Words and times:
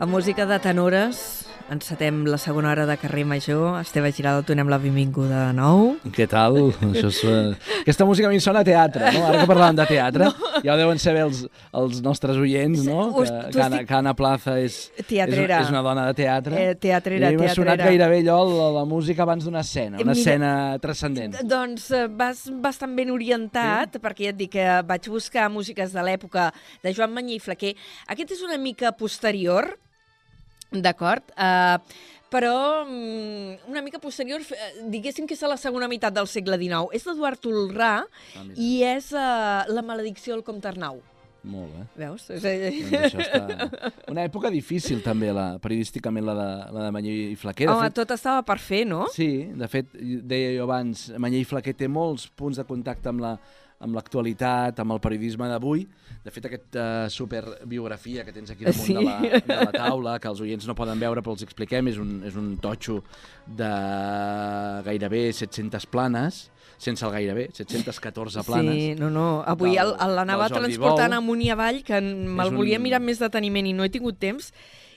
A 0.00 0.06
música 0.06 0.46
de 0.46 0.58
tenores, 0.62 1.44
encetem 1.74 2.22
la 2.30 2.38
segona 2.38 2.70
hora 2.70 2.84
de 2.86 2.94
carrer 2.96 3.24
major. 3.26 3.80
Esteve 3.82 4.12
Girado, 4.14 4.44
donem 4.46 4.68
la 4.70 4.78
benvinguda 4.78 5.48
de 5.48 5.56
nou. 5.58 5.96
Què 6.14 6.28
tal? 6.30 6.54
Això 6.86 7.08
és, 7.10 7.18
uh... 7.26 7.56
Aquesta 7.82 8.06
música 8.06 8.28
a 8.28 8.30
mi 8.30 8.38
sona 8.40 8.62
a 8.62 8.66
teatre, 8.68 9.10
no? 9.16 9.24
Ara 9.26 9.40
que 9.42 9.48
parlàvem 9.50 9.74
de 9.80 9.86
teatre, 9.90 10.28
no. 10.30 10.52
ja 10.62 10.76
ho 10.76 10.78
deuen 10.78 11.00
saber 11.02 11.24
els, 11.26 11.40
els 11.74 11.98
nostres 12.06 12.38
oients, 12.38 12.84
no? 12.86 13.08
Us- 13.10 13.32
Que, 13.34 13.50
que, 13.56 13.64
Anna, 13.64 13.80
que 13.88 13.96
Anna 13.98 14.12
Plaza 14.16 14.54
és, 14.62 14.76
Teatrera. 15.08 15.58
és, 15.58 15.66
és 15.66 15.72
una 15.74 15.82
dona 15.82 16.06
de 16.06 16.14
teatre. 16.22 16.62
Eh, 16.62 16.76
teatrera, 16.78 17.32
I 17.34 17.40
m'ha 17.42 17.50
sonat 17.58 17.82
gairebé 17.82 18.20
allò, 18.22 18.38
la, 18.52 18.68
la 18.78 18.84
música 18.88 19.26
abans 19.26 19.44
d'una 19.50 19.64
escena, 19.66 19.98
una 19.98 20.12
Mira- 20.14 20.16
escena 20.20 20.52
transcendent. 20.78 21.34
Doncs 21.42 21.90
eh, 21.90 22.04
vas 22.06 22.44
bastant 22.62 22.94
ben 22.96 23.10
orientat, 23.10 23.98
sí? 23.98 24.04
perquè 24.06 24.30
ja 24.30 24.36
et 24.36 24.38
dic 24.44 24.54
que 24.54 24.70
vaig 24.86 25.10
buscar 25.10 25.50
músiques 25.50 25.90
de 25.92 26.06
l'època 26.06 26.48
de 26.86 26.94
Joan 26.94 27.12
Manyer 27.18 27.42
i 27.42 27.44
Flaquer. 27.44 27.74
Aquest 28.06 28.38
és 28.38 28.46
una 28.46 28.56
mica 28.62 28.94
posterior, 28.96 29.74
d'acord? 30.72 31.22
Uh, 31.36 31.78
però 32.28 32.84
mm, 32.84 33.68
una 33.72 33.80
mica 33.80 33.98
posterior, 34.02 34.42
eh, 34.52 34.72
diguéssim 34.92 35.24
que 35.26 35.32
és 35.32 35.42
a 35.42 35.48
la 35.48 35.56
segona 35.56 35.88
meitat 35.88 36.12
del 36.12 36.26
segle 36.28 36.58
XIX. 36.60 36.90
És 36.92 37.06
d'Eduard 37.08 37.40
Tolrà 37.40 37.92
Ah, 38.04 38.42
mira. 38.44 38.56
i 38.60 38.82
és 38.84 39.12
uh, 39.16 39.64
La 39.72 39.80
maledicció 39.82 40.34
del 40.36 40.44
comte 40.44 40.68
Arnau. 40.68 41.00
Molt 41.48 41.70
bé. 41.72 41.84
Veus? 42.02 42.26
Eh, 42.34 42.40
Doncs 42.42 42.92
això 42.98 43.20
està... 43.22 43.68
Una 44.12 44.24
època 44.26 44.50
difícil, 44.52 44.98
també, 45.04 45.30
la, 45.32 45.54
periodísticament, 45.62 46.26
la 46.26 46.34
de, 46.36 46.48
la 46.74 46.82
de 46.84 46.90
Manyer 46.92 47.14
i 47.30 47.36
Flaquer. 47.38 47.68
De 47.70 47.72
Home, 47.72 47.86
fet, 47.88 47.96
tot 48.02 48.10
estava 48.18 48.42
per 48.44 48.58
fer, 48.60 48.82
no? 48.90 49.06
Sí, 49.14 49.46
de 49.56 49.68
fet, 49.70 49.94
deia 50.28 50.50
jo 50.58 50.66
abans, 50.66 51.06
Manyer 51.16 51.40
i 51.46 51.48
Flaquer 51.48 51.76
té 51.78 51.88
molts 51.88 52.26
punts 52.36 52.58
de 52.60 52.66
contacte 52.68 53.08
amb 53.14 53.22
la 53.24 53.36
amb 53.80 53.94
l'actualitat, 53.94 54.80
amb 54.82 54.92
el 54.96 54.98
periodisme 55.00 55.46
d'avui. 55.48 55.84
De 56.24 56.32
fet, 56.34 56.44
aquesta 56.48 56.84
uh, 57.06 57.10
superbiografia 57.14 58.24
que 58.26 58.32
tens 58.34 58.50
aquí 58.50 58.64
damunt 58.66 58.84
Sí. 58.84 58.94
de, 58.94 59.04
la, 59.04 59.20
de 59.38 59.58
la 59.64 59.72
taula, 59.72 60.16
que 60.18 60.28
els 60.28 60.40
oients 60.42 60.66
no 60.66 60.74
poden 60.74 60.98
veure, 60.98 61.22
però 61.22 61.36
els 61.36 61.44
expliquem, 61.46 61.86
és 61.92 61.98
un, 62.02 62.16
és 62.26 62.34
un 62.36 62.56
totxo 62.58 62.98
de 63.46 63.70
gairebé 64.86 65.32
700 65.32 65.86
planes, 65.86 66.48
sense 66.78 67.04
el 67.06 67.12
gairebé, 67.14 67.48
714 67.54 68.42
planes. 68.46 68.74
Sí, 68.74 68.94
no, 68.98 69.10
no. 69.10 69.28
Avui 69.46 69.74
l'anava 69.78 70.48
transportant 70.52 71.14
Bou. 71.14 71.18
amunt 71.22 71.42
i 71.46 71.50
avall, 71.54 71.82
que 71.86 72.00
me'l 72.02 72.50
un- 72.52 72.56
volia 72.60 72.78
mirar 72.78 73.00
amb 73.02 73.10
més 73.10 73.18
deteniment 73.22 73.66
i 73.66 73.72
no 73.74 73.84
he 73.86 73.90
tingut 73.94 74.18
temps, 74.18 74.52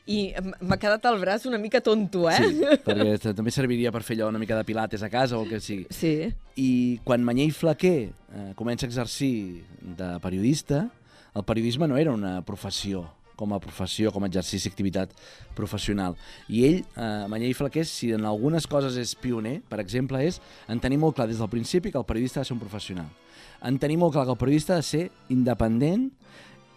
i 0.09 0.31
m'ha 0.65 0.77
quedat 0.81 1.05
el 1.05 1.19
braç 1.21 1.45
una 1.49 1.59
mica 1.61 1.81
tonto, 1.83 2.25
eh? 2.31 2.39
Sí, 2.41 2.65
perquè 2.85 3.35
també 3.37 3.53
serviria 3.53 3.91
per 3.93 4.01
fer 4.05 4.17
allò 4.17 4.31
una 4.31 4.41
mica 4.41 4.57
de 4.57 4.65
pilates 4.65 5.03
a 5.05 5.11
casa 5.13 5.37
o 5.37 5.43
el 5.45 5.51
que 5.51 5.61
sigui. 5.61 5.85
Sí. 5.93 6.15
I 6.57 6.71
quan 7.05 7.23
Manyer 7.25 7.51
i 7.51 7.55
Flaquer 7.55 7.97
eh, 8.09 8.51
comença 8.57 8.87
a 8.87 8.89
exercir 8.89 9.63
de 9.81 10.13
periodista, 10.23 10.87
el 11.35 11.45
periodisme 11.47 11.87
no 11.87 11.97
era 11.97 12.11
una 12.11 12.39
professió 12.43 13.05
com 13.41 13.55
a 13.55 13.59
professió, 13.61 14.11
com 14.13 14.21
a 14.21 14.29
exercici, 14.29 14.69
activitat 14.69 15.13
professional. 15.57 16.13
I 16.45 16.65
ell, 16.67 16.83
eh, 16.93 17.25
Manyer 17.31 17.49
i 17.49 17.57
Flaquer, 17.57 17.87
si 17.89 18.11
en 18.13 18.27
algunes 18.29 18.67
coses 18.69 18.99
és 19.01 19.15
pioner, 19.17 19.61
per 19.65 19.79
exemple, 19.81 20.21
és 20.21 20.37
en 20.69 20.81
tenir 20.83 20.99
molt 21.01 21.17
clar 21.17 21.25
des 21.31 21.41
del 21.41 21.49
principi 21.49 21.89
que 21.89 21.97
el 21.97 22.05
periodista 22.05 22.39
ha 22.39 22.43
de 22.43 22.51
ser 22.51 22.57
un 22.57 22.61
professional. 22.61 23.09
En 23.65 23.77
tenir 23.81 23.97
molt 23.97 24.13
clar 24.13 24.25
que 24.25 24.35
el 24.35 24.41
periodista 24.41 24.73
ha 24.73 24.81
de 24.81 24.85
ser 24.85 25.03
independent 25.29 26.11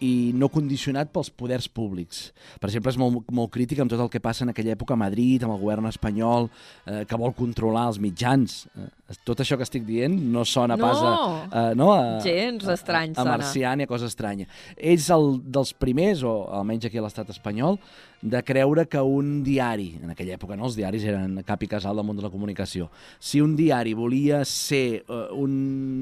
i 0.05 0.31
no 0.37 0.49
condicionat 0.53 1.09
pels 1.15 1.31
poders 1.33 1.65
públics. 1.71 2.27
Per 2.61 2.69
exemple, 2.69 2.93
és 2.93 2.99
molt, 3.01 3.25
molt 3.33 3.51
crític 3.55 3.81
amb 3.81 3.91
tot 3.91 4.03
el 4.05 4.11
que 4.13 4.21
passa 4.23 4.45
en 4.45 4.53
aquella 4.53 4.75
època 4.75 4.93
a 4.93 4.99
Madrid, 5.01 5.43
amb 5.45 5.55
el 5.55 5.61
govern 5.63 5.89
espanyol, 5.89 6.49
eh, 6.85 7.01
que 7.09 7.19
vol 7.21 7.33
controlar 7.37 7.87
els 7.93 7.99
mitjans. 8.03 8.59
Eh, 8.75 8.89
tot 9.25 9.41
això 9.43 9.57
que 9.57 9.65
estic 9.67 9.83
dient 9.87 10.15
no 10.33 10.45
sona 10.45 10.77
No. 10.77 10.85
pas 10.87 11.01
a... 11.01 11.13
Eh, 11.71 11.75
no, 11.79 11.91
a, 11.93 12.19
Gens 12.25 12.67
estrany 12.75 13.13
a, 13.15 13.21
a 13.21 13.23
sona. 13.23 13.37
marcià 13.37 13.75
ni 13.77 13.85
a 13.85 13.89
cosa 13.89 14.05
estranya. 14.11 14.45
És 14.77 15.09
el 15.13 15.39
dels 15.45 15.73
primers, 15.73 16.23
o 16.23 16.35
almenys 16.53 16.85
aquí 16.89 16.97
a 17.01 17.05
l'estat 17.05 17.29
espanyol, 17.33 17.79
de 18.25 18.41
creure 18.43 18.87
que 18.89 18.99
un 18.99 19.43
diari, 19.45 19.99
en 20.01 20.09
aquella 20.09 20.33
època 20.39 20.57
no, 20.57 20.65
els 20.65 20.75
diaris 20.77 21.05
eren 21.05 21.37
cap 21.45 21.61
i 21.61 21.69
casal 21.69 21.99
del 21.99 22.07
món 22.07 22.17
de 22.17 22.25
la 22.25 22.31
comunicació, 22.33 22.89
si 23.21 23.41
un 23.43 23.53
diari 23.55 23.93
volia 23.93 24.41
ser 24.49 25.03
uh, 25.05 25.29
un 25.37 25.53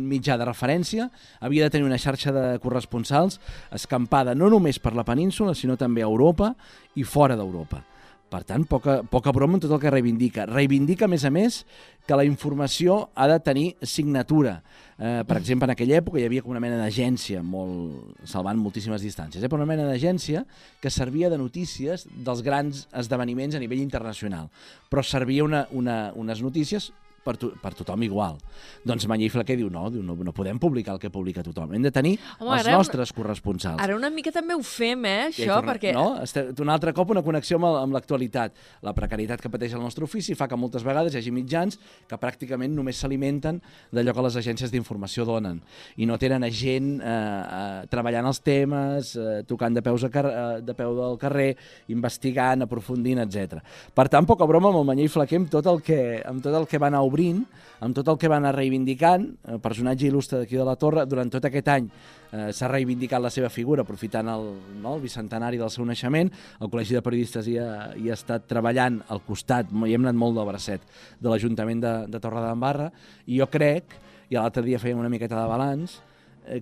mitjà 0.08 0.38
de 0.40 0.48
referència, 0.48 1.10
havia 1.44 1.68
de 1.68 1.74
tenir 1.74 1.90
una 1.90 2.00
xarxa 2.00 2.32
de 2.32 2.46
corresponsals 2.64 3.42
escampada 3.76 4.38
no 4.40 4.48
només 4.54 4.80
per 4.80 4.96
la 4.96 5.04
península, 5.04 5.52
sinó 5.52 5.76
també 5.76 6.06
a 6.06 6.08
Europa 6.08 6.54
i 6.96 7.04
fora 7.04 7.36
d'Europa. 7.36 7.84
Per 8.34 8.42
tant, 8.50 8.64
poca, 8.66 9.02
poca 9.06 9.30
broma 9.36 9.60
en 9.60 9.62
tot 9.62 9.76
el 9.76 9.82
que 9.82 9.92
reivindica. 9.94 10.48
Reivindica, 10.50 11.06
a 11.06 11.12
més 11.12 11.22
a 11.28 11.30
més, 11.30 11.60
que 12.08 12.18
la 12.18 12.26
informació 12.26 13.12
ha 13.14 13.28
de 13.30 13.36
tenir 13.46 13.66
signatura. 13.86 14.56
Eh, 14.98 15.22
per 15.28 15.38
exemple, 15.38 15.68
en 15.70 15.74
aquella 15.76 16.00
època 16.00 16.18
hi 16.18 16.26
havia 16.26 16.42
com 16.42 16.56
una 16.56 16.62
mena 16.64 16.80
d'agència, 16.82 17.44
molt, 17.46 18.18
salvant 18.26 18.58
moltíssimes 18.58 19.06
distàncies, 19.06 19.44
eh, 19.44 19.52
però 19.52 19.62
una 19.62 19.70
mena 19.70 19.86
d'agència 19.86 20.44
que 20.82 20.90
servia 20.90 21.30
de 21.30 21.38
notícies 21.38 22.08
dels 22.10 22.42
grans 22.42 22.88
esdeveniments 23.04 23.54
a 23.54 23.62
nivell 23.62 23.86
internacional, 23.86 24.50
però 24.90 25.06
servia 25.06 25.46
una, 25.46 25.68
una, 25.70 25.98
unes 26.18 26.42
notícies 26.42 26.90
per, 27.24 27.36
to, 27.40 27.52
per 27.62 27.74
tothom 27.78 28.04
igual. 28.04 28.38
Doncs 28.84 29.08
Manyer 29.08 29.28
i 29.30 29.34
Flaquer 29.34 29.56
diu 29.60 29.70
no, 29.72 29.88
diu, 29.92 30.04
no, 30.04 30.16
no 30.16 30.34
podem 30.36 30.60
publicar 30.60 30.94
el 30.96 31.00
que 31.00 31.10
publica 31.14 31.44
tothom, 31.44 31.74
hem 31.74 31.82
de 31.84 31.92
tenir 31.92 32.18
Home, 32.40 32.58
els 32.58 32.68
ara- 32.68 32.78
nostres 32.78 33.14
corresponsals. 33.16 33.80
Ara 33.82 33.96
una 33.96 34.10
mica 34.12 34.32
també 34.32 34.56
ho 34.56 34.62
fem, 34.64 35.06
eh, 35.06 35.30
això, 35.30 35.56
torna- 35.56 35.74
perquè... 35.74 35.94
No? 35.96 36.20
Este- 36.22 36.50
Un 36.64 36.70
altre 36.70 36.94
cop 36.94 37.10
una 37.12 37.24
connexió 37.24 37.58
amb, 37.58 37.66
amb 37.82 37.94
l'actualitat. 37.96 38.54
La 38.82 38.94
precarietat 38.94 39.42
que 39.42 39.50
pateix 39.50 39.74
el 39.74 39.82
nostre 39.82 40.04
ofici 40.06 40.36
fa 40.36 40.48
que 40.48 40.56
moltes 40.60 40.84
vegades 40.84 41.14
hi 41.14 41.18
hagi 41.20 41.32
mitjans 41.32 41.80
que 42.08 42.18
pràcticament 42.20 42.72
només 42.76 42.98
s'alimenten 43.00 43.62
d'allò 43.92 44.14
que 44.14 44.22
les 44.28 44.36
agències 44.40 44.72
d'informació 44.72 45.26
donen 45.26 45.62
i 45.98 46.06
no 46.06 46.18
tenen 46.18 46.44
a 46.44 46.50
gent 46.50 47.00
eh, 47.02 47.08
eh, 47.08 47.88
treballant 47.92 48.26
els 48.30 48.40
temes, 48.44 49.16
eh, 49.16 49.44
tocant 49.48 49.74
de, 49.76 49.82
peus 49.82 50.04
a 50.04 50.10
car 50.14 50.26
eh, 50.26 50.62
de 50.62 50.74
peu 50.78 50.96
del 50.96 51.18
carrer, 51.20 51.56
investigant, 51.94 52.64
aprofundint, 52.66 53.20
etc. 53.24 53.60
Per 53.94 54.08
tant, 54.12 54.26
poca 54.30 54.48
broma 54.50 54.70
amb 54.72 54.82
el 54.82 54.88
Manyer 54.90 55.08
i 55.10 55.12
Flaquer 55.14 55.40
amb 55.42 55.50
tot 55.52 55.68
el 55.72 55.82
que, 55.86 56.00
amb 56.26 56.44
tot 56.44 56.56
el 56.58 56.68
que 56.70 56.80
va 56.82 56.88
anar 56.92 57.04
obrint, 57.14 57.44
amb 57.86 57.94
tot 57.94 58.10
el 58.10 58.18
que 58.18 58.30
va 58.32 58.40
anar 58.42 58.56
reivindicant, 58.56 59.28
el 59.54 59.62
personatge 59.62 60.08
il·lustre 60.10 60.42
d'aquí 60.42 60.58
de 60.58 60.66
la 60.66 60.76
Torre, 60.82 61.06
durant 61.10 61.30
tot 61.30 61.46
aquest 61.46 61.70
any 61.70 61.90
eh, 62.34 62.50
s'ha 62.56 62.70
reivindicat 62.72 63.22
la 63.22 63.32
seva 63.34 63.52
figura 63.54 63.86
aprofitant 63.86 64.32
el, 64.34 64.48
no, 64.82 64.96
el 64.98 65.04
bicentenari 65.04 65.60
del 65.62 65.72
seu 65.74 65.86
naixement. 65.86 66.32
El 66.60 66.72
Col·legi 66.74 66.98
de 66.98 67.04
Periodistes 67.06 67.50
hi 67.50 67.60
ha, 67.62 67.92
hi 67.94 68.10
ha 68.10 68.18
estat 68.18 68.48
treballant 68.50 69.02
al 69.14 69.22
costat, 69.28 69.70
hi 69.70 69.94
hem 69.94 70.08
anat 70.08 70.18
molt 70.18 70.40
del 70.40 70.50
bracet, 70.50 70.88
de 71.20 71.30
l'Ajuntament 71.30 71.84
de, 71.84 71.94
de 72.10 72.24
Torre 72.24 72.42
d'Embarra, 72.48 72.90
i 73.28 73.38
jo 73.42 73.50
crec, 73.52 74.00
i 74.32 74.40
l'altre 74.40 74.66
dia 74.66 74.82
fèiem 74.82 75.04
una 75.04 75.12
miqueta 75.14 75.38
de 75.38 75.46
balanç, 75.52 76.00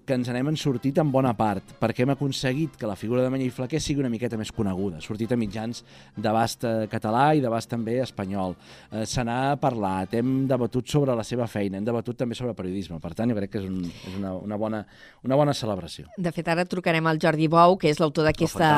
que 0.06 0.14
ens 0.14 0.30
n'hem 0.30 0.56
sortit 0.60 1.00
en 1.02 1.10
bona 1.12 1.32
part, 1.38 1.74
perquè 1.82 2.04
hem 2.06 2.14
aconseguit 2.14 2.76
que 2.78 2.88
la 2.90 2.96
figura 3.00 3.24
de 3.24 3.30
Manyer 3.34 3.48
i 3.50 3.54
Flaquer 3.54 3.80
sigui 3.82 4.04
una 4.04 4.12
miqueta 4.14 4.38
més 4.38 4.52
coneguda, 4.54 5.00
ha 5.00 5.06
sortit 5.06 5.32
a 5.34 5.38
mitjans 5.40 5.82
d'abast 6.18 6.66
eh, 6.68 6.74
català 6.92 7.32
i 7.38 7.42
d'abast 7.42 7.72
també 7.72 7.98
espanyol. 8.04 8.56
Eh, 8.92 9.06
Se 9.10 9.24
n'ha 9.26 9.56
parlat, 9.62 10.14
hem 10.18 10.46
debatut 10.48 10.88
sobre 10.88 11.16
la 11.18 11.26
seva 11.26 11.48
feina, 11.50 11.80
hem 11.80 11.88
debatut 11.88 12.18
també 12.18 12.38
sobre 12.38 12.54
periodisme, 12.58 13.00
per 13.02 13.14
tant 13.18 13.32
jo 13.32 13.38
crec 13.38 13.54
que 13.56 13.62
és, 13.62 13.66
un, 13.68 13.82
és 13.90 14.18
una, 14.20 14.36
una, 14.38 14.60
bona, 14.62 14.84
una 15.26 15.40
bona 15.40 15.56
celebració. 15.58 16.08
De 16.18 16.32
fet, 16.36 16.48
ara 16.52 16.66
trucarem 16.70 17.08
al 17.10 17.20
Jordi 17.22 17.50
Bou, 17.52 17.78
que 17.82 17.90
és 17.90 18.00
l'autor 18.02 18.30
d'aquesta... 18.30 18.70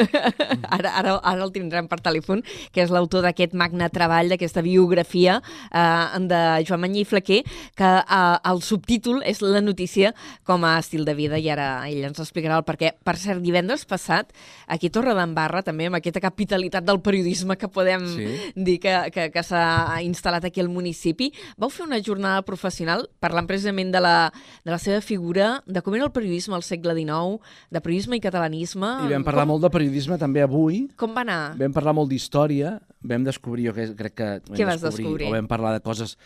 ara, 0.78 0.94
ara, 0.94 1.18
ara 1.18 1.44
el 1.44 1.52
tindrem 1.54 1.90
per 1.90 1.98
telèfon, 2.04 2.44
que 2.72 2.84
és 2.84 2.94
l'autor 2.94 3.26
d'aquest 3.26 3.56
magne 3.58 3.90
treball, 3.92 4.30
d'aquesta 4.32 4.62
biografia 4.62 5.40
eh, 5.70 6.22
de 6.30 6.42
Joan 6.68 6.84
Manyer 6.86 7.04
i 7.04 7.08
Flaquer, 7.08 7.42
que 7.74 7.92
eh, 7.98 8.22
el 8.52 8.62
subtítol 8.62 9.22
és 9.26 9.42
La 9.44 9.60
notícia 9.60 10.03
com 10.44 10.64
a 10.66 10.74
estil 10.82 11.04
de 11.06 11.14
vida, 11.14 11.38
i 11.38 11.48
ara 11.52 11.86
ell 11.88 12.04
ens 12.10 12.20
explicarà 12.20 12.58
el 12.60 12.64
perquè. 12.66 12.92
Per 13.04 13.16
cert, 13.16 13.40
divendres 13.44 13.84
passat, 13.88 14.32
aquí 14.66 14.90
a 14.90 14.94
Torre 14.94 15.14
d'Embarra, 15.16 15.62
també 15.62 15.86
amb 15.88 15.96
aquesta 16.00 16.20
capitalitat 16.20 16.84
del 16.84 17.00
periodisme 17.00 17.56
que 17.56 17.68
podem 17.68 18.04
Sí. 18.14 18.26
dir 18.56 18.78
que, 18.80 18.94
que, 19.14 19.30
que 19.32 19.42
s'ha 19.42 20.00
instal·lat 20.02 20.44
aquí 20.44 20.60
al 20.60 20.68
municipi, 20.68 21.30
vau 21.56 21.70
fer 21.70 21.86
una 21.86 22.00
jornada 22.02 22.42
professional 22.42 23.08
parlant 23.20 23.46
precisament 23.46 23.92
de 23.94 24.00
la, 24.00 24.32
de 24.64 24.70
la 24.74 24.78
seva 24.78 25.00
figura, 25.00 25.62
de 25.66 25.80
com 25.82 25.94
era 25.94 26.04
el 26.04 26.12
periodisme 26.12 26.54
al 26.54 26.62
segle 26.66 26.94
XIX, 26.94 27.38
de 27.70 27.80
periodisme 27.80 28.16
i 28.16 28.20
catalanisme. 28.20 28.90
I 29.06 29.12
vam 29.14 29.24
parlar 29.24 29.44
com, 29.46 29.54
molt 29.54 29.62
de 29.64 29.70
periodisme 29.70 30.18
també 30.18 30.42
avui, 30.42 30.88
Com 30.96 31.14
va 31.14 31.22
anar? 31.22 31.54
vam 31.60 31.72
parlar 31.72 31.94
molt 31.94 32.10
d'història, 32.10 32.78
vam 33.02 33.24
descobrir, 33.24 33.68
jo 33.70 33.74
crec 33.96 34.14
que... 34.14 34.28
Què 34.54 34.64
vas 34.66 34.80
descobrir? 34.82 35.28
O 35.28 35.32
vam 35.34 35.46
parlar 35.50 35.74
de 35.76 35.80
coses 35.84 36.16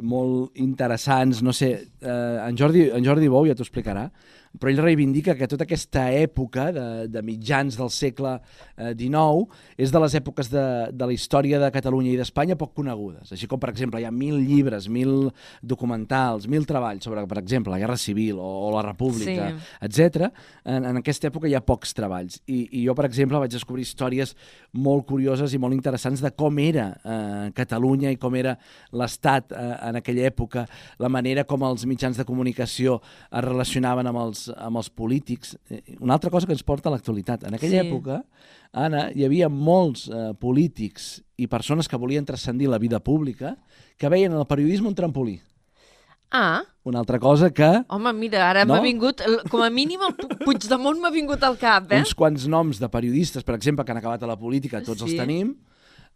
molt 0.00 0.56
interessants, 0.62 1.42
no 1.44 1.52
sé, 1.52 1.72
eh, 2.00 2.36
en, 2.46 2.56
Jordi, 2.56 2.88
en 2.90 3.04
Jordi 3.04 3.28
Bou 3.28 3.46
ja 3.48 3.56
t'ho 3.56 3.66
explicarà, 3.66 4.06
però 4.60 4.70
ell 4.72 4.82
reivindica 4.84 5.34
que 5.38 5.48
tota 5.48 5.64
aquesta 5.64 6.06
època 6.12 6.66
de, 6.76 6.86
de 7.08 7.22
mitjans 7.24 7.76
del 7.78 7.88
segle 7.90 8.34
eh, 8.76 8.92
XIX 8.98 9.48
és 9.80 9.92
de 9.94 10.02
les 10.04 10.14
èpoques 10.18 10.50
de, 10.52 10.64
de 10.92 11.08
la 11.08 11.14
història 11.16 11.60
de 11.62 11.70
Catalunya 11.72 12.12
i 12.12 12.18
d'Espanya 12.20 12.56
poc 12.60 12.74
conegudes. 12.76 13.32
Així 13.32 13.48
com, 13.48 13.60
per 13.62 13.70
exemple, 13.72 14.00
hi 14.02 14.06
ha 14.08 14.12
mil 14.12 14.36
llibres, 14.44 14.88
mil 14.92 15.30
documentals, 15.62 16.46
mil 16.50 16.66
treballs 16.68 17.04
sobre, 17.06 17.24
per 17.30 17.38
exemple, 17.40 17.72
la 17.72 17.80
Guerra 17.80 17.96
Civil 17.96 18.38
o, 18.38 18.50
o 18.68 18.72
la 18.76 18.82
República, 18.84 19.48
Sí. 19.52 19.76
etc. 19.88 20.28
En, 20.64 20.84
en 20.90 21.00
aquesta 21.00 21.28
època 21.30 21.48
hi 21.48 21.54
ha 21.56 21.62
pocs 21.64 21.94
treballs. 21.96 22.40
I, 22.46 22.66
I 22.80 22.84
jo, 22.86 22.94
per 22.98 23.06
exemple, 23.08 23.40
vaig 23.42 23.52
descobrir 23.54 23.86
històries 23.86 24.34
molt 24.72 25.06
curioses 25.08 25.52
i 25.54 25.60
molt 25.60 25.74
interessants 25.76 26.22
de 26.22 26.30
com 26.36 26.58
era 26.62 26.90
eh, 27.02 27.50
Catalunya 27.56 28.12
i 28.12 28.18
com 28.20 28.36
era 28.38 28.54
l'Estat 28.92 29.52
eh, 29.56 29.64
en 29.88 29.98
aquella 30.00 30.28
època, 30.28 30.66
la 31.02 31.10
manera 31.12 31.44
com 31.48 31.64
els 31.66 31.86
mitjans 31.88 32.20
de 32.20 32.26
comunicació 32.28 32.98
es 33.30 33.44
relacionaven 33.44 34.08
amb 34.12 34.22
els, 34.26 34.41
els, 34.42 34.56
amb 34.58 34.76
els 34.80 34.90
polítics, 34.90 35.56
eh, 35.70 35.96
una 36.00 36.14
altra 36.14 36.30
cosa 36.30 36.46
que 36.46 36.52
ens 36.56 36.62
porta 36.66 36.88
a 36.88 36.92
l'actualitat. 36.92 37.44
En 37.46 37.54
aquella 37.54 37.82
Sí. 37.82 37.88
època, 37.88 38.24
Anna, 38.72 39.10
hi 39.14 39.24
havia 39.24 39.48
molts 39.48 40.08
eh, 40.08 40.32
polítics 40.38 41.22
i 41.36 41.46
persones 41.46 41.88
que 41.88 41.96
volien 41.96 42.24
transcendir 42.24 42.68
la 42.68 42.78
vida 42.78 43.00
pública 43.00 43.56
que 43.98 44.08
veien 44.08 44.32
en 44.32 44.38
el 44.38 44.46
periodisme 44.46 44.88
un 44.88 44.94
trampolí. 44.94 45.40
Ah, 46.34 46.62
Una 46.84 46.98
altra 46.98 47.18
cosa 47.20 47.50
que 47.52 47.84
home, 47.88 48.12
mira, 48.14 48.48
ara 48.50 48.64
No? 48.64 48.74
m'ha 48.74 48.80
vingut, 48.80 49.20
com 49.50 49.62
a 49.62 49.68
mínim 49.70 50.00
el 50.02 50.16
Pu- 50.16 50.38
Puigdemont 50.44 50.98
m'ha 50.98 51.10
vingut 51.10 51.42
al 51.44 51.56
cap, 51.58 51.92
eh? 51.92 51.98
uns 52.00 52.14
quants 52.14 52.48
noms 52.48 52.80
de 52.80 52.88
periodistes, 52.88 53.44
per 53.44 53.54
exemple, 53.54 53.84
que 53.84 53.92
han 53.92 53.98
acabat 53.98 54.22
a 54.22 54.26
la 54.26 54.36
política, 54.38 54.80
tots 54.82 54.98
Sí. 55.02 55.04
els 55.04 55.14
tenim, 55.16 55.54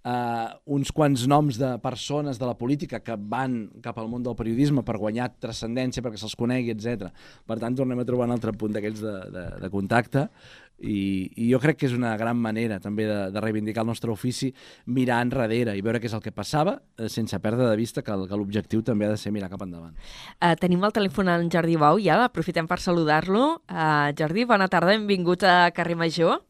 uh, 0.07 0.55
uns 0.79 0.93
quants 0.95 1.27
noms 1.29 1.59
de 1.59 1.73
persones 1.83 2.39
de 2.39 2.47
la 2.47 2.55
política 2.57 3.01
que 3.03 3.17
van 3.19 3.65
cap 3.83 3.99
al 3.99 4.07
món 4.13 4.23
del 4.23 4.37
periodisme 4.39 4.85
per 4.87 4.97
guanyar 5.03 5.33
transcendència, 5.43 6.03
perquè 6.05 6.21
se'ls 6.23 6.39
conegui, 6.39 6.71
etc. 6.77 7.11
Per 7.47 7.59
tant, 7.59 7.75
tornem 7.77 7.99
a 8.01 8.07
trobar 8.09 8.31
un 8.31 8.37
altre 8.39 8.55
punt 8.55 8.73
d'aquells 8.77 9.03
de, 9.03 9.17
de, 9.35 9.45
de 9.67 9.71
contacte 9.75 10.29
i, 10.77 11.31
i 11.41 11.47
jo 11.49 11.57
crec 11.57 11.79
que 11.81 11.87
és 11.89 11.95
una 11.97 12.11
gran 12.21 12.37
manera 12.37 12.77
també 12.85 13.07
de, 13.09 13.31
de 13.33 13.41
reivindicar 13.41 13.81
el 13.81 13.89
nostre 13.89 14.11
ofici 14.13 14.51
mirar 14.93 15.23
enrere 15.25 15.73
i 15.73 15.81
veure 15.81 16.03
què 16.03 16.11
és 16.11 16.17
el 16.19 16.21
que 16.21 16.35
passava 16.37 16.75
eh, 17.01 17.09
sense 17.09 17.39
perdre 17.41 17.65
de 17.71 17.79
vista 17.81 18.03
que, 18.05 18.13
el- 18.13 18.27
que 18.29 18.37
l'objectiu 18.37 18.83
també 18.85 19.07
ha 19.09 19.15
de 19.15 19.17
ser 19.17 19.33
mirar 19.33 19.49
cap 19.49 19.65
endavant. 19.65 19.95
Uh, 20.37 20.53
tenim 20.61 20.85
al 20.85 20.93
telèfon 20.93 21.33
en 21.33 21.49
Jordi 21.49 21.79
Bou, 21.81 21.97
ja 22.05 22.19
aprofitem 22.27 22.69
per 22.69 22.77
saludar-lo. 22.85 23.47
Uh, 23.73 24.13
Jordi, 24.21 24.45
bona 24.45 24.69
tarda, 24.69 24.93
benvingut 24.93 25.49
a 25.49 25.71
Carrer 25.73 25.97
Major. 25.97 26.43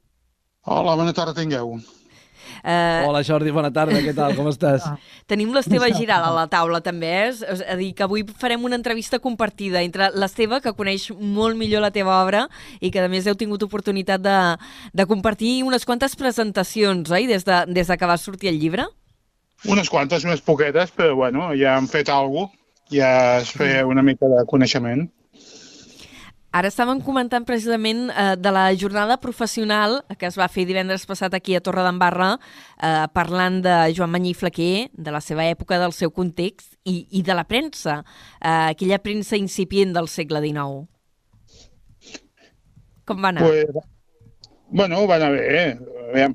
Hola, 0.67 0.97
bona 0.99 1.15
tarda 1.15 1.37
tingueu. 1.39 1.77
Uh, 2.63 3.07
Hola 3.09 3.23
Jordi, 3.27 3.53
bona 3.55 3.71
tarda, 3.75 3.99
què 4.03 4.15
tal, 4.17 4.35
com 4.39 4.49
estàs? 4.51 4.85
Tenim 5.31 5.53
l'Esteve 5.55 5.91
Giral 5.95 6.27
a 6.29 6.33
la 6.35 6.47
taula, 6.51 6.81
també. 6.85 7.07
Eh? 7.07 7.29
És 7.31 7.43
és 7.43 7.63
a 7.67 7.77
dir, 7.79 7.93
que 7.97 8.05
avui 8.07 8.25
farem 8.41 8.65
una 8.67 8.79
entrevista 8.79 9.21
compartida 9.23 9.83
entre 9.83 10.11
l'Esteve, 10.15 10.61
que 10.65 10.75
coneix 10.77 11.09
molt 11.17 11.59
millor 11.59 11.85
la 11.85 11.93
teva 11.95 12.21
obra 12.23 12.47
i 12.81 12.91
que, 12.91 13.01
a 13.03 13.09
més, 13.13 13.27
heu 13.27 13.39
tingut 13.39 13.63
oportunitat 13.67 14.23
de, 14.23 14.39
de 14.93 15.07
compartir 15.07 15.63
unes 15.67 15.87
quantes 15.89 16.17
presentacions, 16.19 17.11
oi?, 17.11 17.27
des 17.31 17.47
de, 17.47 17.65
des 17.73 17.89
de 17.89 17.97
que 17.97 18.11
va 18.11 18.19
sortir 18.21 18.53
el 18.53 18.61
llibre. 18.61 18.87
Unes 19.65 19.89
quantes, 19.91 20.25
unes 20.29 20.43
poquetes, 20.45 20.93
però 20.93 21.15
bueno, 21.17 21.51
ja 21.57 21.79
hem 21.79 21.89
fet 21.89 22.13
alguna 22.13 22.51
cosa, 22.51 22.63
ja 22.93 23.39
es 23.41 23.51
feia 23.51 23.87
una 23.87 24.03
mica 24.07 24.29
de 24.31 24.45
coneixement. 24.47 25.09
Ara 26.55 26.71
estàvem 26.71 27.01
comentant 27.05 27.45
precisament 27.45 28.07
eh, 28.11 28.35
de 28.39 28.51
la 28.55 28.69
jornada 28.79 29.19
professional 29.21 29.99
que 30.17 30.29
es 30.29 30.39
va 30.39 30.49
fer 30.49 30.65
divendres 30.69 31.05
passat 31.09 31.35
aquí 31.37 31.57
a 31.57 31.61
Torredembarra 31.61 32.37
eh, 32.37 33.07
parlant 33.13 33.61
de 33.65 33.75
Joan 33.97 34.13
Manyí 34.15 34.33
Flaquer, 34.35 34.89
de 34.93 35.13
la 35.13 35.21
seva 35.21 35.45
època, 35.45 35.81
del 35.83 35.93
seu 35.93 36.11
context 36.11 36.79
i, 36.85 37.07
i 37.19 37.23
de 37.27 37.37
la 37.37 37.45
premsa, 37.45 37.99
eh, 38.41 38.73
aquella 38.73 39.03
premsa 39.03 39.37
incipient 39.37 39.93
del 39.97 40.09
segle 40.09 40.41
XIX. 40.45 40.87
Com 43.07 43.23
va 43.23 43.35
anar? 43.35 43.45
Pues, 43.45 43.85
bueno, 44.71 45.07
va 45.07 45.21
anar 45.21 45.31
bé. 45.35 45.79
Aviam, 46.09 46.35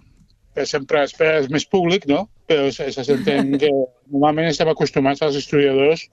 sempre 0.68 1.04
esperes 1.08 1.50
més 1.52 1.66
públic, 1.66 2.06
no? 2.08 2.26
Però 2.48 2.70
se, 2.72 2.92
se 2.94 3.04
s'entén 3.08 3.52
que 3.62 3.72
normalment 3.72 4.52
estem 4.52 4.70
acostumats 4.72 5.24
als 5.26 5.38
historiadors 5.40 6.08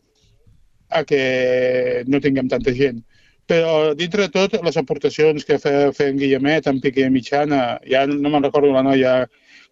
a 0.89 1.05
que 1.05 2.05
no 2.09 2.21
tinguem 2.25 2.49
tanta 2.49 2.73
gent. 2.75 3.03
Però, 3.49 3.95
dintre 3.97 4.27
de 4.27 4.33
tot, 4.35 4.57
les 4.65 4.77
aportacions 4.77 5.45
que 5.49 5.57
feia, 5.63 5.93
feia 5.97 6.13
en 6.13 6.19
Guillemet, 6.21 6.67
en 6.69 6.81
Piqué 6.85 7.07
Mitjana, 7.11 7.79
ja 7.89 8.03
no 8.07 8.29
me'n 8.29 8.45
recordo 8.45 8.73
la 8.75 8.83
noia 8.85 9.23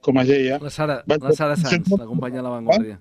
com 0.00 0.16
es 0.22 0.28
deia, 0.30 0.56
La 0.62 0.70
Sara, 0.70 1.02
Va- 1.10 1.18
la 1.20 1.32
Sara 1.36 1.56
Sanz, 1.56 1.90
la 1.98 2.06
companya 2.06 2.38
de 2.40 2.42
la 2.46 2.54
Vanguardia. 2.56 3.00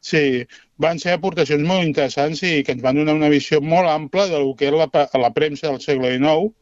Sí, 0.00 0.44
van 0.78 0.98
ser 1.02 1.12
aportacions 1.16 1.62
molt 1.66 1.84
interessants 1.86 2.42
i 2.46 2.62
que 2.64 2.72
ens 2.74 2.82
van 2.82 2.96
donar 2.98 3.14
una 3.18 3.28
visió 3.30 3.60
molt 3.60 3.90
ampla 3.90 4.26
del 4.30 4.52
que 4.56 4.68
era 4.70 4.78
la, 4.86 5.08
la 5.22 5.30
premsa 5.34 5.68
del 5.70 5.80
segle 5.82 6.12
XIX, 6.16 6.52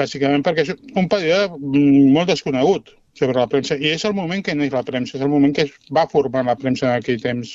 bàsicament 0.00 0.42
perquè 0.44 0.64
és 0.64 0.72
un 0.96 1.08
període 1.08 1.50
mm, 1.56 2.12
molt 2.16 2.32
desconegut 2.32 2.90
sobre 3.14 3.38
la 3.38 3.46
premsa, 3.46 3.76
i 3.78 3.92
és 3.94 4.04
el 4.08 4.14
moment 4.16 4.42
que 4.42 4.54
neix 4.58 4.72
la 4.74 4.82
premsa, 4.82 5.16
és 5.16 5.22
el 5.22 5.30
moment 5.30 5.52
que 5.54 5.68
es 5.68 5.74
va 5.94 6.08
formar 6.10 6.42
la 6.48 6.56
premsa 6.58 6.88
en 6.88 6.96
aquell 6.98 7.20
temps. 7.22 7.52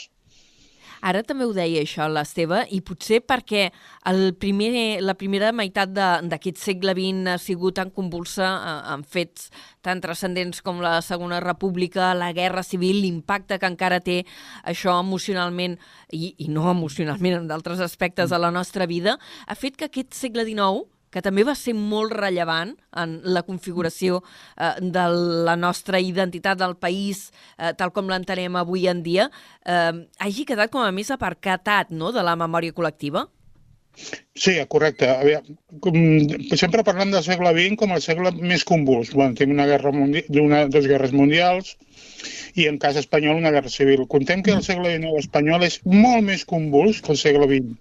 Ara 1.01 1.23
també 1.23 1.45
ho 1.47 1.53
deia 1.55 1.83
això, 1.83 2.07
l'Esteve, 2.11 2.65
i 2.75 2.81
potser 2.85 3.21
perquè 3.23 3.69
el 4.09 4.33
primer, 4.39 4.99
la 5.05 5.15
primera 5.19 5.51
meitat 5.55 5.93
d'aquest 5.93 6.59
segle 6.59 6.95
XX 6.97 7.33
ha 7.33 7.37
sigut 7.41 7.77
tan 7.79 7.93
convulsa 7.95 8.49
eh, 8.49 8.75
amb 8.95 9.07
fets 9.07 9.49
tan 9.85 10.01
transcendents 10.03 10.61
com 10.65 10.83
la 10.83 10.97
Segona 11.05 11.39
República, 11.43 12.11
la 12.17 12.33
Guerra 12.35 12.63
Civil, 12.67 13.01
l'impacte 13.03 13.59
que 13.59 13.69
encara 13.69 14.01
té 14.03 14.21
això 14.67 14.99
emocionalment 14.99 15.77
i, 16.11 16.35
i 16.37 16.51
no 16.51 16.67
emocionalment 16.71 17.41
en 17.41 17.49
d'altres 17.49 17.79
aspectes 17.83 18.29
de 18.29 18.39
la 18.39 18.51
nostra 18.51 18.89
vida, 18.89 19.17
ha 19.47 19.55
fet 19.55 19.79
que 19.79 19.87
aquest 19.87 20.17
segle 20.17 20.45
XIX 20.47 20.87
que 21.11 21.23
també 21.25 21.45
va 21.47 21.55
ser 21.57 21.73
molt 21.77 22.13
rellevant 22.15 22.75
en 23.01 23.19
la 23.23 23.43
configuració 23.47 24.21
eh, 24.21 24.75
de 24.81 25.07
la 25.49 25.55
nostra 25.59 25.99
identitat 25.99 26.59
del 26.59 26.77
país, 26.77 27.29
eh, 27.57 27.73
tal 27.77 27.93
com 27.95 28.09
l'entenem 28.09 28.55
avui 28.59 28.87
en 28.87 29.03
dia, 29.03 29.29
eh, 29.65 30.05
hagi 30.19 30.45
quedat 30.45 30.71
com 30.71 30.85
a 30.85 30.93
més 30.95 31.11
aparcatat 31.11 31.91
no?, 31.91 32.13
de 32.15 32.23
la 32.25 32.37
memòria 32.39 32.75
col·lectiva? 32.75 33.27
Sí, 34.39 34.53
correcte. 34.71 35.09
Aviam, 35.11 35.47
com, 35.83 35.95
sempre 36.61 36.85
parlem 36.87 37.11
del 37.11 37.25
segle 37.25 37.51
XX 37.57 37.75
com 37.81 37.91
el 37.95 38.03
segle 38.05 38.31
més 38.37 38.63
convuls. 38.69 39.11
Bueno, 39.11 39.35
tenim 39.35 39.57
una 39.57 39.67
guerra 39.67 39.91
una, 39.91 40.61
dues 40.71 40.87
guerres 40.87 41.11
mundials 41.11 41.75
i 42.55 42.67
en 42.69 42.79
cas 42.79 42.99
espanyol 43.01 43.41
una 43.41 43.51
guerra 43.55 43.71
civil. 43.73 44.05
Contem 44.13 44.43
que 44.45 44.55
el 44.55 44.63
segle 44.63 44.93
XIX 44.95 45.19
espanyol 45.25 45.67
és 45.67 45.79
molt 45.83 46.23
més 46.31 46.47
convuls 46.47 47.03
que 47.03 47.11
el 47.15 47.19
segle 47.19 47.49
XX. 47.51 47.75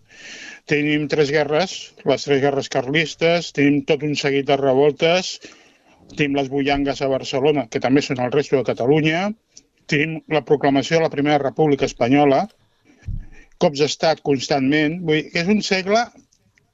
Tenim 0.69 1.07
tres 1.09 1.31
guerres, 1.33 1.75
les 2.05 2.25
tres 2.27 2.43
guerres 2.43 2.69
carlistes, 2.69 3.53
tenim 3.57 3.81
tot 3.89 4.03
un 4.05 4.15
seguit 4.21 4.47
de 4.51 4.57
revoltes, 4.61 5.39
tenim 6.15 6.37
les 6.37 6.51
bullangues 6.53 7.01
a 7.01 7.09
Barcelona, 7.09 7.65
que 7.73 7.81
també 7.81 8.03
són 8.05 8.21
el 8.21 8.33
resto 8.35 8.59
de 8.59 8.67
Catalunya, 8.69 9.23
tenim 9.89 10.19
la 10.35 10.45
proclamació 10.45 10.99
de 10.99 11.07
la 11.07 11.13
Primera 11.15 11.41
República 11.41 11.89
Espanyola, 11.89 12.43
cops 13.63 13.81
d'estat 13.83 14.21
constantment. 14.29 15.01
Vull 15.09 15.23
dir, 15.23 15.31
és 15.41 15.49
un 15.55 15.65
segle 15.65 16.05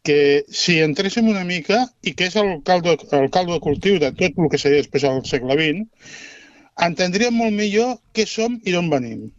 que 0.04 0.18
si 0.62 0.80
entréssim 0.84 1.30
una 1.30 1.46
mica, 1.48 1.84
i 2.02 2.12
que 2.18 2.28
és 2.28 2.34
el 2.40 2.50
caldo, 2.66 2.96
el 3.20 3.30
caldo 3.32 3.54
de 3.54 3.62
cultiu 3.64 4.02
de 4.02 4.10
tot 4.18 4.42
el 4.42 4.50
que 4.52 4.60
seria 4.60 4.82
després 4.82 5.06
del 5.06 5.22
segle 5.30 5.56
XX, 5.60 6.10
entendríem 6.88 7.38
molt 7.40 7.56
millor 7.56 7.96
què 8.12 8.26
som 8.28 8.58
i 8.64 8.74
d'on 8.74 8.90
venim. 8.92 9.30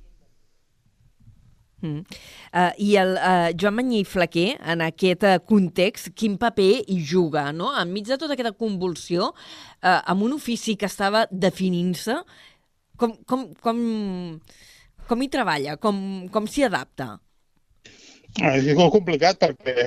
Uh, 1.86 2.72
I 2.82 2.90
el 3.02 3.14
uh, 3.18 3.50
Joan 3.54 3.78
Manyí 3.80 4.04
Flaquer, 4.08 4.56
en 4.74 4.84
aquest 4.86 5.26
uh, 5.28 5.36
context, 5.48 6.12
quin 6.18 6.38
paper 6.42 6.72
hi 6.88 7.00
juga, 7.04 7.50
no? 7.56 7.74
Enmig 7.82 8.08
de 8.10 8.20
tota 8.22 8.38
aquesta 8.38 8.56
convulsió, 8.56 9.32
uh, 9.32 10.00
amb 10.02 10.28
un 10.28 10.36
ofici 10.38 10.78
que 10.80 10.90
estava 10.90 11.26
definint-se, 11.32 12.20
com, 12.98 13.18
com, 13.28 13.48
com, 13.62 13.80
com 15.08 15.22
hi 15.24 15.32
treballa? 15.32 15.76
Com, 15.82 15.98
com 16.32 16.48
s'hi 16.48 16.68
adapta? 16.70 17.16
És 18.36 18.74
molt 18.76 18.92
complicat 18.92 19.38
perquè 19.40 19.84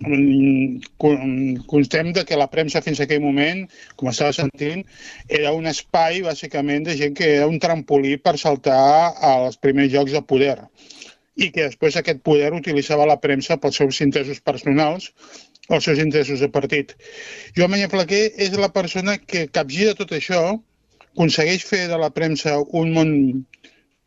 mm, 0.00 0.90
con- 1.00 1.56
constem 1.70 2.12
de 2.14 2.22
que 2.26 2.38
la 2.38 2.46
premsa 2.52 2.82
fins 2.84 3.00
a 3.00 3.06
aquell 3.06 3.22
moment, 3.24 3.64
com 3.98 4.10
estava 4.10 4.34
sentint, 4.36 4.84
era 5.26 5.50
un 5.56 5.66
espai, 5.70 6.22
bàsicament, 6.26 6.86
de 6.86 6.94
gent 7.00 7.16
que 7.18 7.32
era 7.38 7.48
un 7.50 7.58
trampolí 7.62 8.16
per 8.22 8.36
saltar 8.38 9.14
als 9.32 9.58
primers 9.58 9.90
jocs 9.94 10.14
de 10.14 10.22
poder 10.22 10.56
i 11.40 11.50
que 11.54 11.66
després 11.68 11.96
aquest 11.96 12.20
poder 12.26 12.50
utilitzava 12.56 13.08
la 13.08 13.18
premsa 13.20 13.58
pels 13.60 13.80
seus 13.80 14.00
interessos 14.04 14.42
personals 14.44 15.10
o 15.68 15.76
els 15.78 15.86
seus 15.86 16.00
interessos 16.02 16.42
de 16.42 16.50
partit. 16.52 16.96
Joan 17.56 17.72
Mañé 17.72 17.88
Flaquer 17.92 18.24
és 18.46 18.56
la 18.58 18.72
persona 18.74 19.16
que 19.18 19.46
capgira 19.48 19.96
tot 19.98 20.12
això, 20.16 20.42
aconsegueix 21.10 21.64
fer 21.66 21.86
de 21.90 21.98
la 22.00 22.10
premsa 22.14 22.58
un 22.82 22.92
món 22.96 23.14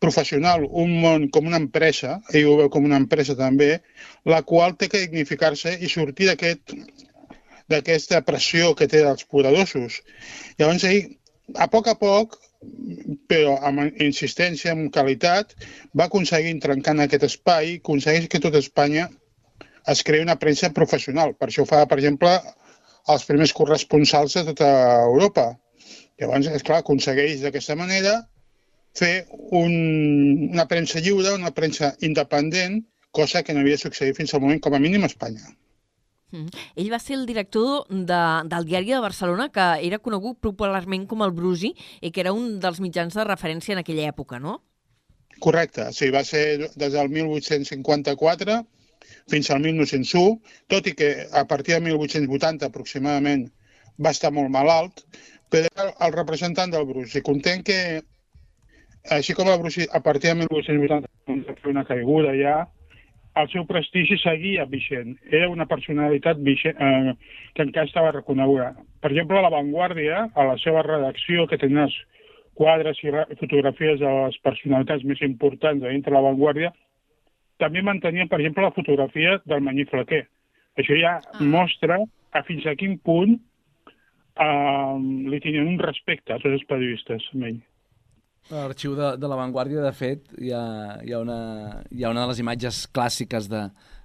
professional, 0.03 0.65
un 0.83 0.93
món 0.99 1.29
com 1.31 1.47
una 1.47 1.59
empresa, 1.61 2.17
ell 2.35 2.49
ho 2.51 2.57
veu 2.59 2.69
com 2.71 2.85
una 2.89 2.99
empresa 2.99 3.37
també, 3.39 3.77
la 4.27 4.41
qual 4.49 4.75
té 4.75 4.89
que 4.91 5.05
dignificar-se 5.05 5.77
i 5.79 5.91
sortir 5.91 6.29
d'aquest 6.29 6.75
d'aquesta 7.71 8.19
pressió 8.27 8.73
que 8.75 8.89
té 8.91 8.99
dels 9.05 9.23
poderosos. 9.31 10.01
Llavors 10.59 10.83
ell, 10.89 11.13
a 11.55 11.69
poc 11.71 11.87
a 11.87 11.95
poc, 11.99 12.35
però 13.31 13.57
amb 13.67 14.01
insistència, 14.03 14.73
amb 14.73 14.91
qualitat, 14.93 15.55
va 15.97 16.07
aconseguir 16.09 16.55
trencar 16.63 16.95
en 16.97 17.05
aquest 17.05 17.27
espai, 17.29 17.77
aconsegueix 17.81 18.29
que 18.31 18.41
tot 18.43 18.57
Espanya 18.59 19.07
es 19.93 20.03
creï 20.07 20.23
una 20.23 20.37
premsa 20.39 20.71
professional. 20.75 21.33
Per 21.39 21.49
això 21.49 21.65
fa, 21.69 21.83
per 21.89 21.99
exemple, 21.99 22.31
els 23.13 23.25
primers 23.27 23.53
corresponsals 23.57 24.37
de 24.37 24.45
tota 24.51 24.69
Europa. 25.09 25.49
Llavors, 26.21 26.47
esclar, 26.59 26.79
aconsegueix 26.83 27.41
d'aquesta 27.43 27.75
manera 27.79 28.21
fer 28.97 29.25
un, 29.57 29.73
una 30.51 30.67
premsa 30.69 31.01
lliure, 31.01 31.33
una 31.33 31.51
premsa 31.51 31.93
independent, 32.05 32.83
cosa 33.11 33.43
que 33.43 33.53
no 33.53 33.63
havia 33.63 33.79
succeït 33.81 34.17
fins 34.17 34.33
al 34.33 34.43
moment, 34.43 34.61
com 34.61 34.77
a 34.77 34.81
mínim 34.81 35.03
a 35.03 35.09
Espanya. 35.11 35.49
Mm. 36.33 36.49
Ell 36.81 36.91
va 36.91 36.99
ser 36.99 37.15
el 37.19 37.27
director 37.29 37.85
de, 37.89 38.21
del 38.49 38.65
Diari 38.65 38.91
de 38.91 39.01
Barcelona, 39.03 39.49
que 39.53 39.65
era 39.87 40.01
conegut 40.01 40.39
popularment 40.41 41.05
com 41.09 41.21
el 41.25 41.33
Brusi 41.37 41.73
i 42.01 42.11
que 42.11 42.23
era 42.25 42.33
un 42.33 42.57
dels 42.63 42.81
mitjans 42.81 43.13
de 43.13 43.25
referència 43.29 43.77
en 43.77 43.83
aquella 43.83 44.09
època, 44.09 44.41
no? 44.41 44.59
Correcte, 45.43 45.91
sí, 45.93 46.09
va 46.13 46.23
ser 46.25 46.71
des 46.73 46.93
del 46.93 47.09
1854 47.09 48.61
fins 49.29 49.49
al 49.51 49.61
1901, 49.61 50.39
tot 50.71 50.87
i 50.89 50.95
que 50.97 51.11
a 51.31 51.45
partir 51.47 51.75
de 51.75 51.83
1880 51.85 52.65
aproximadament 52.69 53.47
va 54.01 54.13
estar 54.15 54.31
molt 54.33 54.49
malalt, 54.49 55.03
però 55.53 55.69
era 55.69 55.89
el 56.07 56.13
representant 56.15 56.73
del 56.73 56.87
Bruce. 56.89 57.19
I 57.19 57.25
content 57.25 57.61
que, 57.67 57.79
així 59.13 59.35
com 59.37 59.51
el 59.51 59.59
Bruce 59.61 59.85
a 59.91 60.01
partir 60.01 60.31
de 60.31 60.47
1880 60.47 61.45
va 61.49 61.57
fer 61.61 61.73
una 61.73 61.85
caiguda 61.85 62.33
ja, 62.39 62.55
el 63.35 63.49
seu 63.49 63.65
prestigi 63.65 64.17
seguia 64.21 64.65
vigent. 64.69 65.15
Era 65.31 65.49
una 65.49 65.65
personalitat 65.65 66.41
vigent, 66.45 66.77
eh, 66.77 67.13
que 67.55 67.65
encara 67.65 67.89
estava 67.89 68.11
reconeguda. 68.11 68.73
Per 69.01 69.11
exemple, 69.11 69.37
a 69.37 69.45
La 69.45 69.53
Vanguardia, 69.53 70.27
a 70.35 70.45
la 70.51 70.57
seva 70.61 70.83
redacció, 70.85 71.47
que 71.47 71.57
tenia 71.57 71.87
els 71.87 71.95
quadres 72.53 72.99
i 73.01 73.11
fotografies 73.39 73.99
de 73.99 74.09
les 74.09 74.37
personalitats 74.45 75.03
més 75.03 75.21
importants 75.25 75.81
de 75.81 75.89
dintre 75.89 76.13
La 76.13 76.21
Vanguardia, 76.21 76.71
també 77.57 77.81
mantenien, 77.81 78.29
per 78.29 78.39
exemple, 78.39 78.65
la 78.65 78.75
fotografia 78.75 79.39
del 79.45 79.61
Manyí 79.65 79.85
Flaquer. 79.89 80.27
Això 80.77 80.97
ja 80.97 81.17
ah. 81.17 81.41
mostra 81.41 81.99
a 82.33 82.41
fins 82.45 82.65
a 82.65 82.75
quin 82.77 82.97
punt 82.99 83.35
eh, 83.37 84.95
li 85.29 85.39
tenien 85.41 85.69
un 85.69 85.79
respecte 85.81 86.33
a 86.33 86.41
tots 86.41 86.53
els 86.53 86.65
periodistes 86.69 87.29
amb 87.33 87.49
ell. 87.49 87.61
L'arxiu 88.51 88.95
de, 88.97 89.13
de 89.15 89.27
l'avantguàrdia, 89.29 89.81
de 89.85 89.91
fet, 89.95 90.25
hi 90.41 90.51
ha, 90.51 90.63
hi, 90.99 91.13
ha 91.13 91.19
una, 91.23 91.37
hi 91.91 92.03
ha 92.03 92.11
una 92.11 92.25
de 92.25 92.31
les 92.33 92.41
imatges 92.43 92.83
clàssiques 92.91 93.47
de, 93.51 93.61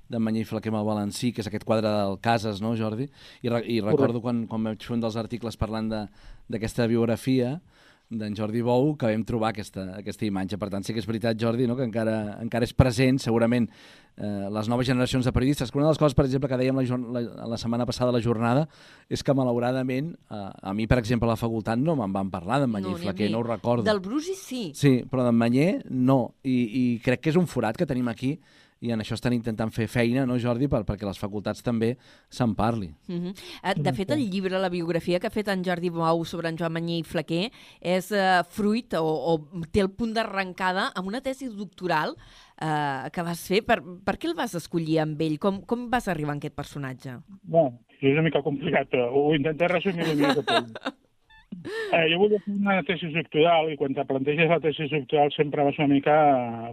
de 0.09 0.21
Manyí 0.23 0.45
Flaquer 0.47 0.71
amb 0.73 0.81
el 0.81 0.87
Valencí, 0.87 1.33
que 1.35 1.43
és 1.43 1.51
aquest 1.51 1.67
quadre 1.69 1.91
del 1.91 2.19
Cases, 2.25 2.63
no, 2.65 2.77
Jordi? 2.79 3.09
I, 3.43 3.51
re, 3.53 3.63
i 3.67 3.81
recordo 3.85 4.23
quan, 4.25 4.47
quan 4.51 4.71
vaig 4.71 4.85
fer 4.87 4.95
un 4.97 5.03
dels 5.03 5.19
articles 5.21 5.59
parlant 5.61 5.91
d'aquesta 5.91 6.87
biografia, 6.89 7.57
d'en 8.11 8.35
Jordi 8.35 8.63
Bou 8.65 8.95
que 8.97 9.11
vam 9.11 9.23
trobar 9.29 9.53
aquesta, 9.53 9.85
aquesta 9.99 10.25
imatge. 10.25 10.57
Per 10.61 10.69
tant, 10.73 10.85
sí 10.85 10.95
que 10.97 11.03
és 11.03 11.09
veritat, 11.09 11.37
Jordi, 11.41 11.67
no? 11.69 11.77
que 11.77 11.85
encara, 11.85 12.39
encara 12.41 12.65
és 12.65 12.73
present, 12.73 13.19
segurament, 13.21 13.69
eh, 14.17 14.49
les 14.55 14.71
noves 14.73 14.89
generacions 14.89 15.29
de 15.29 15.33
periodistes. 15.37 15.71
Que 15.71 15.79
una 15.81 15.89
de 15.89 15.93
les 15.93 16.01
coses, 16.01 16.17
per 16.17 16.25
exemple, 16.25 16.49
que 16.49 16.61
dèiem 16.61 16.81
la, 16.81 16.99
la, 17.19 17.49
la 17.53 17.59
setmana 17.61 17.87
passada 17.89 18.09
a 18.13 18.17
la 18.17 18.23
jornada 18.25 18.65
és 19.13 19.23
que, 19.23 19.37
malauradament, 19.37 20.15
eh, 20.31 20.45
a 20.71 20.75
mi, 20.77 20.89
per 20.89 21.01
exemple, 21.03 21.29
a 21.29 21.35
la 21.35 21.41
facultat 21.41 21.81
no 21.81 21.99
me'n 21.99 22.15
van 22.15 22.33
parlar 22.33 22.63
d'en 22.63 22.73
Manyer 22.73 22.95
no, 22.95 23.03
Flaquer, 23.03 23.29
no 23.35 23.43
ho 23.43 23.49
recordo. 23.49 23.85
Del 23.89 24.01
Brusi 24.05 24.37
sí. 24.39 24.63
Sí, 24.79 24.95
però 25.11 25.27
d'en 25.29 25.37
Manyer 25.37 25.83
no. 25.91 26.23
I, 26.49 26.57
I 26.65 26.87
crec 27.05 27.27
que 27.27 27.35
és 27.35 27.41
un 27.41 27.51
forat 27.51 27.77
que 27.77 27.89
tenim 27.89 28.09
aquí 28.09 28.39
i 28.81 28.93
en 28.95 29.03
això 29.03 29.17
estan 29.19 29.35
intentant 29.35 29.73
fer 29.75 29.89
feina, 29.91 30.25
no, 30.29 30.37
Jordi, 30.39 30.69
per, 30.71 30.85
perquè 30.87 31.07
les 31.07 31.19
facultats 31.19 31.65
també 31.67 31.95
se'n 32.31 32.55
parli. 32.59 32.93
Uh 33.09 33.13
mhm. 33.13 33.33
-huh. 33.33 33.83
De 33.83 33.93
fet, 33.93 34.11
el 34.11 34.31
llibre, 34.31 34.59
la 34.59 34.69
biografia 34.69 35.19
que 35.19 35.27
ha 35.27 35.31
fet 35.31 35.49
en 35.49 35.65
Jordi 35.65 35.91
Bou 35.91 36.25
sobre 36.25 36.49
en 36.49 36.57
Joan 36.57 36.73
Manyí 36.73 36.99
i 36.99 37.03
Flaquer 37.03 37.51
és 37.81 38.11
uh, 38.11 38.45
fruit 38.49 38.95
o, 38.95 39.05
o 39.05 39.67
té 39.73 39.81
el 39.81 39.91
punt 39.91 40.15
d'arrencada 40.15 40.93
amb 40.95 41.09
una 41.09 41.21
tesi 41.21 41.49
doctoral 41.49 42.11
uh, 42.11 43.11
que 43.11 43.23
vas 43.23 43.47
fer. 43.47 43.65
Per, 43.65 43.83
per 44.05 44.17
què 44.17 44.29
el 44.29 44.35
vas 44.35 44.55
escollir 44.55 45.01
amb 45.01 45.21
ell? 45.21 45.39
Com, 45.39 45.63
com 45.63 45.91
vas 45.91 46.09
arribar 46.09 46.35
a 46.35 46.37
aquest 46.37 46.55
personatge? 46.55 47.19
Bé, 47.43 47.73
és 48.01 48.13
una 48.13 48.23
mica 48.23 48.43
complicat. 48.43 48.89
Ho 48.95 49.35
intentaré 49.35 49.75
resumir 49.75 50.05
una 50.05 50.35
mica. 50.35 50.65
Eh, 51.59 52.05
jo 52.13 52.19
volia 52.21 52.39
fer 52.45 52.55
una 52.55 52.83
tesi 52.87 53.09
doctoral 53.13 53.71
i 53.73 53.77
quan 53.81 53.95
te 53.97 54.05
planteges 54.07 54.51
la 54.51 54.61
tesi 54.63 54.87
doctoral 54.93 55.33
sempre 55.35 55.65
vas 55.67 55.79
una 55.81 55.89
mica 55.91 56.15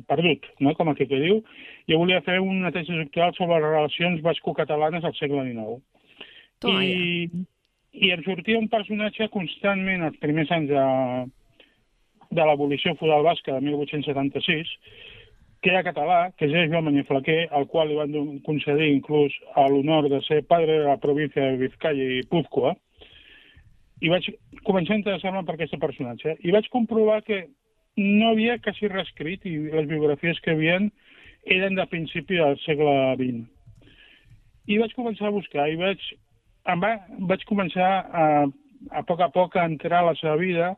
perdut, 0.09 0.45
no? 0.59 0.75
com 0.75 0.91
aquí 0.91 1.07
que 1.09 1.19
diu. 1.21 1.41
Jo 1.89 1.99
volia 2.01 2.21
fer 2.25 2.37
una 2.43 2.71
tesi 2.75 2.93
doctoral 2.93 3.33
sobre 3.37 3.59
les 3.59 3.65
relacions 3.71 4.21
basco-catalanes 4.25 5.07
al 5.07 5.15
segle 5.17 5.47
XIX. 5.47 5.79
Toma, 6.63 6.83
I, 6.83 7.25
ja. 7.31 7.43
I 7.95 8.13
em 8.17 8.23
sortia 8.27 8.59
un 8.59 8.69
personatge 8.71 9.29
constantment 9.33 10.03
als 10.03 10.21
primers 10.21 10.51
anys 10.51 10.71
de, 10.71 10.85
de 12.35 12.47
l'abolició 12.47 12.95
feudal 12.99 13.23
basca 13.23 13.55
de 13.55 13.63
1876, 13.63 14.73
que 15.63 15.71
era 15.71 15.85
català, 15.87 16.19
que 16.37 16.45
és 16.45 16.69
Joan 16.69 16.85
Manuel 16.85 17.07
Flaquer, 17.07 17.45
al 17.55 17.65
qual 17.71 17.89
li 17.89 17.95
van 17.97 18.41
concedir 18.45 18.91
inclús 18.91 19.33
l'honor 19.55 20.11
de 20.11 20.19
ser 20.27 20.43
padre 20.45 20.81
de 20.83 20.89
la 20.91 20.99
província 21.01 21.41
de 21.41 21.61
Vizcaya 21.63 22.09
i 22.19 22.25
Púzcoa, 22.29 22.75
i 24.03 24.11
vaig 24.11 24.27
començar 24.67 24.95
a 24.95 24.99
interessar-me 24.99 25.43
per 25.45 25.55
aquest 25.55 25.77
personatge. 25.79 26.35
I 26.43 26.53
vaig 26.55 26.67
comprovar 26.73 27.21
que 27.27 27.45
no 27.97 28.31
havia 28.33 28.57
quasi 28.59 28.89
reescrit 28.91 29.45
i 29.47 29.55
les 29.71 29.87
biografies 29.87 30.39
que 30.43 30.51
havien 30.51 30.89
eren 31.45 31.77
de 31.77 31.85
principi 31.87 32.39
del 32.41 32.57
segle 32.65 32.95
XX. 33.19 33.45
I 34.67 34.79
vaig 34.81 34.95
començar 34.97 35.29
a 35.29 35.35
buscar 35.35 35.67
i 35.69 35.77
vaig, 35.79 36.01
em 36.73 36.81
va, 36.81 36.95
vaig 37.29 37.45
començar 37.47 37.89
a, 38.09 38.25
a 38.91 39.05
poc 39.07 39.21
a 39.21 39.29
poc 39.31 39.55
a 39.55 39.67
entrar 39.69 40.01
a 40.01 40.09
la 40.09 40.15
seva 40.19 40.35
vida 40.41 40.73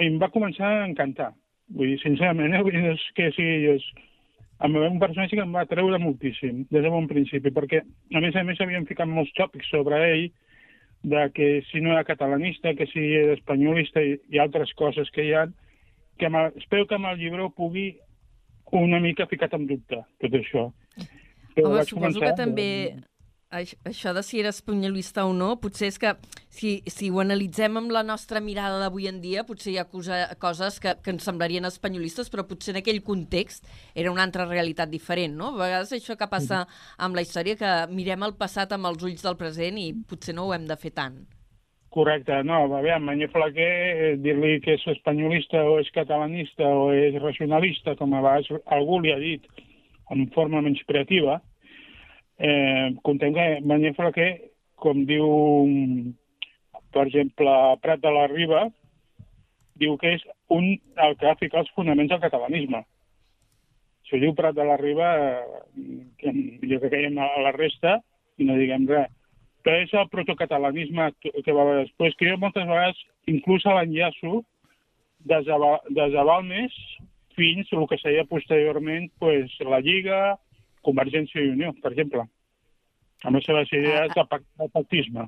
i 0.00 0.08
em 0.08 0.18
va 0.18 0.32
començar 0.34 0.70
a 0.72 0.86
encantar. 0.88 1.30
Vull 1.74 1.92
dir, 1.92 2.00
sincerament, 2.02 2.54
eh? 2.56 2.64
Vull 2.64 2.74
dir, 2.74 2.96
és 2.96 3.06
que 3.16 3.30
sigui... 3.36 3.76
És, 3.76 3.86
un 4.64 5.00
personatge 5.00 5.36
que 5.36 5.42
em 5.42 5.52
va 5.52 5.66
treure 5.68 5.98
moltíssim 6.00 6.62
des 6.72 6.84
de 6.84 6.90
bon 6.90 7.08
principi, 7.10 7.50
perquè 7.52 7.82
a 7.82 8.20
més 8.22 8.36
a 8.38 8.44
més 8.46 8.60
havien 8.62 8.86
ficat 8.88 9.10
molts 9.10 9.32
tòpics 9.36 9.68
sobre 9.68 9.98
ell 10.08 10.28
de 11.04 11.30
que 11.36 11.62
si 11.70 11.80
no 11.84 11.92
era 11.92 12.04
catalanista, 12.08 12.74
que 12.74 12.86
si 12.88 13.00
era 13.12 13.36
espanyolista 13.36 14.02
i, 14.02 14.16
i 14.32 14.40
altres 14.40 14.72
coses 14.74 15.10
que 15.12 15.26
hi 15.26 15.34
ha, 15.36 15.44
que 16.18 16.30
amb, 16.30 16.56
espero 16.56 16.88
que 16.88 16.96
amb 16.96 17.10
el 17.12 17.20
llibre 17.20 17.44
ho 17.44 17.50
pugui 17.52 17.90
una 18.74 18.98
mica 19.00 19.28
ficat 19.30 19.52
en 19.54 19.66
dubte, 19.68 20.00
tot 20.22 20.38
això. 20.40 20.70
Però 21.54 21.70
Home, 21.70 21.84
suposo 21.84 22.00
començar... 22.00 22.30
que 22.30 22.38
també 22.40 22.68
això 23.54 24.12
de 24.14 24.22
si 24.26 24.40
era 24.40 24.50
espanyolista 24.50 25.24
o 25.28 25.32
no, 25.36 25.54
potser 25.62 25.88
és 25.92 25.98
que 26.00 26.14
si, 26.52 26.76
si 26.90 27.10
ho 27.10 27.20
analitzem 27.22 27.78
amb 27.78 27.92
la 27.94 28.02
nostra 28.06 28.42
mirada 28.42 28.80
d'avui 28.82 29.06
en 29.10 29.20
dia, 29.22 29.44
potser 29.46 29.74
hi 29.74 29.78
ha 29.78 29.86
cosa, 29.90 30.18
coses 30.42 30.80
que, 30.82 30.96
que 31.04 31.14
ens 31.14 31.26
semblarien 31.28 31.68
espanyolistes, 31.68 32.30
però 32.32 32.46
potser 32.48 32.74
en 32.74 32.82
aquell 32.82 33.02
context 33.06 33.68
era 33.94 34.12
una 34.12 34.24
altra 34.26 34.48
realitat 34.50 34.90
diferent, 34.90 35.36
no? 35.38 35.52
A 35.54 35.62
vegades 35.62 35.94
això 35.94 36.18
que 36.18 36.30
passa 36.30 36.64
amb 36.98 37.16
la 37.16 37.24
història, 37.26 37.58
que 37.60 37.72
mirem 37.94 38.26
el 38.26 38.36
passat 38.40 38.74
amb 38.74 38.90
els 38.90 39.06
ulls 39.06 39.24
del 39.24 39.38
present 39.40 39.78
i 39.80 39.92
potser 39.94 40.34
no 40.34 40.48
ho 40.48 40.54
hem 40.56 40.66
de 40.70 40.78
fer 40.80 40.94
tant. 40.96 41.22
Correcte, 41.94 42.40
no, 42.42 42.64
a 42.64 42.68
veure, 42.72 42.98
Manyer 42.98 43.28
Flaquer, 43.30 43.70
eh, 43.70 44.14
dir-li 44.18 44.56
que 44.64 44.74
és 44.74 44.86
espanyolista 44.96 45.60
o 45.62 45.76
és 45.78 45.92
catalanista 45.94 46.66
o 46.66 46.88
és 46.90 47.14
racionalista, 47.22 47.94
com 48.00 48.16
a 48.18 48.22
vegades 48.24 48.64
algú 48.74 48.98
li 48.98 49.12
ha 49.14 49.18
dit, 49.22 49.46
en 50.10 50.24
forma 50.34 50.62
menys 50.64 50.82
creativa, 50.88 51.38
eh, 52.38 52.94
contem 53.02 53.34
que 53.34 53.48
Manyer 53.64 53.94
Flaquer, 53.96 54.30
com 54.80 55.04
diu, 55.08 55.28
per 56.94 57.06
exemple, 57.06 57.52
Prat 57.82 58.02
de 58.02 58.12
la 58.14 58.26
Riba, 58.30 58.64
diu 59.80 59.96
que 59.98 60.14
és 60.16 60.24
un 60.54 60.74
el 60.74 61.16
que 61.18 61.30
ha 61.30 61.38
ficat 61.40 61.64
els 61.64 61.74
fonaments 61.76 62.10
del 62.12 62.22
catalanisme. 62.22 62.84
Si 64.04 64.16
ho 64.16 64.22
diu 64.22 64.34
Prat 64.36 64.56
de 64.56 64.66
la 64.66 64.78
Riba, 64.80 65.10
eh, 65.18 66.00
que 66.18 66.34
jo 66.70 66.80
que 66.82 66.92
caiem 66.92 67.18
a 67.18 67.30
la 67.42 67.54
resta 67.56 67.98
i 68.38 68.48
no 68.48 68.58
diguem 68.58 68.86
res. 68.90 69.10
Però 69.64 69.78
és 69.80 69.92
el 69.96 70.10
protocatalanisme 70.12 71.08
que 71.24 71.52
va 71.56 71.62
haver 71.62 71.84
després, 71.86 72.16
que 72.18 72.28
jo 72.28 72.36
moltes 72.36 72.66
vegades 72.68 72.98
inclús 73.32 73.64
l'enllaço 73.64 74.42
des 75.24 75.46
de 75.48 76.24
Balmes 76.28 76.74
fins 77.34 77.70
el 77.72 77.86
que 77.88 77.98
seria 77.98 78.26
posteriorment 78.28 79.08
pues, 79.18 79.50
la 79.64 79.80
Lliga, 79.80 80.36
Convergència 80.86 81.42
i 81.42 81.52
Unió, 81.54 81.72
per 81.82 81.92
exemple, 81.92 82.26
amb 83.24 83.38
les 83.38 83.46
seves 83.48 83.72
idees 83.72 84.16
ah, 84.20 84.26
de 84.60 84.68
pactisme. 84.74 85.26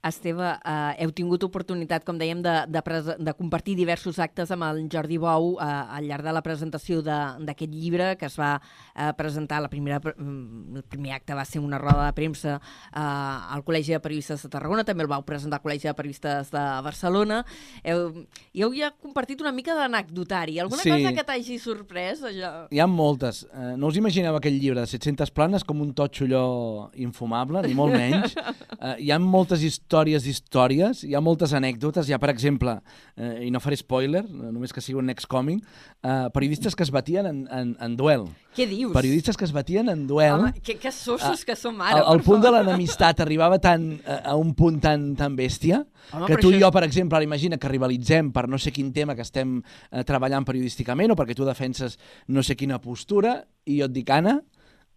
Esteve, 0.00 0.46
eh, 0.64 1.04
heu 1.04 1.10
tingut 1.12 1.42
oportunitat, 1.44 2.06
com 2.08 2.16
dèiem, 2.16 2.40
de, 2.40 2.54
de, 2.72 2.80
de 3.20 3.32
compartir 3.36 3.74
diversos 3.76 4.16
actes 4.22 4.48
amb 4.54 4.64
el 4.64 4.86
Jordi 4.88 5.18
Bou 5.20 5.58
eh, 5.60 5.66
al 5.68 6.06
llarg 6.08 6.24
de 6.24 6.32
la 6.32 6.40
presentació 6.40 7.02
d'aquest 7.04 7.68
llibre 7.68 8.14
que 8.16 8.24
es 8.30 8.38
va 8.40 8.54
eh, 8.56 9.10
presentar. 9.18 9.58
La 9.60 9.68
primera, 9.68 9.98
mm, 10.00 10.78
el 10.80 10.86
primer 10.88 11.12
acte 11.18 11.36
va 11.36 11.44
ser 11.44 11.60
una 11.60 11.76
roda 11.78 12.06
de 12.06 12.14
premsa 12.16 12.54
eh, 12.56 12.96
al 12.96 13.60
Col·legi 13.66 13.92
de 13.92 14.00
Periodistes 14.00 14.46
de 14.46 14.50
Tarragona, 14.54 14.86
també 14.88 15.04
el 15.04 15.10
vau 15.12 15.26
presentar 15.28 15.60
al 15.60 15.66
Col·legi 15.66 15.90
de 15.90 15.94
Periodistes 15.98 16.48
de 16.54 16.64
Barcelona. 16.86 17.42
Heu, 17.84 18.24
i 18.56 18.64
heu 18.64 18.72
ja 18.72 18.94
compartit 18.96 19.44
una 19.44 19.52
mica 19.52 19.76
d'anecdotari. 19.76 20.56
Alguna 20.64 20.80
sí. 20.80 20.94
cosa 20.94 21.12
que 21.12 21.26
t'hagi 21.28 21.60
sorprès? 21.60 22.24
Allò? 22.24 22.54
Hi 22.72 22.80
ha 22.80 22.88
moltes. 22.88 23.42
Eh, 23.52 23.76
no 23.76 23.92
us 23.92 24.00
imagineu 24.00 24.40
aquell 24.40 24.56
llibre 24.56 24.80
de 24.80 24.88
700 24.96 25.36
planes 25.36 25.68
com 25.68 25.84
un 25.84 25.92
totxo 25.92 26.24
allò 26.24 26.88
infumable, 26.96 27.60
ni 27.68 27.76
molt 27.76 28.00
menys. 28.00 28.32
eh, 28.80 28.96
hi 29.04 29.12
ha 29.12 29.20
moltes 29.20 29.60
històries 29.60 29.89
històries 29.90 30.22
d'històries, 30.22 31.02
hi 31.02 31.16
ha 31.16 31.20
moltes 31.20 31.50
anècdotes, 31.56 32.06
hi 32.06 32.14
ha, 32.14 32.18
per 32.22 32.30
exemple, 32.30 32.76
eh, 33.18 33.46
i 33.46 33.50
no 33.50 33.58
faré 33.58 33.74
spoiler, 33.76 34.22
només 34.30 34.70
que 34.72 34.80
sigui 34.80 35.00
un 35.00 35.08
next 35.10 35.26
coming, 35.26 35.58
eh, 36.04 36.28
periodistes 36.30 36.76
que 36.76 36.84
es 36.86 36.92
batien 36.94 37.26
en, 37.26 37.40
en, 37.50 37.72
en 37.74 37.96
duel. 37.98 38.28
Què 38.54 38.68
dius? 38.70 38.92
Periodistes 38.94 39.36
que 39.36 39.48
es 39.48 39.52
batien 39.52 39.90
en 39.90 40.06
duel. 40.06 40.36
Home, 40.36 40.52
que, 40.62 40.76
que 40.78 40.92
sossos 40.94 41.42
eh, 41.42 41.48
que 41.48 41.56
som 41.58 41.80
ara, 41.82 42.04
El, 42.04 42.06
el 42.14 42.22
punt 42.22 42.44
de 42.44 42.52
l'enemistat 42.54 43.24
arribava 43.24 43.58
tan, 43.58 43.88
a, 44.06 44.20
a 44.30 44.36
un 44.38 44.54
punt 44.54 44.78
tan, 44.84 45.10
tan 45.18 45.34
bèstia 45.38 45.82
Home, 46.12 46.30
que 46.30 46.38
tu 46.38 46.54
i 46.54 46.62
jo, 46.62 46.70
per 46.70 46.84
exemple, 46.86 47.18
ara 47.18 47.26
imagina 47.26 47.58
que 47.58 47.70
rivalitzem 47.70 48.30
per 48.30 48.46
no 48.46 48.62
sé 48.62 48.70
quin 48.70 48.94
tema 48.94 49.18
que 49.18 49.26
estem 49.26 49.58
eh, 49.58 50.04
treballant 50.06 50.46
periodísticament 50.46 51.10
o 51.10 51.18
perquè 51.18 51.34
tu 51.34 51.48
defenses 51.48 51.98
no 52.30 52.46
sé 52.46 52.54
quina 52.54 52.78
postura 52.78 53.40
i 53.66 53.80
jo 53.82 53.90
et 53.90 53.98
dic, 53.98 54.14
Anna, 54.14 54.38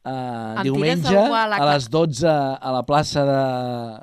Uh, 0.03 0.57
Em 0.59 0.65
diumenge 0.67 1.15
a 1.15 1.45
la 1.47 1.57
a 1.63 1.65
les 1.69 1.85
12 1.87 2.27
a 2.27 2.71
la 2.75 2.81
plaça 2.83 3.21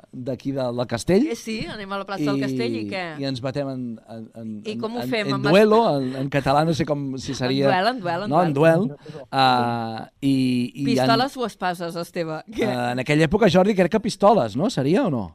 d'aquí 0.09 0.49
de, 0.55 0.63
del 0.63 0.87
Castell 0.89 1.27
Eh, 1.29 1.35
sí, 1.37 1.59
anem 1.69 1.91
a 1.93 1.99
la 2.01 2.07
plaça 2.09 2.25
del 2.25 2.39
Castell 2.41 2.77
i 2.79 2.81
què? 2.89 3.03
i 3.21 3.27
ens 3.29 3.37
batem 3.43 3.69
en, 3.69 3.83
en, 4.09 4.23
en, 4.41 4.47
I 4.65 4.75
com 4.81 4.95
ho 4.97 5.03
en, 5.03 5.11
fem? 5.11 5.27
en, 5.29 5.35
Amb 5.37 5.45
duelo, 5.45 5.83
en, 5.99 6.15
en 6.23 6.31
català 6.33 6.63
no 6.65 6.73
sé 6.73 6.87
com 6.89 7.03
si 7.21 7.35
seria... 7.37 7.67
En 7.67 7.69
duel, 7.69 7.91
en 7.91 8.01
duel, 8.01 8.25
en 8.25 8.33
no, 8.33 8.41
en 8.41 8.55
duel. 8.57 8.87
duel. 8.95 9.27
Uh, 9.29 10.07
i, 10.25 10.33
i 10.81 10.87
Pistoles 10.89 11.37
o 11.37 11.45
espases, 11.45 11.95
Esteve? 12.01 12.41
En, 12.49 12.65
uh, 12.65 12.89
en 12.95 13.05
aquella 13.05 13.29
època, 13.29 13.51
Jordi, 13.53 13.77
crec 13.77 13.93
que 13.93 14.01
pistoles, 14.09 14.57
no? 14.57 14.71
Seria 14.73 15.05
o 15.05 15.13
no? 15.13 15.27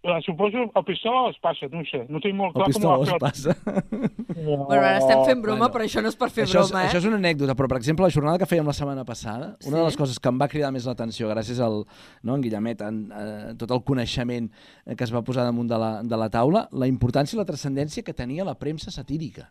Eh, 0.00 0.20
Suposo 0.24 0.58
el 0.74 0.84
pistola 0.86 1.28
es 1.30 1.36
passa, 1.42 1.66
no 1.72 1.80
ho 1.80 1.84
sé. 1.90 2.04
No 2.08 2.20
tinc 2.22 2.34
molt 2.38 2.54
El 2.54 2.62
clar 2.62 2.72
com 2.72 2.84
ho 2.86 2.98
va 3.00 3.06
fer. 3.06 3.18
passa. 3.18 3.56
el- 3.66 4.44
Bueno, 4.44 4.66
ara 4.70 4.98
estem 4.98 5.24
fent 5.26 5.42
broma, 5.42 5.58
bueno. 5.66 5.74
però 5.74 5.84
això 5.84 6.00
no 6.00 6.08
és 6.08 6.14
per 6.16 6.28
fer 6.30 6.44
això, 6.44 6.60
és, 6.62 6.68
broma, 6.70 6.84
eh? 6.84 6.88
això 6.88 6.98
és 7.02 7.04
una 7.10 7.16
anècdota, 7.18 7.56
però 7.58 7.66
per 7.68 7.78
exemple 7.80 8.06
la 8.06 8.10
jornada 8.14 8.38
que 8.38 8.46
fèiem 8.46 8.64
la 8.64 8.72
setmana 8.72 9.04
passada, 9.04 9.56
una 9.66 9.76
Sí. 9.76 9.80
de 9.80 9.82
les 9.84 9.96
coses 9.96 10.20
que 10.20 10.28
em 10.28 10.38
va 10.40 10.46
cridar 10.48 10.70
més 10.72 10.86
l'atenció 10.86 11.28
gràcies 11.28 11.58
al 11.60 11.84
no, 12.22 12.36
en 12.36 12.40
Guillemet, 12.42 12.80
en, 12.86 13.10
eh, 13.12 13.54
tot 13.58 13.70
el 13.74 13.82
coneixement 13.82 14.48
eh, 14.86 14.94
que 14.94 15.02
es 15.04 15.12
va 15.12 15.22
posar 15.22 15.42
damunt 15.44 15.68
de 15.68 15.76
la, 15.76 16.02
de 16.04 16.16
la 16.16 16.30
taula, 16.30 16.68
la 16.70 16.86
importància 16.86 17.34
i 17.34 17.38
la 17.38 17.44
transcendència 17.44 18.04
que 18.04 18.14
tenia 18.14 18.44
la 18.44 18.54
premsa 18.54 18.92
satírica. 18.92 19.50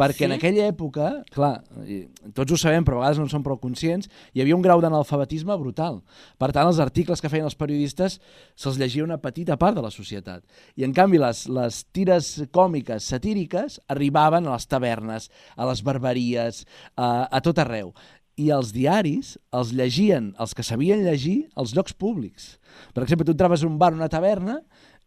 Perquè 0.00 0.24
Sí? 0.24 0.24
en 0.24 0.32
aquella 0.32 0.66
època, 0.70 1.10
clar, 1.34 1.62
tots 2.32 2.52
ho 2.52 2.56
sabem, 2.56 2.84
però 2.84 2.96
a 2.96 3.00
vegades 3.02 3.18
no 3.20 3.26
en 3.26 3.32
som 3.32 3.42
prou 3.44 3.58
conscients, 3.60 4.08
hi 4.32 4.40
havia 4.40 4.56
un 4.56 4.62
grau 4.64 4.80
d'analfabetisme 4.80 5.56
brutal. 5.60 6.00
Per 6.40 6.48
tant, 6.56 6.66
els 6.70 6.78
articles 6.80 7.20
que 7.20 7.28
feien 7.28 7.44
els 7.44 7.58
periodistes 7.58 8.16
se'ls 8.56 8.78
llegia 8.80 9.04
una 9.04 9.18
petita 9.20 9.58
part 9.60 9.76
de 9.76 9.82
la 9.84 9.90
societat. 9.92 10.42
I, 10.76 10.84
en 10.84 10.94
canvi, 10.96 11.20
les, 11.20 11.46
les 11.48 11.82
tires 11.92 12.30
còmiques, 12.50 13.04
satíriques, 13.12 13.80
arribaven 13.92 14.46
a 14.48 14.56
les 14.56 14.66
tavernes, 14.66 15.28
a 15.56 15.68
les 15.68 15.84
barberies, 15.84 16.64
a, 16.96 17.28
a 17.28 17.40
tot 17.44 17.60
arreu. 17.60 17.92
I 18.40 18.48
els 18.56 18.72
diaris 18.72 19.34
els 19.52 19.74
llegien, 19.76 20.30
els 20.40 20.54
que 20.56 20.64
sabien 20.64 21.04
llegir, 21.04 21.50
als 21.60 21.74
llocs 21.76 21.92
públics. 21.92 22.54
Per 22.96 23.02
exemple, 23.04 23.26
tu 23.28 23.34
entraves 23.36 23.60
a 23.60 23.68
un 23.68 23.76
bar 23.76 23.92
o 23.92 23.98
una 23.98 24.08
taverna 24.08 24.62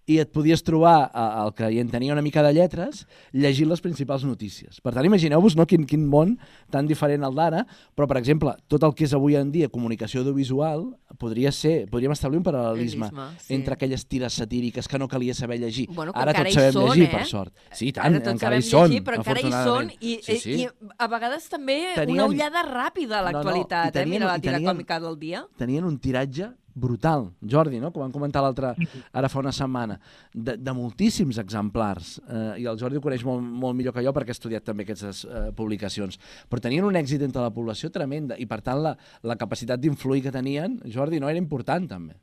i 0.06 0.18
et 0.20 0.32
podies 0.36 0.64
trobar 0.68 1.10
el 1.16 1.54
que 1.56 1.70
hi 1.72 1.80
entenia 1.80 2.12
una 2.12 2.22
mica 2.22 2.42
de 2.44 2.52
lletres 2.54 3.06
llegint 3.32 3.70
les 3.70 3.80
principals 3.80 4.26
notícies. 4.28 4.82
Per 4.84 4.92
tant, 4.94 5.06
imagineu-vos 5.08 5.56
no, 5.56 5.66
quin, 5.66 5.86
quin 5.88 6.04
món 6.10 6.38
tan 6.70 6.88
diferent 6.90 7.24
al 7.24 7.36
d'ara, 7.38 7.62
però, 7.96 8.08
per 8.12 8.18
exemple, 8.20 8.52
tot 8.68 8.84
el 8.84 8.94
que 8.94 9.06
és 9.08 9.14
avui 9.16 9.38
en 9.40 9.52
dia 9.54 9.70
comunicació 9.72 10.20
audiovisual 10.22 10.90
podria 11.18 11.52
ser, 11.56 11.86
podríem 11.92 12.12
establir 12.12 12.40
un 12.42 12.44
paral·lelisme 12.44 13.08
sí. 13.40 13.54
entre 13.56 13.76
aquelles 13.78 14.04
tires 14.10 14.34
satíriques 14.34 14.88
que 14.90 15.00
no 15.00 15.08
calia 15.08 15.34
saber 15.34 15.60
llegir. 15.62 15.88
Bueno, 15.94 16.12
Ara 16.16 16.34
tots 16.34 16.54
sabem 16.58 16.74
són, 16.74 16.90
llegir, 16.90 17.06
eh? 17.08 17.12
per 17.16 17.26
sort. 17.30 17.54
Sí, 17.72 17.92
tant, 17.94 18.08
Ara 18.10 18.20
tots 18.20 18.34
encara 18.34 18.58
sabem 18.60 18.66
hi 18.66 18.70
són, 18.70 18.90
llegir, 18.90 19.04
però 19.08 19.22
encara 19.22 19.40
hi 19.40 19.52
són 19.54 19.92
i, 20.02 20.18
sí, 20.26 20.38
sí. 20.42 20.58
i 20.64 20.68
a 20.98 21.08
vegades 21.08 21.48
també 21.50 21.78
Tenien- 21.96 22.18
una 22.20 22.28
ullada 22.28 22.66
ràpida 22.68 23.22
a 23.22 23.24
No, 23.24 23.30
no, 23.30 23.38
l'actualitat, 23.38 23.88
i 23.94 23.98
tenien- 24.00 24.08
eh? 24.08 24.20
Mira 24.20 24.26
la 24.34 24.40
tira 24.40 24.58
tenien- 24.58 24.74
còmica 24.74 25.00
del 25.00 25.18
dia. 25.20 25.46
tenien 25.58 25.84
un 25.86 25.98
tiratge 26.00 26.52
brutal, 26.76 27.30
Jordi, 27.42 27.80
no? 27.82 27.92
com 27.94 28.04
vam 28.04 28.14
comentar 28.14 28.42
l'altre, 28.44 28.74
ara 29.14 29.30
fa 29.30 29.40
una 29.42 29.54
setmana, 29.56 30.00
de, 30.34 30.58
de 30.58 30.76
moltíssims 30.76 31.40
exemplars, 31.42 32.18
eh, 32.28 32.62
i 32.64 32.68
el 32.70 32.80
Jordi 32.82 33.00
ho 33.00 33.04
coneix 33.06 33.26
molt, 33.28 33.44
molt 33.44 33.78
millor 33.78 33.96
que 33.96 34.04
jo 34.06 34.14
perquè 34.16 34.34
ha 34.34 34.38
estudiat 34.38 34.66
també 34.66 34.88
aquestes 34.88 35.24
eh, 35.26 35.48
publicacions, 35.58 36.20
però 36.50 36.64
tenien 36.64 36.88
un 36.88 37.00
èxit 37.00 37.26
entre 37.26 37.46
la 37.46 37.54
població 37.54 37.92
tremenda, 37.94 38.38
i 38.38 38.50
per 38.50 38.62
tant 38.66 38.82
la, 38.84 38.96
la 39.24 39.40
capacitat 39.40 39.82
d'influir 39.82 40.26
que 40.26 40.36
tenien, 40.36 40.80
Jordi, 40.90 41.22
no 41.22 41.32
era 41.32 41.42
important 41.42 41.90
també. 41.90 42.18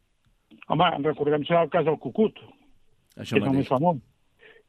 Home, 0.70 0.87
recordem-se 1.03 1.57
el 1.57 1.70
cas 1.70 1.87
del 1.87 1.98
Cucut, 1.98 2.38
Això 3.18 3.37
que 3.37 3.42
és 3.42 3.51
el 3.51 3.59
més 3.59 3.70
famós, 3.70 3.98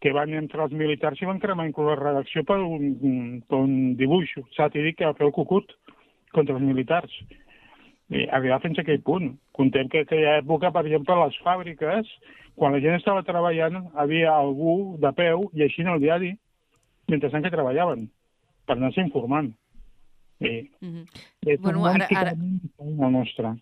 que 0.01 0.11
van 0.17 0.33
entrar 0.33 0.65
els 0.65 0.73
militars 0.73 1.21
i 1.21 1.27
van 1.29 1.39
cremar 1.39 1.67
inclús 1.69 1.91
la 1.91 1.99
redacció 1.99 2.41
per 2.47 2.57
un, 2.57 3.41
per 3.47 3.59
un 3.61 3.93
dibuix 3.99 4.33
satíric 4.57 4.97
que 4.97 5.05
va 5.05 5.17
fer 5.17 5.27
el 5.27 5.35
Cucut 5.35 5.75
contra 6.33 6.55
els 6.57 6.65
militars. 6.65 7.13
I 8.11 8.25
arribar 8.35 8.59
fins 8.61 8.77
a 8.77 8.83
aquell 8.83 9.01
punt. 9.01 9.37
Contem 9.55 9.87
que 9.87 10.01
en 10.01 10.05
aquella 10.07 10.37
època, 10.41 10.71
per 10.75 10.83
exemple, 10.85 11.15
les 11.23 11.37
fàbriques, 11.45 12.09
quan 12.59 12.73
la 12.75 12.81
gent 12.83 12.97
estava 12.97 13.23
treballant, 13.23 13.77
havia 13.95 14.33
algú 14.35 14.97
de 14.99 15.11
peu 15.15 15.47
llegint 15.53 15.87
el 15.87 16.01
diari 16.03 16.33
mentre 17.07 17.29
que 17.31 17.51
treballaven, 17.51 18.09
per 18.67 18.75
anar-se 18.75 19.01
informant. 19.01 19.53
I 20.41 20.69
Mhm. 20.81 21.05
és 21.45 21.61
Bueno, 21.61 21.81
un 21.81 21.87
ara- 21.87 22.07
ara- 22.15 22.31
al 22.31 23.11
nostre. 23.11 23.55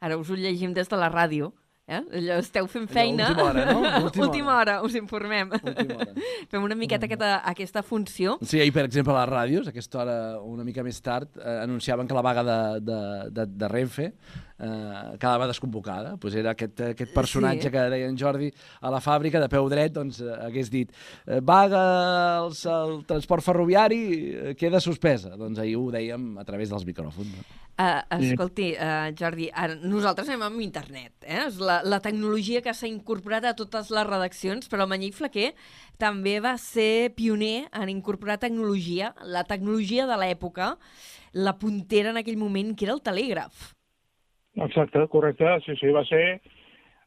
Ara 0.00 0.16
us 0.16 0.30
ho 0.30 0.34
llegim 0.34 0.72
des 0.72 0.88
de 0.88 0.96
la 0.96 1.10
ràdio. 1.10 1.52
Eh? 1.90 1.98
Allò, 1.98 2.36
esteu 2.38 2.68
fent 2.70 2.86
Allò, 2.86 2.94
feina. 2.94 3.28
última 3.28 3.44
hora, 3.48 3.64
no? 3.72 3.80
Última 4.06 4.24
última 4.26 4.56
hora, 4.56 4.74
us 4.86 4.94
informem. 4.94 5.50
Última 5.50 5.96
hora. 5.98 6.12
Fem 6.50 6.62
una 6.62 6.76
miqueta 6.78 7.08
aquesta, 7.08 7.32
aquesta 7.50 7.82
funció. 7.82 8.36
Sí, 8.40 8.60
ahir, 8.62 8.72
per 8.72 8.84
exemple, 8.86 9.12
a 9.16 9.24
les 9.24 9.32
ràdios, 9.32 9.66
a 9.66 9.74
aquesta 9.74 9.98
hora, 10.04 10.16
una 10.46 10.64
mica 10.64 10.84
més 10.86 11.02
tard, 11.02 11.34
eh, 11.42 11.58
anunciaven 11.64 12.06
que 12.06 12.14
la 12.14 12.22
vaga 12.22 12.44
de, 12.46 12.58
de, 12.86 13.00
de, 13.34 13.46
de 13.64 13.68
Renfe 13.72 14.12
eh, 14.62 15.16
quedava 15.18 15.48
desconvocada. 15.50 16.16
Pues 16.16 16.36
era 16.38 16.54
aquest, 16.54 16.80
aquest 16.92 17.14
personatge 17.14 17.68
Sí. 17.68 17.70
que 17.70 17.88
deia 17.90 18.08
en 18.08 18.18
Jordi 18.18 18.52
a 18.80 18.90
la 18.90 19.00
fàbrica, 19.00 19.40
de 19.40 19.48
peu 19.50 19.68
dret, 19.68 19.92
doncs 19.92 20.20
eh, 20.22 20.30
hagués 20.46 20.70
dit 20.70 20.92
eh, 21.26 21.40
vaga 21.40 21.82
els, 22.44 22.64
el 22.66 23.02
transport 23.08 23.44
ferroviari 23.44 24.02
eh, 24.12 24.54
queda 24.58 24.80
suspesa. 24.80 25.36
Doncs 25.36 25.58
ahir 25.58 25.76
ho 25.76 25.90
dèiem 25.90 26.38
a 26.38 26.46
través 26.48 26.70
dels 26.70 26.86
micròfons. 26.86 27.34
No? 27.34 27.60
Uh, 27.72 28.02
escolti, 28.20 28.74
uh, 28.76 29.08
Jordi, 29.16 29.48
ara, 29.48 29.74
nosaltres 29.80 30.28
anem 30.28 30.44
amb 30.46 30.60
internet. 30.60 31.14
Eh? 31.24 31.46
És 31.48 31.56
la, 31.58 31.80
la 31.82 31.98
tecnologia 32.04 32.60
que 32.62 32.74
s'ha 32.76 32.86
incorporat 32.86 33.46
a 33.48 33.54
totes 33.58 33.90
les 33.90 34.06
redaccions, 34.06 34.68
però 34.68 34.84
el 34.84 34.92
Manyí 34.92 35.10
Flaquer 35.16 35.54
també 35.98 36.36
va 36.44 36.52
ser 36.60 37.14
pioner 37.16 37.68
en 37.72 37.88
incorporar 37.88 38.38
tecnologia, 38.38 39.14
la 39.24 39.44
tecnologia 39.48 40.06
de 40.06 40.20
l'època, 40.20 40.76
la 41.32 41.56
puntera 41.58 42.12
en 42.12 42.20
aquell 42.20 42.36
moment, 42.36 42.76
que 42.76 42.84
era 42.86 42.94
el 42.94 43.02
telègraf. 43.02 43.72
Exacte, 44.56 45.06
correcte, 45.08 45.46
sí, 45.66 45.76
sí, 45.80 45.88
va 45.88 46.04
ser... 46.04 46.40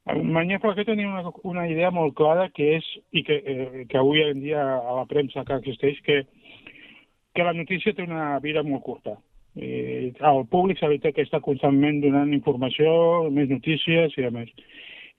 Mañé 0.06 0.60
Flaquer 0.60 0.86
tenia 0.86 1.08
una, 1.10 1.32
una 1.50 1.64
idea 1.68 1.90
molt 1.90 2.14
clara 2.14 2.52
que 2.54 2.76
és, 2.76 2.88
i 3.10 3.24
que, 3.26 3.40
eh, 3.42 3.86
que 3.90 3.98
avui 3.98 4.22
en 4.22 4.44
dia 4.44 4.62
a 4.62 4.98
la 5.00 5.06
premsa 5.10 5.42
que 5.48 5.58
existeix, 5.58 5.98
que, 6.06 6.20
que 7.34 7.46
la 7.48 7.56
notícia 7.58 7.94
té 7.94 8.06
una 8.06 8.38
vida 8.40 8.62
molt 8.64 8.84
curta. 8.86 9.16
I 9.58 10.12
el 10.30 10.44
públic 10.52 10.78
s'havia 10.78 11.14
que 11.16 11.26
està 11.26 11.40
constantment 11.42 12.04
donant 12.04 12.34
informació, 12.38 12.92
més 13.34 13.50
notícies 13.50 14.14
i 14.20 14.28
a 14.28 14.32
més. 14.36 14.52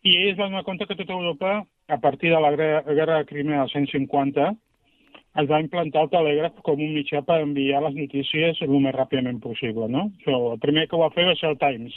I 0.06 0.14
ells 0.28 0.38
van 0.38 0.52
donar 0.52 0.62
compte 0.62 0.86
que 0.86 0.94
tota 0.94 1.16
Europa, 1.18 1.64
a 1.88 1.98
partir 1.98 2.30
de 2.30 2.40
la 2.40 2.52
guerra 2.54 3.18
de 3.18 3.26
Crimea 3.26 3.64
del 3.64 3.72
150, 3.74 4.52
es 5.40 5.48
va 5.50 5.60
implantar 5.60 6.06
el 6.06 6.12
telègraf 6.12 6.60
com 6.64 6.80
un 6.80 6.94
mitjà 6.96 7.22
per 7.26 7.42
enviar 7.44 7.82
les 7.84 7.96
notícies 7.98 8.60
el 8.64 8.74
més 8.80 8.94
ràpidament 8.96 9.40
possible. 9.44 9.88
No? 9.92 10.08
Això, 10.20 10.36
el 10.54 10.60
primer 10.62 10.86
que 10.90 11.00
va 11.00 11.12
fer 11.14 11.26
va 11.28 11.36
ser 11.36 11.50
el 11.52 11.58
Times. 11.60 11.96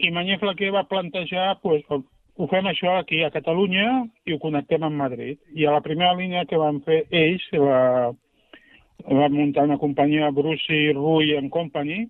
I 0.00 0.10
Mañé 0.16 0.38
Flaquer 0.40 0.72
va 0.74 0.86
plantejar, 0.88 1.58
pues, 1.64 1.84
ho 1.88 2.46
fem 2.48 2.68
això 2.70 2.96
aquí 2.98 3.22
a 3.24 3.32
Catalunya 3.32 3.88
i 4.26 4.34
ho 4.34 4.40
connectem 4.40 4.84
amb 4.84 5.00
Madrid. 5.00 5.40
I 5.56 5.66
a 5.66 5.74
la 5.76 5.84
primera 5.84 6.14
línia 6.16 6.46
que 6.48 6.60
van 6.60 6.80
fer 6.86 7.02
ells, 7.10 7.44
la, 7.56 8.12
van 9.08 9.36
muntar 9.36 9.66
una 9.68 9.80
companyia 9.80 10.30
Bruce 10.30 10.80
Ruy 10.96 11.36
and 11.36 11.52
Company, 11.52 12.06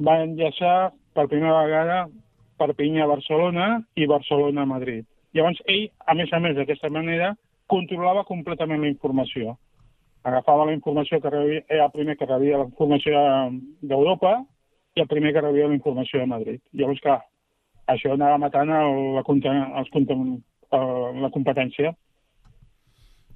va 0.00 0.20
enllaçar 0.24 0.92
per 1.14 1.28
primera 1.30 1.64
vegada 1.64 2.04
Perpinyà 2.58 3.04
a 3.04 3.10
Barcelona 3.10 3.68
i 3.98 4.06
Barcelona 4.06 4.62
a 4.62 4.70
Madrid. 4.70 5.04
Llavors 5.34 5.58
ell, 5.66 5.88
a 6.06 6.14
més 6.14 6.30
a 6.32 6.38
més 6.38 6.54
d'aquesta 6.56 6.90
manera, 6.94 7.32
controlava 7.70 8.24
completament 8.28 8.82
la 8.82 8.90
informació. 8.90 9.56
Agafava 10.24 10.64
la 10.68 10.74
informació 10.76 11.20
que 11.20 11.30
rebia, 11.30 11.62
era 11.68 11.86
el 11.86 11.92
primer 11.92 12.16
que 12.16 12.28
rebia 12.28 12.58
la 12.62 12.68
informació 12.70 13.20
d'Europa 13.82 14.38
i 14.96 15.02
el 15.02 15.08
primer 15.10 15.34
que 15.34 15.42
rebia 15.44 15.68
la 15.68 15.76
informació 15.76 16.20
de 16.20 16.30
Madrid. 16.30 16.62
Llavors, 16.72 17.02
clar, 17.04 17.18
això 17.92 18.14
anava 18.14 18.38
matant 18.40 18.72
el, 18.72 18.96
la, 19.18 19.24
els, 19.26 19.92
el, 19.92 21.20
la 21.24 21.30
competència. 21.34 21.92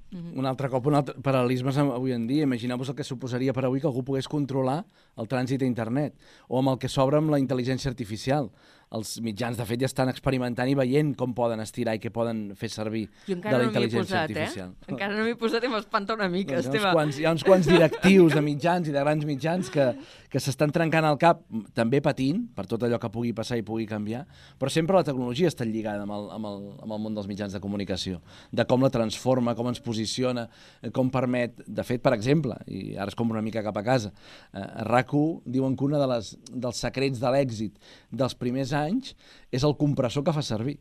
Un 0.09 0.47
altre 0.49 0.71
cop, 0.73 0.87
un 0.89 0.97
altre 0.97 1.13
paral·lelisme 1.21 1.69
avui 1.83 2.15
en 2.15 2.25
dia. 2.25 2.47
Imagineu-vos 2.47 2.89
el 2.89 2.95
que 2.97 3.05
suposaria 3.05 3.53
per 3.53 3.67
avui 3.67 3.81
que 3.81 3.85
algú 3.85 4.01
pogués 4.07 4.27
controlar 4.27 4.79
el 5.21 5.29
trànsit 5.29 5.61
a 5.61 5.69
internet 5.69 6.15
o 6.47 6.57
amb 6.57 6.73
el 6.73 6.79
que 6.81 6.89
s'obre 6.89 7.19
amb 7.21 7.29
la 7.29 7.37
intel·ligència 7.37 7.91
artificial. 7.93 8.49
Els 8.89 9.19
mitjans, 9.21 9.53
de 9.53 9.65
fet, 9.69 9.77
ja 9.83 9.85
estan 9.85 10.09
experimentant 10.09 10.65
i 10.65 10.73
veient 10.73 11.11
com 11.13 11.29
poden 11.37 11.59
estirar 11.61 11.93
i 11.93 11.99
què 12.01 12.09
poden 12.09 12.55
fer 12.57 12.71
servir 12.73 13.03
de 13.27 13.35
la 13.37 13.59
no 13.59 13.67
intel·ligència 13.67 14.01
posat, 14.01 14.23
artificial. 14.31 14.71
eh? 14.73 14.87
Encara 14.95 15.13
no 15.13 15.25
m'hi 15.27 15.35
he 15.35 15.37
posat 15.37 15.67
i 15.67 15.69
m'espanta 15.69 16.15
una 16.17 16.25
mica, 16.33 16.55
Doncs 16.57 16.65
hi, 16.65 16.71
ha 16.71 16.73
Esteve. 16.73 16.87
uns 16.87 16.95
quants, 16.97 17.19
hi 17.19 17.27
ha 17.27 17.33
uns 17.35 17.43
quants 17.45 17.69
directius 17.69 18.33
de 18.33 18.41
mitjans 18.41 18.89
i 18.89 18.95
de 18.95 19.03
grans 19.03 19.27
mitjans 19.29 19.69
que, 19.69 19.85
que 20.33 20.41
s'estan 20.41 20.73
trencant 20.73 21.05
el 21.05 21.19
cap, 21.21 21.43
també 21.77 21.99
patint 22.01 22.39
per 22.57 22.65
tot 22.71 22.87
allò 22.87 22.97
que 23.03 23.11
pugui 23.13 23.35
passar 23.37 23.59
i 23.61 23.65
pugui 23.67 23.85
canviar, 23.85 24.23
però 24.57 24.73
sempre 24.73 24.97
la 24.97 25.05
tecnologia 25.05 25.53
està 25.53 25.69
lligada 25.69 26.07
amb 26.07 26.17
el, 26.17 26.25
amb 26.39 26.49
el, 26.49 26.65
amb 26.87 26.97
el 26.97 27.03
món 27.05 27.19
dels 27.21 27.29
mitjans 27.29 27.53
de 27.53 27.61
comunicació, 27.61 28.23
de 28.49 28.65
com 28.65 28.81
la 28.81 28.89
transforma, 28.89 29.53
com 29.53 29.69
ens 29.69 29.83
posiciona, 29.85 30.47
eh, 30.81 30.89
com 30.89 31.13
permet... 31.13 31.61
De 31.69 31.85
fet, 31.85 32.01
per 32.01 32.15
exemple, 32.17 32.57
i 32.65 32.95
ara 32.97 33.13
es 33.13 33.15
compra 33.15 33.37
una 33.37 33.45
mica 33.45 33.61
cap 33.61 33.77
a 33.77 33.85
casa, 33.85 34.09
eh, 34.49 34.65
a 34.65 34.89
RAC1 34.89 35.45
diuen 35.45 35.77
que 35.77 35.85
un 35.85 35.93
de 35.93 36.09
les, 36.15 36.33
dels 36.49 36.81
secrets 36.89 37.21
de 37.21 37.29
l'èxit 37.37 37.77
dels 38.09 38.33
primers 38.33 38.73
anys 38.73 38.78
és 38.87 39.63
el 39.63 39.75
compressor 39.77 40.23
que 40.23 40.33
fa 40.33 40.41
servir, 40.41 40.79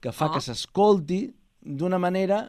que 0.00 0.12
fa 0.12 0.26
Ah. 0.30 0.34
que 0.34 0.40
s'escolti 0.40 1.24
d'una 1.62 1.98
manera 1.98 2.48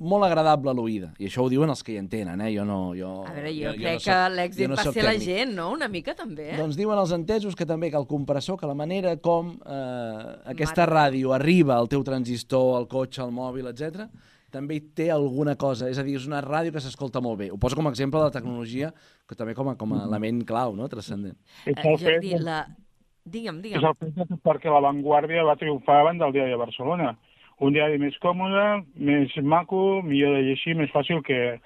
molt 0.00 0.22
agradable 0.24 0.70
a 0.70 0.74
l'oïda. 0.74 1.08
I 1.18 1.26
això 1.26 1.42
ho 1.42 1.48
diuen 1.50 1.68
els 1.72 1.82
que 1.82 1.90
hi 1.92 1.96
entenen, 1.98 2.40
eh? 2.40 2.52
Jo 2.54 2.64
no... 2.64 2.94
Jo, 2.94 3.24
A 3.26 3.32
veure, 3.34 3.50
jo, 3.50 3.72
jo, 3.72 3.80
crec 3.80 3.98
no 3.98 4.04
que 4.04 4.18
l'èxit 4.36 4.62
jo 4.62 4.68
no 4.68 4.76
va 4.76 4.84
ser 4.92 5.02
la 5.02 5.10
tècnic. 5.10 5.24
gent, 5.26 5.54
no? 5.56 5.72
Una 5.74 5.88
mica 5.88 6.14
també. 6.14 6.52
Doncs 6.56 6.76
diuen 6.78 6.98
els 7.00 7.10
entesos 7.16 7.56
que 7.58 7.66
també 7.66 7.90
que 7.90 7.96
el 7.98 8.06
compressor, 8.06 8.56
que 8.60 8.66
la 8.70 8.76
manera 8.78 9.16
com 9.16 9.56
eh, 9.58 10.36
aquesta 10.54 10.86
Mare. 10.86 10.92
ràdio 11.10 11.34
arriba 11.34 11.74
al 11.76 11.88
teu 11.88 12.04
transistor, 12.06 12.76
al 12.78 12.86
cotxe, 12.86 13.22
al 13.22 13.32
mòbil, 13.34 13.66
etc, 13.72 14.06
també 14.54 14.76
hi 14.78 14.80
té 14.94 15.10
alguna 15.10 15.56
cosa. 15.56 15.88
És 15.90 15.98
a 15.98 16.04
dir, 16.06 16.14
és 16.16 16.26
una 16.30 16.40
ràdio 16.46 16.70
que 16.72 16.80
s'escolta 16.80 17.20
molt 17.20 17.38
bé. 17.40 17.50
Ho 17.50 17.58
poso 17.58 17.74
com 17.74 17.88
a 17.88 17.90
exemple 17.90 18.20
de 18.20 18.26
la 18.30 18.30
tecnologia, 18.38 18.92
que 19.26 19.34
també 19.34 19.52
com 19.58 19.68
a, 19.68 19.74
com 19.76 19.92
a 19.98 20.04
element 20.04 20.44
clau, 20.46 20.76
no?, 20.76 20.86
transcendent. 20.88 21.34
Eh, 21.66 21.74
Jordi, 21.82 22.38
la... 22.38 22.68
Digue'm, 23.32 23.58
és 23.58 23.62
digue'm. 23.62 23.86
el 23.88 23.96
fet 23.98 24.36
perquè 24.44 24.72
la 24.72 24.84
Vanguardia 24.84 25.44
va 25.46 25.56
triomfar 25.60 26.00
davant 26.00 26.20
del 26.20 26.34
diari 26.36 26.54
de 26.54 26.60
Barcelona. 26.60 27.14
Un 27.60 27.74
diari 27.74 27.98
més 27.98 28.16
còmode, 28.22 28.64
més 28.94 29.34
maco, 29.42 30.00
millor 30.06 30.36
de 30.36 30.44
llegir, 30.46 30.76
més 30.78 30.92
fàcil 30.94 31.22
que 31.26 31.58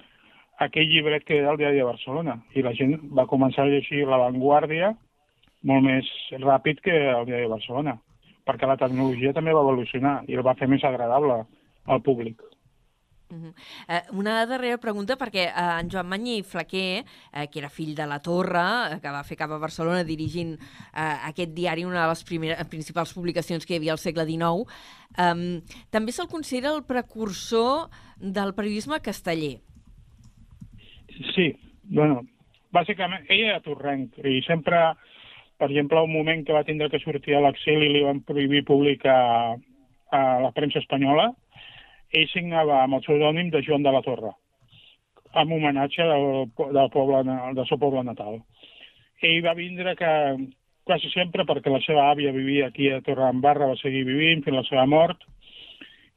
aquell 0.65 0.89
llibret 0.89 1.25
que 1.27 1.37
era 1.37 1.51
el 1.51 1.59
diari 1.61 1.77
de 1.81 1.89
Barcelona. 1.89 2.39
I 2.57 2.63
la 2.65 2.73
gent 2.77 2.97
va 3.17 3.29
començar 3.29 3.65
a 3.65 3.71
llegir 3.71 4.05
la 4.07 4.21
Vanguardia 4.25 4.93
molt 5.63 5.85
més 5.85 6.09
ràpid 6.43 6.81
que 6.83 6.93
el 6.93 7.27
diari 7.29 7.45
de 7.47 7.53
Barcelona, 7.53 7.97
perquè 8.47 8.67
la 8.67 8.79
tecnologia 8.79 9.33
també 9.33 9.53
va 9.55 9.63
evolucionar 9.63 10.17
i 10.27 10.35
el 10.35 10.45
va 10.45 10.57
fer 10.59 10.67
més 10.67 10.83
agradable 10.83 11.43
al 11.85 12.01
públic. 12.03 12.41
Mhm. 13.33 13.53
Eh, 13.87 14.01
una 14.11 14.45
darrera 14.45 14.77
pregunta, 14.77 15.17
perquè 15.17 15.47
eh, 15.47 15.79
en 15.81 15.89
Joan 15.89 16.07
Manyer 16.07 16.43
Flaquer, 16.43 17.03
eh, 17.33 17.47
que 17.49 17.59
era 17.59 17.69
fill 17.69 17.95
de 17.95 18.05
la 18.05 18.19
Torre, 18.21 18.61
eh, 18.93 18.99
que 19.01 19.13
va 19.13 19.23
fer 19.25 19.37
cap 19.39 19.51
a 19.51 19.61
Barcelona 19.61 20.03
dirigint 20.05 20.53
eh, 20.53 21.29
aquest 21.31 21.55
diari, 21.57 21.85
una 21.85 22.03
de 22.03 22.11
les 22.11 22.23
primeres, 22.23 22.61
principals 22.69 23.13
publicacions 23.17 23.65
que 23.65 23.73
hi 23.73 23.81
havia 23.81 23.95
al 23.95 24.01
segle 24.01 24.27
XIX, 24.29 24.69
eh, 25.17 25.61
també 25.89 26.13
se'l 26.13 26.29
considera 26.29 26.75
el 26.75 26.85
precursor 26.85 27.89
del 28.17 28.53
periodisme 28.53 29.01
casteller. 29.01 29.57
Sí, 31.33 31.49
bueno, 31.89 32.21
bàsicament, 32.73 33.25
ell 33.29 33.47
era 33.49 33.61
torrenc 33.65 34.17
i 34.25 34.41
sempre, 34.45 34.79
per 35.57 35.69
exemple, 35.69 36.01
un 36.01 36.13
moment 36.13 36.45
que 36.45 36.53
va 36.53 36.65
tindre 36.65 36.89
que 36.89 37.01
sortir 37.01 37.37
a 37.37 37.41
l'exili 37.41 37.89
li 37.93 38.05
van 38.05 38.21
prohibir 38.25 38.63
publicar 38.65 39.21
a 40.13 40.21
la 40.41 40.51
premsa 40.53 40.81
espanyola, 40.81 41.31
ell 42.13 42.29
signava 42.31 42.83
amb 42.83 42.99
el 42.99 43.05
pseudònim 43.05 43.49
de 43.53 43.61
Joan 43.65 43.85
de 43.85 43.93
la 43.93 44.01
Torre, 44.05 44.33
amb 45.33 45.55
homenatge 45.55 46.05
del, 46.09 46.27
del, 46.61 46.89
poble, 46.93 47.23
del 47.25 47.65
seu 47.69 47.79
poble 47.81 48.03
natal. 48.05 48.41
Ell 49.23 49.41
va 49.45 49.55
vindre 49.57 49.95
que 49.97 50.11
quasi 50.83 51.09
sempre 51.13 51.45
perquè 51.47 51.71
la 51.71 51.81
seva 51.85 52.09
àvia 52.11 52.33
vivia 52.35 52.67
aquí 52.67 52.89
a 52.91 53.01
Torredembarra, 53.01 53.69
va 53.71 53.79
seguir 53.79 54.03
vivint 54.05 54.43
fins 54.43 54.59
la 54.59 54.65
seva 54.67 54.85
mort, 54.89 55.23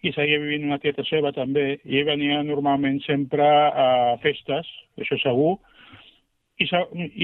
i 0.02 0.12
seguia 0.12 0.42
vivint 0.42 0.66
una 0.68 0.80
tieta 0.82 1.04
seva 1.08 1.32
també, 1.34 1.78
i 1.84 2.00
ell 2.00 2.10
venia 2.10 2.42
normalment 2.44 3.00
sempre 3.06 3.46
a 3.46 3.88
festes, 4.22 4.68
això 5.00 5.18
segur, 5.22 5.56
i, 6.60 6.66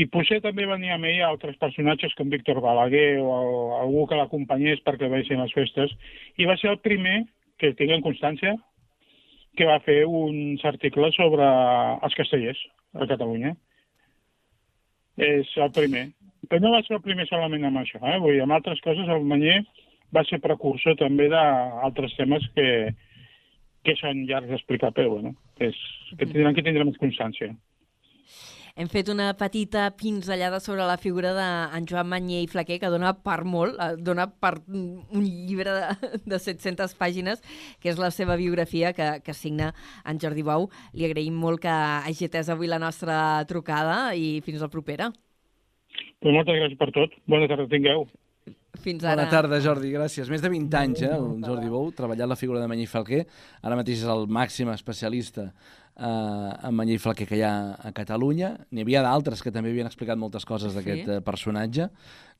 i 0.02 0.06
potser 0.12 0.40
també 0.44 0.66
venia 0.68 0.96
amb 0.96 1.08
ell 1.08 1.22
altres 1.26 1.56
personatges 1.60 2.14
com 2.18 2.32
Víctor 2.32 2.60
Balaguer 2.64 3.20
o 3.22 3.36
algú 3.80 4.06
que 4.08 4.18
l'acompanyés 4.18 4.82
perquè 4.84 5.08
veiessin 5.12 5.40
les 5.40 5.54
festes, 5.56 5.94
i 6.36 6.48
va 6.48 6.56
ser 6.60 6.72
el 6.74 6.82
primer, 6.84 7.22
que 7.62 7.74
tinguem 7.78 8.02
constància, 8.02 8.56
que 9.56 9.68
va 9.68 9.78
fer 9.84 10.02
uns 10.08 10.64
articles 10.66 11.14
sobre 11.14 11.46
els 12.02 12.18
castellers 12.18 12.58
a 12.98 13.06
Catalunya. 13.06 13.54
És 15.22 15.50
el 15.60 15.70
primer. 15.76 16.08
Però 16.48 16.58
no 16.64 16.72
va 16.74 16.82
ser 16.82 16.96
el 16.96 17.04
primer 17.04 17.28
solament 17.28 17.68
amb 17.68 17.82
això, 17.82 18.00
eh? 18.02 18.18
Vull 18.18 18.34
dir, 18.34 18.42
amb 18.42 18.56
altres 18.56 18.80
coses 18.82 19.08
el 19.12 19.26
Manyer 19.28 19.60
va 20.12 20.24
ser 20.26 20.40
precursor 20.42 20.96
també 21.00 21.28
d'altres 21.30 22.16
temes 22.18 22.48
que, 22.56 22.66
que 23.86 23.94
són 24.00 24.24
llargs 24.28 24.50
d'explicar, 24.50 24.90
però 24.96 25.14
bueno, 25.14 25.36
és, 25.62 25.78
que 26.16 26.26
tindran 26.26 26.56
que 26.56 26.64
tindre 26.66 26.88
més 26.88 26.98
constància. 27.00 27.52
Hem 28.72 28.88
fet 28.88 29.10
una 29.12 29.26
petita 29.36 29.90
pinzellada 29.92 30.56
sobre 30.60 30.86
la 30.88 30.96
figura 30.96 31.34
d'en 31.36 31.84
Joan 31.88 32.08
Manyer 32.08 32.40
i 32.40 32.48
Flaquer, 32.48 32.78
que 32.80 32.88
dona 32.92 33.10
per 33.12 33.42
molt, 33.44 33.76
eh, 33.76 33.98
dona 34.00 34.24
per 34.32 34.54
un 34.64 35.26
llibre 35.26 35.74
de, 35.76 36.12
de 36.24 36.38
700 36.40 36.96
pàgines, 36.96 37.44
que 37.82 37.92
és 37.92 38.00
la 38.00 38.08
seva 38.14 38.38
biografia, 38.40 38.94
que, 38.96 39.10
que 39.26 39.36
signa 39.36 39.74
en 40.08 40.22
Jordi 40.22 40.46
Bou. 40.46 40.70
Li 40.96 41.04
agraïm 41.04 41.36
molt 41.36 41.60
que 41.66 41.74
hagi 41.74 42.30
atès 42.30 42.48
avui 42.48 42.70
la 42.70 42.80
nostra 42.80 43.44
trucada 43.50 44.14
i 44.16 44.40
fins 44.46 44.64
la 44.64 44.72
propera. 44.72 45.12
Però 46.22 46.32
moltes 46.32 46.56
gràcies 46.56 46.80
per 46.80 46.88
tot. 46.96 47.20
Bona 47.28 47.50
tarda, 47.50 47.68
tingueu. 47.68 48.06
Fins 48.80 49.04
ara. 49.04 49.20
Bona 49.20 49.30
tarda, 49.30 49.60
Jordi, 49.60 49.92
gràcies. 49.92 50.30
Més 50.32 50.40
de 50.40 50.48
20 50.48 50.80
anys, 50.80 51.04
eh, 51.04 51.12
el 51.12 51.44
Jordi 51.44 51.68
Bou, 51.68 51.92
treballant 51.92 52.32
la 52.32 52.40
figura 52.40 52.62
de 52.62 52.70
Manyer 52.70 52.88
i 52.88 52.90
Falquer. 52.90 53.26
Ara 53.60 53.76
mateix 53.76 54.00
és 54.00 54.08
el 54.08 54.24
màxim 54.32 54.72
especialista 54.72 55.50
eh, 55.96 56.66
en 56.68 56.74
Manyer 56.74 56.96
i 56.96 56.98
Falquer 56.98 57.26
que 57.28 57.36
hi 57.36 57.42
ha 57.42 57.74
a 57.78 57.92
Catalunya. 57.92 58.56
N'hi 58.70 58.82
havia 58.82 59.02
d'altres 59.02 59.42
que 59.42 59.52
també 59.52 59.70
havien 59.70 59.86
explicat 59.86 60.18
moltes 60.18 60.44
coses 60.44 60.74
d'aquest 60.74 61.04
Sí. 61.06 61.10
eh, 61.10 61.20
personatge. 61.20 61.90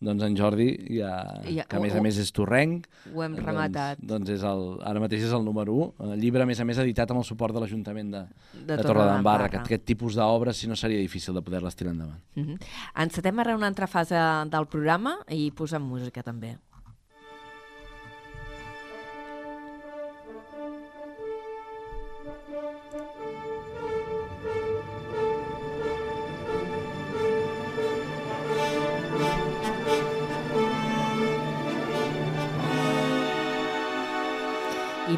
Doncs 0.03 0.23
en 0.25 0.35
Jordi, 0.37 0.67
ja, 0.99 1.41
Ja, 1.47 1.63
que 1.65 1.77
a 1.77 1.81
més 1.81 1.95
a 1.95 2.01
més 2.03 2.19
és 2.19 2.33
torrenc, 2.33 2.89
Ho 3.15 3.23
hem 3.23 3.37
doncs, 3.37 3.47
rematat. 3.47 3.99
Doncs 4.03 4.31
és 4.31 4.43
el, 4.43 4.81
ara 4.83 4.99
mateix 4.99 5.23
és 5.23 5.33
el 5.33 5.45
número 5.45 5.73
1. 5.73 6.13
El 6.13 6.19
llibre, 6.21 6.43
a 6.43 6.47
més 6.47 6.59
a 6.59 6.65
més, 6.65 6.77
editat 6.79 7.09
amb 7.13 7.21
el 7.21 7.25
suport 7.25 7.55
de 7.55 7.61
l'Ajuntament 7.61 8.11
de, 8.11 8.25
De 8.67 8.77
de, 8.77 8.83
Torredembarra. 8.83 9.47
Aquest, 9.47 9.65
aquest 9.65 9.85
tipus 9.85 10.17
d'obres, 10.17 10.57
si 10.57 10.67
no, 10.67 10.75
seria 10.75 10.99
difícil 10.99 11.35
de 11.35 11.43
poder-les 11.43 11.77
tirar 11.77 11.93
endavant. 11.93 12.19
Uh 12.35 12.43
-huh. 12.43 12.59
Encetem 12.97 13.39
ara 13.39 13.55
una 13.55 13.69
altra 13.69 13.87
fase 13.87 14.17
del 14.51 14.67
programa 14.67 15.19
i 15.29 15.53
posem 15.53 15.83
música 15.83 16.23
també. 16.25 16.59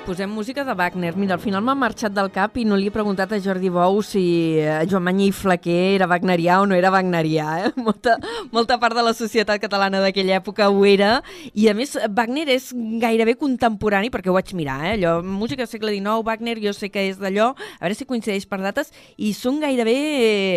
Posem 0.04 0.26
música 0.26 0.64
de 0.64 0.74
Wagner. 0.74 1.16
Mira, 1.16 1.34
al 1.34 1.40
final 1.40 1.62
m'ha 1.64 1.74
marxat 1.74 2.12
del 2.12 2.28
cap 2.32 2.58
i 2.60 2.64
no 2.68 2.76
li 2.76 2.90
he 2.90 2.92
preguntat 2.92 3.30
a 3.32 3.38
Jordi 3.40 3.70
Bou 3.72 4.02
si 4.04 4.24
eh, 4.60 4.84
Joan 4.90 5.06
Manyer 5.06 5.30
i 5.30 5.32
Flaquer 5.32 5.94
era 5.94 6.08
wagnerià 6.10 6.58
o 6.60 6.66
no 6.68 6.76
era 6.76 6.90
wagnerià. 6.92 7.46
Eh? 7.64 7.70
Molta, 7.86 8.18
molta 8.52 8.76
part 8.80 8.96
de 8.96 9.04
la 9.06 9.14
societat 9.16 9.62
catalana 9.62 10.02
d'aquella 10.04 10.36
època 10.42 10.68
ho 10.68 10.84
era. 10.84 11.22
I 11.54 11.70
a 11.72 11.74
més, 11.76 11.96
Wagner 12.16 12.46
és 12.52 12.70
gairebé 13.00 13.38
contemporani, 13.40 14.12
perquè 14.12 14.28
ho 14.28 14.36
vaig 14.36 14.52
mirar, 14.56 14.80
eh? 14.84 14.94
Allò, 14.98 15.18
música 15.24 15.66
segle 15.66 15.94
XIX, 15.94 16.20
Wagner, 16.26 16.58
jo 16.60 16.74
sé 16.76 16.92
que 16.92 17.08
és 17.08 17.20
d'allò, 17.20 17.54
a 17.54 17.86
veure 17.86 17.96
si 17.96 18.08
coincideix 18.08 18.44
per 18.50 18.60
dates, 18.64 18.92
i 19.16 19.32
són 19.32 19.62
gairebé... 19.64 20.00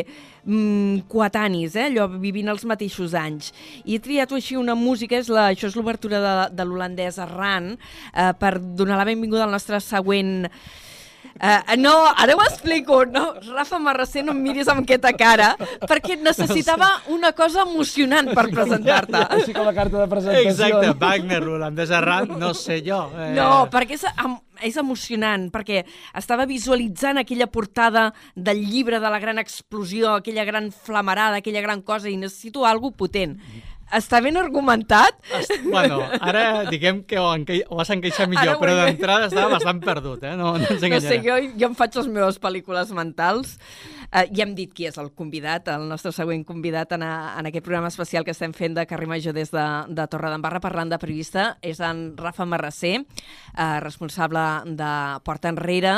Eh, 0.04 0.34
mm, 0.48 1.04
coetanis, 1.12 1.76
eh? 1.78 1.90
allò, 1.92 2.08
vivint 2.24 2.48
els 2.50 2.66
mateixos 2.66 3.14
anys. 3.20 3.52
I 3.86 3.98
he 3.98 4.02
triat 4.04 4.32
així 4.34 4.58
una 4.58 4.76
música, 4.80 5.20
és 5.20 5.30
la, 5.30 5.50
això 5.52 5.68
és 5.70 5.76
l'obertura 5.78 6.24
de, 6.24 6.36
de 6.58 6.66
l'holandès 6.66 7.20
Arran, 7.20 7.74
eh, 8.14 8.32
per 8.40 8.56
donar 8.60 8.98
la 8.98 9.06
benvinguda 9.12 9.46
al 9.46 9.52
nostre 9.54 9.82
següent... 9.84 10.48
Uh, 11.38 11.76
no, 11.78 11.92
ara 12.18 12.34
ho 12.34 12.40
explico. 12.42 13.04
No, 13.06 13.36
Rafa 13.54 13.78
Marrasser, 13.78 14.24
no 14.26 14.34
em 14.34 14.40
miris 14.42 14.66
amb 14.74 14.82
aquesta 14.82 15.12
cara, 15.14 15.52
perquè 15.86 16.16
necessitava 16.18 16.88
una 17.14 17.30
cosa 17.38 17.62
emocionant 17.62 18.32
per 18.34 18.48
presentar-te. 18.50 19.22
Així 19.36 19.54
com 19.54 19.68
la 19.68 19.74
carta 19.78 20.00
de 20.02 20.08
presentació. 20.10 20.50
Exacte, 20.50 20.96
Wagner, 20.98 21.44
l'holandès 21.46 21.94
Arran, 21.94 22.32
no 22.42 22.56
sé 22.58 22.80
jo. 22.82 23.04
Eh, 23.14 23.36
No, 23.38 23.68
perquè 23.70 24.00
és, 24.00 24.08
em- 24.16 24.40
és 24.62 24.78
emocionant, 24.78 25.50
perquè 25.54 25.84
estava 26.18 26.46
visualitzant 26.46 27.18
aquella 27.22 27.48
portada 27.48 28.14
del 28.36 28.64
llibre 28.66 29.00
de 29.00 29.10
la 29.10 29.20
gran 29.20 29.40
explosió, 29.40 30.16
aquella 30.16 30.46
gran 30.46 30.72
flamarada, 30.72 31.38
aquella 31.38 31.62
gran 31.62 31.82
cosa, 31.82 32.10
i 32.10 32.18
necessito 32.18 32.66
algo 32.66 32.92
potent. 32.92 33.38
Està 33.88 34.20
ben 34.20 34.36
argumentat? 34.36 35.16
Est- 35.32 35.62
Bueno, 35.64 36.02
ara 36.20 36.66
diguem 36.68 37.06
que 37.08 37.16
ho, 37.18 37.30
ho 37.32 37.78
has 37.80 37.90
encaixat 37.96 38.28
millor, 38.28 38.58
Ara 38.58 38.60
però 38.60 38.74
d'entrada 38.76 39.30
estava 39.30 39.54
bastant 39.54 39.80
perdut, 39.80 40.24
eh? 40.28 40.34
No, 40.36 40.58
no 40.58 40.66
No 40.68 41.00
sé, 41.00 41.22
jo, 41.24 41.38
jo 41.56 41.70
em 41.70 41.76
faig 41.76 41.96
les 41.96 42.08
meves 42.12 42.38
pel·lícules 42.44 42.92
mentals. 42.92 43.56
Uh, 44.08 44.24
ja 44.32 44.46
hem 44.46 44.54
dit 44.56 44.72
qui 44.72 44.86
és 44.88 44.96
el 45.02 45.10
convidat, 45.18 45.68
el 45.74 45.88
nostre 45.90 46.14
següent 46.16 46.46
convidat 46.48 46.94
en, 46.96 47.04
a, 47.04 47.36
en 47.40 47.50
aquest 47.50 47.66
programa 47.66 47.90
especial 47.92 48.24
que 48.24 48.32
estem 48.32 48.54
fent 48.56 48.78
de 48.78 48.86
Carrer 48.88 49.10
Major 49.12 49.36
des 49.36 49.52
de, 49.52 49.66
de 49.92 50.06
Torredembarra 50.08 50.62
parlant 50.64 50.94
de 50.94 51.00
periodista 51.02 51.50
és 51.62 51.82
en 51.84 52.14
Rafa 52.20 52.48
Marrasser, 52.48 53.02
uh, 53.02 53.80
responsable 53.84 54.46
de 54.80 54.92
Porta 55.28 55.52
Enrere, 55.52 55.98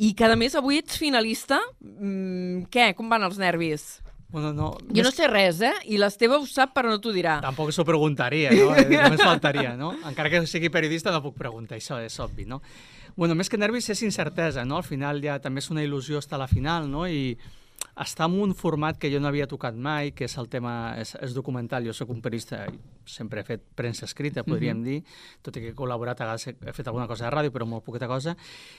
i 0.00 0.14
que 0.16 0.30
a 0.30 0.38
més 0.38 0.56
avui 0.56 0.80
ets 0.80 0.96
finalista. 0.96 1.60
Mm, 1.82 2.70
què? 2.72 2.92
Com 2.96 3.12
van 3.12 3.28
els 3.28 3.36
nervis? 3.38 4.00
Bueno, 4.32 4.54
no, 4.56 4.70
Jo 4.88 5.04
no 5.04 5.10
sé 5.12 5.28
res, 5.28 5.60
eh? 5.60 5.74
I 5.92 5.98
l'Esteve 6.00 6.38
ho 6.40 6.46
sap, 6.48 6.72
però 6.72 6.88
no 6.88 6.96
t'ho 7.04 7.12
dirà. 7.12 7.36
Tampoc 7.44 7.68
s'ho 7.76 7.84
preguntaria, 7.84 8.48
no? 8.56 8.70
Eh, 8.80 8.86
Només 8.88 9.20
faltaria, 9.20 9.74
no? 9.76 9.92
Encara 10.08 10.32
que 10.32 10.40
sigui 10.48 10.72
periodista 10.72 11.12
no 11.12 11.20
puc 11.20 11.36
preguntar, 11.36 11.76
això 11.76 12.00
és 12.00 12.16
obvi, 12.24 12.48
no? 12.48 12.62
Bueno, 13.16 13.34
més 13.34 13.50
que 13.52 13.60
nervis 13.60 13.90
és 13.92 14.02
incertesa, 14.06 14.64
no? 14.64 14.78
Al 14.80 14.86
final 14.86 15.20
ja 15.24 15.38
també 15.42 15.60
és 15.60 15.70
una 15.70 15.82
il·lusió 15.84 16.18
estar 16.18 16.38
a 16.38 16.44
la 16.44 16.48
final, 16.48 16.88
no? 16.90 17.06
I 17.06 17.36
està 17.98 18.24
en 18.24 18.38
un 18.40 18.54
format 18.56 18.96
que 18.98 19.10
jo 19.12 19.20
no 19.20 19.28
havia 19.28 19.46
tocat 19.48 19.76
mai, 19.76 20.12
que 20.16 20.24
és 20.24 20.36
el 20.40 20.48
tema, 20.48 20.94
és, 21.00 21.12
és 21.20 21.34
documental. 21.36 21.84
Jo 21.84 21.92
sóc 21.96 22.12
un 22.14 22.22
periodista, 22.24 22.62
sempre 23.04 23.42
he 23.42 23.44
fet 23.44 23.64
premsa 23.76 24.06
escrita, 24.06 24.44
podríem 24.44 24.78
mm 24.78 24.80
-hmm. 24.80 25.02
dir, 25.02 25.04
tot 25.42 25.56
i 25.56 25.60
que 25.60 25.68
he 25.68 25.74
col·laborat, 25.74 26.20
a 26.20 26.24
vegades 26.24 26.46
he 26.48 26.72
fet 26.72 26.88
alguna 26.88 27.06
cosa 27.06 27.24
de 27.26 27.36
ràdio, 27.36 27.50
però 27.52 27.66
molt 27.66 27.84
poqueta 27.84 28.06
cosa. 28.06 28.36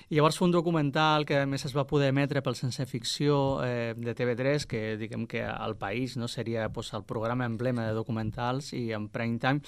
I 0.09 0.15
llavors 0.15 0.37
fer 0.37 0.45
un 0.45 0.51
documental 0.51 1.25
que 1.25 1.41
a 1.41 1.45
més 1.45 1.65
es 1.65 1.75
va 1.75 1.85
poder 1.85 2.09
emetre 2.09 2.41
pel 2.41 2.55
Sense 2.55 2.85
Ficció 2.85 3.63
eh, 3.63 3.93
de 3.95 4.15
TV3, 4.15 4.65
que 4.65 4.97
diguem 4.97 5.27
que 5.27 5.43
al 5.43 5.75
país 5.75 6.17
no 6.17 6.27
seria 6.27 6.69
pues, 6.69 6.93
el 6.93 7.03
programa 7.03 7.45
emblema 7.45 7.85
de 7.85 7.93
documentals 7.93 8.73
i 8.73 8.93
en 8.93 9.09
prime 9.09 9.37
time, 9.37 9.61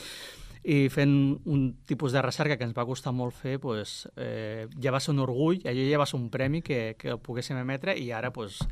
i 0.65 0.89
fent 0.89 1.15
un 1.45 1.65
tipus 1.85 2.11
de 2.15 2.21
recerca 2.25 2.57
que 2.57 2.65
ens 2.65 2.73
va 2.73 2.87
costar 2.89 3.13
molt 3.13 3.35
fer, 3.37 3.59
pues, 3.61 4.07
eh, 4.17 4.65
ja 4.81 4.93
va 4.93 4.99
ser 4.99 5.13
un 5.13 5.21
orgull, 5.21 5.61
allò 5.69 5.83
ja 5.85 5.99
va 6.01 6.07
ser 6.09 6.17
un 6.17 6.31
premi 6.33 6.63
que, 6.65 6.95
que 6.97 7.11
el 7.13 7.21
poguéssim 7.21 7.59
emetre 7.61 7.93
i 8.01 8.09
ara 8.09 8.31
pues, 8.33 8.63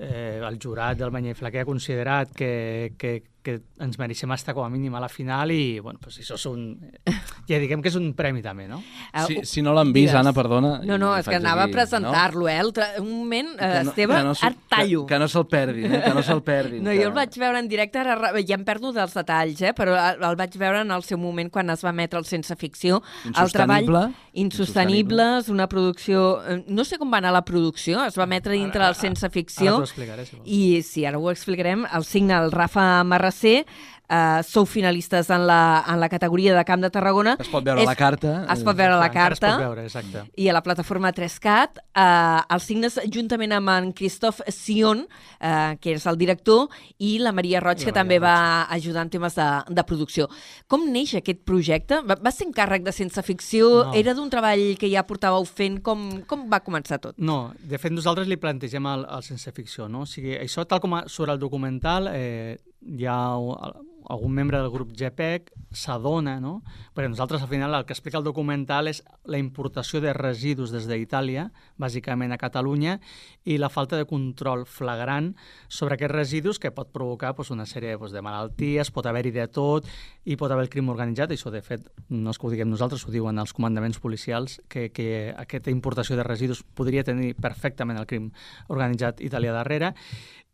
eh, 0.00 0.40
el 0.42 0.58
jurat 0.58 0.98
del 0.98 1.14
Banyefla 1.14 1.52
que 1.54 1.60
ha 1.62 1.68
considerat 1.68 2.34
que, 2.34 2.94
que, 2.98 3.22
que 3.42 3.60
ens 3.80 3.96
mereixem 4.00 4.30
estar 4.34 4.54
com 4.56 4.64
a 4.64 4.70
mínim 4.72 4.94
a 4.94 5.00
la 5.02 5.08
final 5.08 5.50
i, 5.54 5.78
bueno, 5.80 6.00
pues 6.02 6.18
això 6.20 6.36
és 6.38 6.46
un... 6.50 6.64
Ja 7.50 7.58
diguem 7.58 7.80
que 7.82 7.90
és 7.90 7.96
un 7.98 8.12
premi 8.14 8.44
també, 8.44 8.68
no? 8.70 8.78
Si, 9.26 9.40
si 9.48 9.62
no 9.64 9.72
l'han 9.74 9.90
vist, 9.94 10.14
Anna, 10.14 10.30
perdona... 10.36 10.76
No, 10.86 10.98
no, 11.00 11.14
és 11.18 11.26
que 11.26 11.34
anava 11.34 11.64
aquí, 11.64 11.72
a 11.72 11.76
presentar-lo, 11.80 12.44
no? 12.44 12.48
eh? 12.48 12.58
El 12.60 12.70
Un 13.00 13.08
moment, 13.10 13.48
eh, 13.58 13.70
no, 13.82 13.90
Esteve, 13.90 14.20
no 14.22 14.34
et 14.36 14.60
tallo. 14.70 15.02
Que, 15.06 15.14
que 15.14 15.18
no 15.18 15.28
se'l 15.32 15.46
perdin, 15.50 15.96
eh? 15.96 16.02
que 16.04 16.12
no 16.14 16.22
se'l 16.26 16.44
perdin. 16.46 16.84
No, 16.90 16.92
que... 16.94 17.00
jo 17.02 17.08
el 17.10 17.16
vaig 17.16 17.34
veure 17.40 17.58
en 17.60 17.68
directe, 17.68 18.00
ara 18.00 18.30
ja 18.46 18.56
em 18.56 18.62
perdo 18.64 18.92
dels 18.94 19.12
detalls, 19.16 19.60
eh? 19.66 19.72
però 19.76 19.96
el 19.98 20.38
vaig 20.38 20.54
veure 20.60 20.84
en 20.84 20.94
el 20.94 21.02
seu 21.06 21.18
moment 21.20 21.50
quan 21.52 21.72
es 21.74 21.82
va 21.84 21.90
emetre 21.90 22.20
el 22.20 22.28
Sense 22.28 22.54
Ficció. 22.60 23.00
El 23.34 23.52
treball 23.52 23.90
Insostenibles, 24.32 25.48
una 25.48 25.68
producció... 25.68 26.40
Eh, 26.46 26.60
no 26.68 26.84
sé 26.86 26.98
com 27.00 27.10
va 27.12 27.18
anar 27.18 27.32
la 27.34 27.42
producció, 27.44 28.04
es 28.06 28.18
va 28.18 28.28
emetre 28.28 28.54
dintre 28.54 28.84
del 28.84 28.94
Sense 28.94 29.28
Ficció. 29.34 29.80
Ara, 29.82 30.12
ara 30.14 30.26
si 30.28 30.38
I 30.44 30.82
sí, 30.86 31.04
ara 31.08 31.18
ho 31.18 31.30
explicarem. 31.32 31.86
El 31.90 32.06
signa 32.06 32.38
el 32.44 32.52
Rafa 32.54 33.02
Marrasser, 33.30 33.64
Uh, 34.10 34.42
sou 34.42 34.64
finalistes 34.66 35.28
en 35.30 35.44
la, 35.46 35.84
en 35.86 36.00
la 36.02 36.08
categoria 36.10 36.50
de 36.56 36.64
Camp 36.66 36.80
de 36.82 36.88
Tarragona. 36.90 37.36
Es 37.38 37.46
pot 37.46 37.62
veure 37.62 37.78
és, 37.78 37.86
la 37.86 37.94
carta. 37.94 38.32
Es 38.50 38.64
pot 38.66 38.74
veure 38.74 38.96
la 38.98 39.06
carta. 39.14 39.52
Es 39.52 39.54
pot 39.54 39.62
veure, 39.62 39.84
exacte. 39.86 40.22
I 40.34 40.48
a 40.50 40.54
la 40.56 40.62
plataforma 40.66 41.12
3CAT, 41.14 41.78
uh, 41.78 42.40
els 42.50 42.64
signes 42.66 42.96
juntament 43.06 43.54
amb 43.54 43.70
en 43.70 43.92
Christophe 43.94 44.50
Sion, 44.50 45.04
uh, 45.06 45.76
que 45.78 45.94
és 45.94 46.06
el 46.10 46.18
director, 46.18 46.66
i 46.98 47.12
la 47.22 47.30
Maria 47.30 47.60
Roig, 47.62 47.78
la 47.78 47.84
que 47.84 47.92
Maria 47.92 48.00
també 48.00 48.18
Roig. 48.18 48.24
va 48.26 48.64
ajudar 48.74 49.04
en 49.06 49.12
temes 49.14 49.38
de, 49.38 49.46
de 49.78 49.84
producció. 49.86 50.26
Com 50.66 50.88
neix 50.90 51.12
aquest 51.20 51.44
projecte? 51.46 52.00
Va, 52.02 52.16
va 52.18 52.32
ser 52.34 52.48
encàrrec 52.48 52.82
de 52.88 52.96
Sense 52.96 53.22
Ficció? 53.22 53.68
No. 53.92 53.94
Era 54.00 54.16
d'un 54.18 54.32
treball 54.32 54.72
que 54.80 54.90
ja 54.90 55.04
portàveu 55.06 55.46
fent? 55.46 55.78
Com, 55.86 56.08
com 56.26 56.48
va 56.50 56.58
començar 56.66 56.98
tot? 56.98 57.14
No, 57.22 57.52
de 57.62 57.78
fet 57.78 57.94
nosaltres 57.94 58.26
li 58.26 58.40
plantegem 58.42 58.90
el, 58.90 59.06
el 59.06 59.22
Sense 59.22 59.54
Ficció, 59.54 59.86
no? 59.86 60.02
O 60.02 60.10
sigui, 60.10 60.34
això, 60.34 60.66
tal 60.66 60.82
com 60.82 60.98
a, 60.98 61.04
sobre 61.06 61.38
el 61.38 61.38
documental, 61.38 62.10
eh, 62.10 62.58
hi 62.82 63.04
ha 63.06 63.82
algun 64.10 64.32
membre 64.34 64.58
del 64.58 64.70
grup 64.70 64.90
GPEC 64.96 65.52
s'adona, 65.70 66.38
no? 66.42 66.60
perquè 66.94 67.08
nosaltres 67.08 67.44
al 67.44 67.50
final 67.50 67.74
el 67.76 67.84
que 67.86 67.94
explica 67.94 68.18
el 68.18 68.26
documental 68.26 68.90
és 68.90 69.02
la 69.24 69.38
importació 69.38 70.00
de 70.02 70.12
residus 70.16 70.72
des 70.74 70.88
d'Itàlia, 70.90 71.46
bàsicament 71.78 72.34
a 72.34 72.40
Catalunya, 72.40 72.98
i 73.46 73.56
la 73.62 73.70
falta 73.70 73.96
de 73.96 74.08
control 74.10 74.66
flagrant 74.66 75.32
sobre 75.68 75.94
aquests 75.94 76.14
residus 76.14 76.58
que 76.58 76.72
pot 76.74 76.90
provocar 76.92 77.36
pues, 77.38 77.52
una 77.54 77.66
sèrie 77.70 77.96
pues, 77.98 78.12
de 78.12 78.22
malalties, 78.22 78.90
pot 78.90 79.06
haver-hi 79.06 79.32
de 79.36 79.46
tot, 79.46 79.86
i 80.24 80.36
pot 80.36 80.50
haver 80.50 80.66
el 80.66 80.72
crim 80.72 80.90
organitzat, 80.90 81.30
i 81.30 81.38
això 81.38 81.54
de 81.54 81.62
fet 81.62 81.86
no 82.10 82.34
és 82.34 82.40
que 82.40 82.48
ho 82.48 82.52
diguem 82.52 82.70
nosaltres, 82.70 83.06
ho 83.06 83.14
diuen 83.14 83.38
els 83.38 83.54
comandaments 83.54 84.02
policials, 84.02 84.58
que, 84.68 84.88
que 84.90 85.30
aquesta 85.38 85.70
importació 85.70 86.18
de 86.18 86.26
residus 86.26 86.64
podria 86.74 87.06
tenir 87.06 87.36
perfectament 87.38 88.00
el 88.00 88.10
crim 88.10 88.30
organitzat 88.68 89.22
italià 89.22 89.54
darrere, 89.54 89.94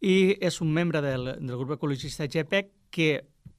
i 0.04 0.36
és 0.44 0.60
un 0.60 0.72
membre 0.76 1.00
del, 1.00 1.32
del 1.40 1.56
grup 1.56 1.78
ecologista 1.78 2.28
GPEC 2.28 2.68
que 2.92 3.08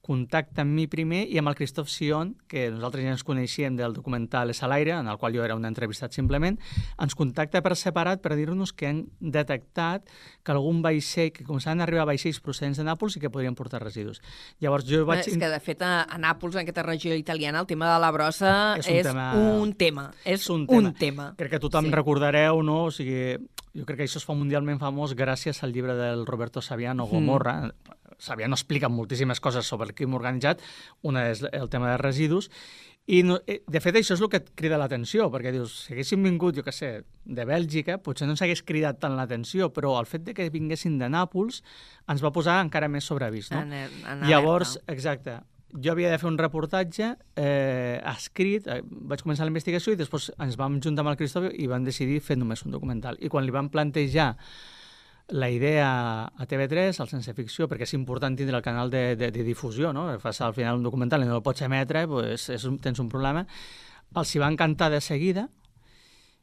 contacta 0.08 0.62
amb 0.64 0.72
mi 0.72 0.86
primer 0.88 1.26
i 1.28 1.36
amb 1.40 1.50
el 1.50 1.56
Christophe 1.58 1.90
Sion, 1.92 2.30
que 2.48 2.68
nosaltres 2.72 3.04
ja 3.04 3.12
ens 3.12 3.24
coneixíem 3.28 3.76
del 3.76 3.92
documental 3.92 4.48
És 4.48 4.62
a 4.64 4.68
l'aire, 4.70 4.94
en 4.96 5.08
el 5.10 5.18
qual 5.20 5.34
jo 5.36 5.44
era 5.44 5.56
un 5.58 5.66
entrevistat 5.68 6.16
simplement, 6.16 6.56
ens 6.96 7.16
contacta 7.18 7.60
per 7.64 7.74
separat 7.76 8.22
per 8.24 8.32
dir-nos 8.38 8.72
que 8.72 8.88
han 8.88 9.02
detectat 9.20 10.08
que 10.42 10.54
algun 10.54 10.80
vaixell, 10.84 11.28
que 11.34 11.44
començaven 11.44 11.82
a 11.82 11.86
arribar 11.88 12.06
vaixells 12.08 12.40
procedents 12.40 12.80
de 12.80 12.86
Nàpols 12.88 13.18
i 13.18 13.22
que 13.22 13.32
podrien 13.34 13.56
portar 13.58 13.82
residus. 13.84 14.22
Llavors 14.64 14.88
jo 14.88 15.04
vaig... 15.08 15.26
És 15.26 15.36
que, 15.36 15.52
de 15.52 15.60
fet, 15.60 15.84
a, 15.84 16.06
a 16.08 16.18
Nàpols, 16.22 16.56
en 16.56 16.64
aquesta 16.64 16.86
regió 16.86 17.12
italiana, 17.18 17.60
el 17.60 17.68
tema 17.68 17.92
de 17.92 18.00
la 18.00 18.10
brossa 18.14 18.54
és 18.78 18.88
un, 18.88 18.96
és 19.02 19.10
tema... 19.10 19.28
un 19.60 19.76
tema. 19.76 20.08
És, 20.24 20.40
és 20.40 20.50
un, 20.54 20.66
tema. 20.66 20.80
un 20.80 20.96
tema. 20.96 21.30
Crec 21.36 21.58
que 21.58 21.62
tothom 21.62 21.90
sí. 21.90 21.94
recordareu, 21.94 22.62
no? 22.64 22.86
O 22.88 22.94
sigui, 22.94 23.36
jo 23.76 23.84
crec 23.84 24.00
que 24.00 24.08
això 24.08 24.22
es 24.22 24.26
fa 24.26 24.36
mundialment 24.38 24.80
famós 24.80 25.12
gràcies 25.18 25.60
al 25.62 25.76
llibre 25.76 25.98
del 25.98 26.24
Roberto 26.26 26.64
Saviano, 26.64 27.06
Gomorra, 27.10 27.60
mm 27.68 27.97
Sabiano 28.18 28.58
explica 28.58 28.90
moltíssimes 28.90 29.40
coses 29.40 29.66
sobre 29.66 29.88
el 29.88 29.94
crim 29.94 30.14
organitzat, 30.18 30.62
una 31.06 31.28
és 31.30 31.44
el 31.52 31.68
tema 31.70 31.92
de 31.92 31.98
residus, 32.02 32.50
i 33.08 33.22
no, 33.24 33.38
eh, 33.48 33.62
de 33.64 33.80
fet 33.80 33.96
això 33.96 34.18
és 34.18 34.20
el 34.20 34.28
que 34.28 34.40
et 34.42 34.48
crida 34.58 34.76
l'atenció, 34.76 35.30
perquè 35.32 35.52
dius, 35.54 35.72
si 35.86 35.94
haguéssim 35.94 36.26
vingut, 36.26 36.58
jo 36.58 36.64
què 36.66 36.74
sé, 36.76 36.90
de 37.24 37.46
Bèlgica, 37.48 37.96
potser 38.04 38.28
no 38.28 38.34
ens 38.36 38.42
hagués 38.44 38.60
cridat 38.68 38.98
tant 39.00 39.16
l'atenció, 39.16 39.70
però 39.72 39.94
el 39.96 40.08
fet 40.10 40.26
de 40.26 40.34
que 40.36 40.50
vinguessin 40.52 40.98
de 41.00 41.08
Nàpols 41.08 41.62
ens 42.12 42.24
va 42.24 42.34
posar 42.34 42.58
encara 42.60 42.90
més 42.92 43.08
sobreavís, 43.08 43.48
no? 43.54 43.62
En, 43.64 43.72
en 44.12 44.26
Llavors, 44.28 44.76
exacte, 44.92 45.38
jo 45.72 45.92
havia 45.92 46.10
de 46.12 46.18
fer 46.20 46.28
un 46.28 46.38
reportatge 46.40 47.14
eh, 47.36 48.00
escrit, 48.12 48.68
eh, 48.68 48.82
vaig 48.84 49.24
començar 49.24 49.46
la 49.46 49.52
investigació 49.52 49.92
i 49.92 50.00
després 50.00 50.30
ens 50.36 50.56
vam 50.60 50.76
juntar 50.80 51.04
amb 51.04 51.12
el 51.12 51.18
Cristóbal 51.20 51.56
i 51.56 51.68
vam 51.68 51.84
decidir 51.88 52.20
fer 52.24 52.38
només 52.40 52.64
un 52.64 52.76
documental. 52.76 53.16
I 53.20 53.32
quan 53.32 53.44
li 53.44 53.54
vam 53.54 53.68
plantejar 53.72 54.34
la 55.28 55.50
idea 55.50 56.24
a 56.24 56.46
TV3, 56.46 57.00
al 57.00 57.08
Sense 57.10 57.34
Ficció, 57.36 57.68
perquè 57.68 57.84
és 57.84 57.94
important 57.96 58.36
tindre 58.36 58.56
el 58.56 58.64
canal 58.64 58.90
de, 58.90 59.14
de, 59.16 59.30
de 59.34 59.44
difusió, 59.44 59.92
no? 59.92 60.08
Fas 60.22 60.40
al 60.40 60.54
final 60.56 60.80
un 60.80 60.86
documental 60.86 61.22
i 61.22 61.28
no 61.28 61.36
el 61.36 61.44
pots 61.44 61.66
emetre, 61.66 62.06
pues 62.08 62.48
és 62.54 62.64
un, 62.64 62.78
tens 62.80 63.00
un 63.02 63.10
problema. 63.12 63.44
Els 64.16 64.34
hi 64.34 64.40
va 64.40 64.48
encantar 64.48 64.88
de 64.90 65.02
seguida, 65.04 65.48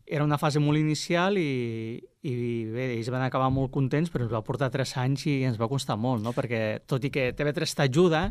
era 0.06 0.24
una 0.24 0.38
fase 0.38 0.62
molt 0.62 0.78
inicial 0.78 1.40
i, 1.42 1.98
i 2.22 2.34
bé, 2.70 2.92
ells 2.94 3.10
van 3.10 3.26
acabar 3.26 3.50
molt 3.50 3.74
contents, 3.74 4.12
però 4.14 4.28
ens 4.28 4.34
va 4.34 4.44
portar 4.46 4.70
tres 4.70 4.94
anys 5.02 5.26
i 5.32 5.40
ens 5.50 5.58
va 5.58 5.70
costar 5.72 5.98
molt, 5.98 6.22
no? 6.22 6.36
perquè 6.38 6.86
tot 6.86 7.04
i 7.04 7.10
que 7.10 7.32
TV3 7.34 7.74
t'ajuda, 7.82 8.28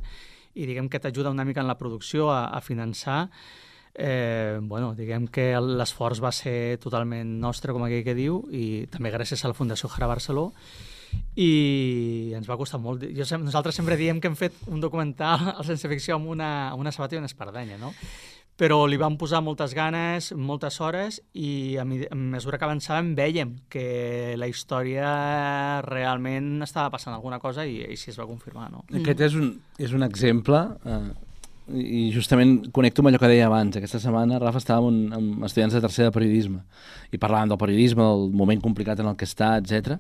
i 0.55 0.69
diguem 0.71 0.87
que 0.89 1.01
t'ajuda 1.03 1.35
una 1.35 1.45
mica 1.45 1.65
en 1.65 1.67
la 1.67 1.79
producció 1.79 2.31
a, 2.31 2.47
a 2.55 2.61
finançar, 2.63 3.27
eh, 3.95 4.59
bueno, 4.63 4.95
diguem 4.99 5.29
que 5.31 5.53
l'esforç 5.61 6.21
va 6.23 6.33
ser 6.35 6.79
totalment 6.83 7.39
nostre, 7.41 7.73
com 7.73 7.87
aquell 7.87 8.05
que 8.07 8.17
diu, 8.19 8.43
i 8.51 8.87
també 8.91 9.15
gràcies 9.15 9.45
a 9.45 9.53
la 9.53 9.57
Fundació 9.57 9.91
Jara 9.93 10.11
Barceló, 10.11 10.51
i 11.39 12.33
ens 12.35 12.49
va 12.51 12.59
costar 12.59 12.81
molt. 12.83 13.05
Jo, 13.15 13.27
nosaltres 13.39 13.77
sempre 13.79 13.99
diem 13.99 14.21
que 14.21 14.31
hem 14.31 14.39
fet 14.39 14.57
un 14.67 14.83
documental 14.83 15.49
al 15.57 15.65
Sense 15.67 15.89
Ficció 15.91 16.19
amb 16.19 16.31
una, 16.35 16.71
amb 16.73 16.83
una 16.83 16.93
sabata 16.95 17.17
i 17.17 17.23
una 17.23 17.31
espardenya, 17.31 17.79
no? 17.79 17.95
però 18.55 18.85
li 18.87 18.95
vam 19.01 19.17
posar 19.19 19.41
moltes 19.43 19.73
ganes, 19.75 20.31
moltes 20.39 20.77
hores, 20.79 21.19
i 21.35 21.75
a, 21.75 21.83
a 21.83 22.19
mesura 22.19 22.59
que 22.59 22.67
avançàvem 22.69 23.11
vèiem 23.19 23.55
que 23.71 24.37
la 24.39 24.47
història 24.47 25.09
realment 25.87 26.63
estava 26.63 26.93
passant 26.95 27.17
alguna 27.17 27.41
cosa 27.43 27.67
i 27.67 27.81
així 27.89 28.13
es 28.13 28.21
va 28.21 28.29
confirmar. 28.31 28.71
No? 28.71 28.85
Aquest 28.95 29.25
és 29.27 29.39
un, 29.41 29.51
és 29.83 29.95
un 29.97 30.07
exemple 30.07 30.61
eh, 30.87 31.01
i 31.73 32.11
justament 32.13 32.67
connecto 32.77 33.01
amb 33.01 33.09
allò 33.09 33.19
que 33.23 33.31
deia 33.31 33.47
abans. 33.49 33.79
Aquesta 33.79 34.01
setmana, 34.03 34.39
Rafa, 34.43 34.61
estàvem 34.61 34.89
amb, 34.91 35.15
amb 35.17 35.47
estudiants 35.49 35.73
de 35.77 35.81
tercer 35.81 36.09
de 36.09 36.13
periodisme 36.13 36.61
i 37.15 37.21
parlàvem 37.21 37.49
del 37.53 37.61
periodisme, 37.61 38.05
del 38.05 38.35
moment 38.37 38.61
complicat 38.61 39.01
en 39.01 39.09
el 39.09 39.17
que 39.17 39.25
està, 39.29 39.55
etc. 39.63 39.97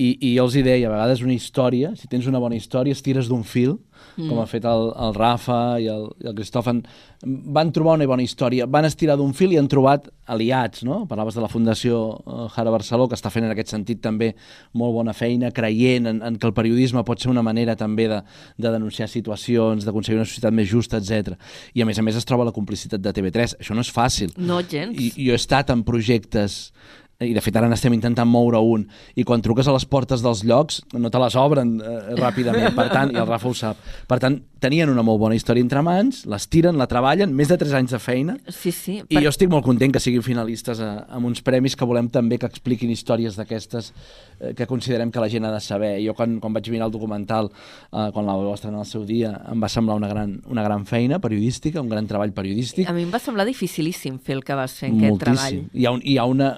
I, 0.00 0.14
I 0.14 0.34
jo 0.38 0.46
els 0.46 0.56
hi 0.56 0.64
deia, 0.64 0.88
a 0.88 0.94
vegades 0.94 1.24
una 1.26 1.36
història, 1.36 1.92
si 1.98 2.08
tens 2.08 2.28
una 2.30 2.40
bona 2.40 2.56
història, 2.56 2.96
es 2.96 3.04
tires 3.04 3.28
d'un 3.28 3.44
fil, 3.44 3.76
mm. 3.76 3.93
Com 4.16 4.38
ha 4.40 4.46
fet 4.50 4.66
el, 4.68 4.90
el 5.06 5.14
Rafa 5.16 5.58
i 5.82 5.88
el, 5.90 6.06
i 6.22 6.28
el 6.30 6.36
Cristòfan, 6.36 6.82
van 7.24 7.72
trobar 7.74 7.96
una 7.98 8.06
bona 8.08 8.24
història, 8.24 8.66
van 8.70 8.86
estirar 8.86 9.16
d'un 9.18 9.32
fil 9.36 9.54
i 9.54 9.58
han 9.58 9.68
trobat 9.70 10.06
aliats, 10.30 10.84
no? 10.86 11.02
Parlaves 11.08 11.36
de 11.36 11.42
la 11.44 11.50
Fundació 11.52 12.00
eh, 12.20 12.46
Jara 12.54 12.72
Barceló, 12.74 13.08
que 13.08 13.18
està 13.18 13.32
fent 13.32 13.46
en 13.46 13.54
aquest 13.54 13.72
sentit 13.74 14.02
també 14.04 14.32
molt 14.78 14.94
bona 14.96 15.14
feina, 15.16 15.50
creient 15.54 16.08
en, 16.10 16.22
en 16.24 16.38
que 16.40 16.48
el 16.48 16.54
periodisme 16.56 17.04
pot 17.04 17.20
ser 17.20 17.32
una 17.32 17.44
manera 17.44 17.76
també 17.80 18.08
de, 18.12 18.20
de 18.56 18.74
denunciar 18.76 19.08
situacions, 19.10 19.84
d'aconseguir 19.84 20.20
una 20.20 20.28
societat 20.28 20.54
més 20.54 20.70
justa, 20.70 21.00
etc. 21.00 21.38
I 21.74 21.84
a 21.84 21.88
més 21.88 21.98
a 21.98 22.06
més 22.06 22.18
es 22.20 22.28
troba 22.28 22.46
la 22.48 22.54
complicitat 22.56 23.02
de 23.02 23.14
TV3. 23.14 23.58
Això 23.60 23.76
no 23.76 23.84
és 23.84 23.92
fàcil. 23.92 24.34
No, 24.36 24.60
gens. 24.62 24.98
I, 24.98 25.12
jo 25.18 25.34
he 25.34 25.40
estat 25.40 25.72
en 25.74 25.84
projectes 25.86 26.72
i 27.22 27.34
de 27.34 27.42
fet 27.44 27.54
ara 27.56 27.68
n'estem 27.70 27.94
intentant 27.94 28.28
moure 28.28 28.58
un. 28.58 28.86
I 29.14 29.24
quan 29.26 29.42
truques 29.42 29.68
a 29.68 29.74
les 29.74 29.86
portes 29.86 30.22
dels 30.24 30.42
llocs 30.46 30.80
no 30.98 31.10
te 31.12 31.20
les 31.22 31.36
obren 31.38 31.76
eh, 31.78 32.14
ràpidament. 32.18 32.74
Per 32.74 32.88
tant, 32.90 33.12
i 33.14 33.20
el 33.20 33.28
Rafa 33.28 33.50
ho 33.50 33.54
sap, 33.54 33.78
per 34.10 34.18
tant 34.22 34.40
tenien 34.64 34.88
una 34.88 35.04
molt 35.04 35.20
bona 35.20 35.36
història 35.36 35.60
entre 35.60 35.82
mans, 35.84 36.22
les 36.30 36.46
tiren, 36.48 36.78
la 36.80 36.86
treballen 36.88 37.34
més 37.36 37.50
de 37.52 37.58
3 37.60 37.74
anys 37.80 37.92
de 37.94 38.00
feina. 38.00 38.36
Sí, 38.48 38.72
sí, 38.72 38.96
i 39.02 39.18
per... 39.18 39.22
jo 39.26 39.32
estic 39.34 39.50
molt 39.52 39.66
content 39.66 39.92
que 39.92 40.00
siguin 40.00 40.24
finalistes 40.24 40.80
a, 40.80 40.92
a 41.04 41.20
uns 41.20 41.44
premis 41.44 41.76
que 41.76 41.86
volem 41.88 42.08
també 42.12 42.38
que 42.40 42.48
expliquin 42.48 42.92
històries 42.94 43.36
d'aquestes 43.36 43.90
eh, 43.92 44.54
que 44.56 44.66
considerem 44.70 45.12
que 45.12 45.20
la 45.20 45.28
gent 45.28 45.44
ha 45.44 45.52
de 45.52 45.60
saber. 45.60 45.92
Jo 46.04 46.16
quan, 46.16 46.38
quan 46.40 46.56
vaig 46.56 46.70
mirar 46.72 46.88
el 46.88 46.94
documental 46.96 47.50
eh, 47.52 48.08
quan 48.14 48.24
la 48.24 48.38
vau 48.40 48.54
estrenar 48.54 48.80
al 48.82 48.88
seu 48.88 49.04
dia 49.04 49.34
em 49.52 49.60
va 49.60 49.68
semblar 49.68 49.98
una 50.00 50.08
gran, 50.08 50.38
una 50.50 50.64
gran 50.64 50.88
feina 50.88 51.20
periodística, 51.20 51.82
un 51.84 51.92
gran 51.92 52.08
treball 52.08 52.32
periodístic. 52.32 52.88
A 52.88 52.96
mi 52.96 53.04
em 53.04 53.12
va 53.12 53.20
semblar 53.20 53.46
dificilíssim 53.50 54.16
fer 54.18 54.38
el 54.38 54.44
que 54.48 54.56
vas 54.56 54.78
fer 54.80 54.88
en 54.88 54.96
aquest 54.96 55.18
Moltíssim. 55.18 55.36
treball. 55.36 55.60
Hi 55.76 55.84
ha, 55.86 55.92
un, 55.92 56.02
hi 56.02 56.16
ha 56.16 56.24
una 56.30 56.50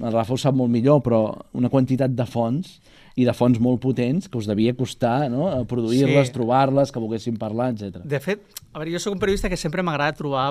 el 0.00 0.12
Rafa 0.12 0.34
ho 0.34 0.40
sap 0.40 0.56
molt 0.56 0.72
millor, 0.72 1.02
però 1.04 1.24
una 1.58 1.70
quantitat 1.72 2.14
de 2.16 2.26
fonts 2.28 2.78
i 3.16 3.26
de 3.28 3.34
fonts 3.36 3.60
molt 3.60 3.82
potents 3.82 4.30
que 4.30 4.40
us 4.40 4.48
devia 4.48 4.72
costar 4.76 5.28
no? 5.32 5.50
produir-les, 5.68 6.30
sí. 6.30 6.34
trobar-les, 6.34 6.92
que 6.92 7.02
volguessin 7.02 7.36
parlar, 7.40 7.72
etc. 7.74 8.00
De 8.08 8.20
fet, 8.24 8.44
a 8.72 8.80
veure, 8.80 8.94
jo 8.94 9.02
sóc 9.02 9.16
un 9.16 9.22
periodista 9.22 9.52
que 9.52 9.60
sempre 9.60 9.84
m'agrada 9.84 10.16
trobar 10.16 10.48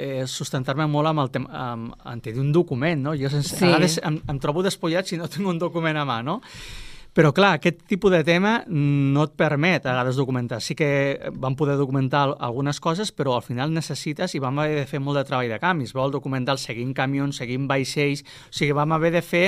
eh, 0.00 0.24
sustentar-me 0.26 0.86
molt 0.88 1.10
amb 1.10 1.24
el 1.24 1.32
tema, 1.34 1.50
amb, 1.66 1.96
amb 2.08 2.24
tenir 2.24 2.40
un 2.40 2.52
document, 2.56 3.02
no? 3.04 3.16
Jo 3.18 3.32
sense, 3.32 3.52
sí. 3.52 3.64
a 3.64 3.68
vegades 3.68 3.98
em, 4.00 4.20
em 4.32 4.40
trobo 4.40 4.64
despullat 4.64 5.10
si 5.10 5.20
no 5.20 5.28
tinc 5.28 5.48
un 5.48 5.60
document 5.60 6.00
a 6.00 6.06
mà, 6.08 6.22
no? 6.24 6.40
Però, 7.10 7.32
clar, 7.34 7.56
aquest 7.58 7.80
tipus 7.90 8.12
de 8.14 8.20
tema 8.22 8.60
no 8.70 9.24
et 9.26 9.32
permet 9.34 9.86
a 9.86 9.96
vegades 9.96 10.18
documentar. 10.20 10.60
Sí 10.62 10.76
que 10.78 11.18
vam 11.42 11.56
poder 11.58 11.74
documentar 11.80 12.36
algunes 12.38 12.78
coses, 12.78 13.10
però 13.10 13.34
al 13.34 13.42
final 13.42 13.74
necessites 13.74 14.36
i 14.38 14.42
vam 14.42 14.62
haver 14.62 14.78
de 14.78 14.86
fer 14.86 15.02
molt 15.02 15.18
de 15.18 15.26
treball 15.26 15.50
de 15.50 15.58
canvis. 15.58 15.94
Vol 15.96 16.14
documental 16.14 16.60
seguint 16.62 16.94
camions, 16.94 17.42
seguint 17.42 17.66
vaixells... 17.70 18.22
O 18.50 18.54
sigui, 18.54 18.76
vam 18.78 18.94
haver 18.94 19.10
de 19.16 19.24
fer 19.26 19.46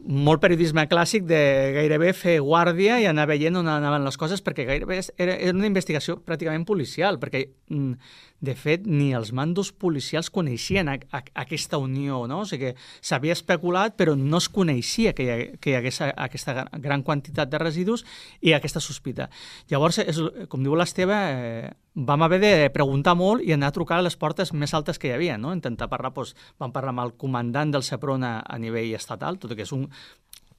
molt 0.00 0.40
periodisme 0.40 0.86
clàssic 0.88 1.26
de 1.28 1.40
gairebé 1.74 2.12
fer 2.16 2.38
guàrdia 2.40 2.98
i 3.02 3.06
anar 3.08 3.26
veient 3.28 3.58
on 3.60 3.68
anaven 3.68 4.06
les 4.06 4.16
coses, 4.20 4.40
perquè 4.44 4.64
gairebé 4.68 5.00
era, 5.20 5.34
era 5.34 5.52
una 5.56 5.68
investigació 5.68 6.16
pràcticament 6.24 6.64
policial, 6.68 7.18
perquè, 7.20 7.44
mm, 7.68 7.94
de 8.40 8.54
fet, 8.56 8.86
ni 8.88 9.10
els 9.16 9.32
mandos 9.36 9.72
policials 9.72 10.30
coneixien 10.32 10.88
a, 10.88 10.96
a, 11.12 11.20
aquesta 11.44 11.78
unió, 11.78 12.22
no? 12.30 12.40
O 12.44 12.48
sigui, 12.48 12.72
s'havia 13.04 13.36
especulat, 13.36 13.96
però 14.00 14.16
no 14.16 14.40
es 14.40 14.48
coneixia 14.48 15.12
que 15.12 15.26
hi, 15.26 15.30
ha, 15.30 15.38
que 15.60 15.74
hi 15.74 15.76
hagués 15.76 16.00
aquesta 16.08 16.64
gran 16.80 17.04
quantitat 17.04 17.52
de 17.52 17.60
residus 17.60 18.06
i 18.40 18.54
aquesta 18.56 18.80
sospita. 18.80 19.28
Llavors, 19.68 20.00
és, 20.00 20.20
com 20.48 20.64
diu 20.64 20.78
l'Esteve, 20.78 21.20
eh, 21.20 21.70
vam 21.94 22.22
haver 22.22 22.40
de 22.40 22.70
preguntar 22.70 23.16
molt 23.18 23.42
i 23.42 23.52
anar 23.52 23.70
a 23.70 23.76
trucar 23.76 23.98
a 23.98 24.06
les 24.06 24.16
portes 24.16 24.52
més 24.52 24.74
altes 24.74 24.98
que 24.98 25.10
hi 25.10 25.14
havia, 25.16 25.38
no? 25.38 25.52
Intentar 25.56 25.90
parlar, 25.90 26.12
doncs, 26.14 26.34
vam 26.58 26.72
parlar 26.72 26.94
amb 26.94 27.04
el 27.04 27.14
comandant 27.18 27.72
del 27.74 27.86
Seprona 27.86 28.40
a 28.46 28.58
nivell 28.58 28.94
estatal, 28.94 29.38
tot 29.42 29.52
i 29.52 29.58
que 29.58 29.66
és 29.66 29.74
un 29.76 29.88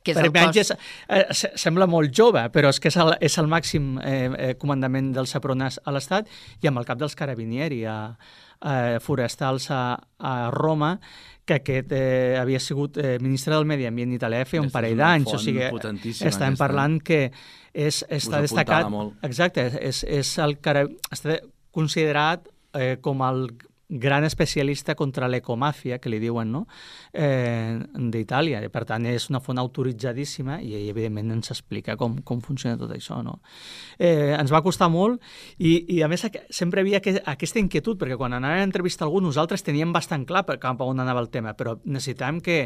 que 0.04 0.15
és 0.15 0.17
per 0.17 0.50
és, 0.58 0.72
eh, 1.08 1.26
sembla 1.56 1.86
molt 1.86 2.13
jove, 2.15 2.41
però 2.50 2.72
és 2.74 2.80
que 2.82 2.89
és 2.89 2.98
el, 2.98 3.13
és 3.22 3.38
el 3.38 3.48
màxim 3.48 4.00
eh, 4.00 4.30
eh, 4.34 4.54
comandament 4.58 5.12
del 5.13 5.28
Sepronas 5.30 5.80
a 5.86 5.94
l'Estat 5.94 6.30
i 6.62 6.67
amb 6.67 6.82
el 6.82 6.88
cap 6.89 6.98
dels 6.98 7.15
Carabinieri 7.15 7.84
a, 7.86 7.98
a 8.62 9.00
forestals 9.00 9.70
a, 9.70 10.00
a 10.17 10.34
Roma, 10.50 10.96
que 11.46 11.60
aquest 11.60 11.94
eh, 11.94 12.38
havia 12.39 12.60
sigut 12.60 12.98
eh, 12.98 13.17
ministre 13.22 13.54
del 13.54 13.65
Medi 13.70 13.86
Ambient 13.86 14.17
italià 14.17 14.46
feia 14.46 14.63
un 14.63 14.72
parell 14.74 14.98
d'anys, 14.98 15.36
o 15.36 15.41
sigui, 15.41 15.70
estem 16.26 16.58
parlant 16.58 16.98
que 17.06 17.28
és, 17.73 18.03
està 18.10 18.41
destacat... 18.43 18.88
Exacte, 19.27 19.67
és, 19.81 20.03
és 20.03 20.38
el 20.43 20.57
cara, 20.63 20.86
està 21.12 21.39
considerat 21.71 22.47
eh, 22.77 22.97
com 23.01 23.23
el 23.25 23.45
gran 23.91 24.23
especialista 24.23 24.95
contra 24.95 25.27
l'ecomàfia, 25.27 25.97
que 25.99 26.10
li 26.10 26.17
diuen, 26.23 26.47
no?, 26.51 26.62
eh, 27.12 27.75
d'Itàlia. 28.13 28.62
Per 28.71 28.86
tant, 28.88 29.05
és 29.05 29.27
una 29.29 29.41
font 29.43 29.60
autoritzadíssima 29.60 30.62
i, 30.63 30.88
evidentment, 30.88 31.34
ens 31.36 31.51
explica 31.51 31.97
com, 31.99 32.21
com 32.23 32.39
funciona 32.41 32.79
tot 32.79 32.93
això, 32.95 33.19
no? 33.25 33.41
Eh, 33.99 34.31
ens 34.38 34.53
va 34.55 34.63
costar 34.63 34.88
molt 34.89 35.19
i, 35.60 35.97
i 35.97 35.99
a 36.01 36.07
més, 36.07 36.23
sempre 36.49 36.86
havia 36.86 37.03
que, 37.03 37.17
aquesta 37.19 37.60
inquietud, 37.60 37.99
perquè 37.99 38.15
quan 38.15 38.39
anàvem 38.39 38.63
a 38.63 38.69
entrevistar 38.69 39.10
algú, 39.10 39.19
nosaltres 39.19 39.67
teníem 39.67 39.91
bastant 39.91 40.23
clar 40.25 40.45
cap 40.55 40.79
a 40.79 40.88
on 40.88 41.03
anava 41.03 41.19
el 41.19 41.29
tema, 41.29 41.51
però 41.60 41.75
necessitàvem 41.84 42.39
que, 42.39 42.62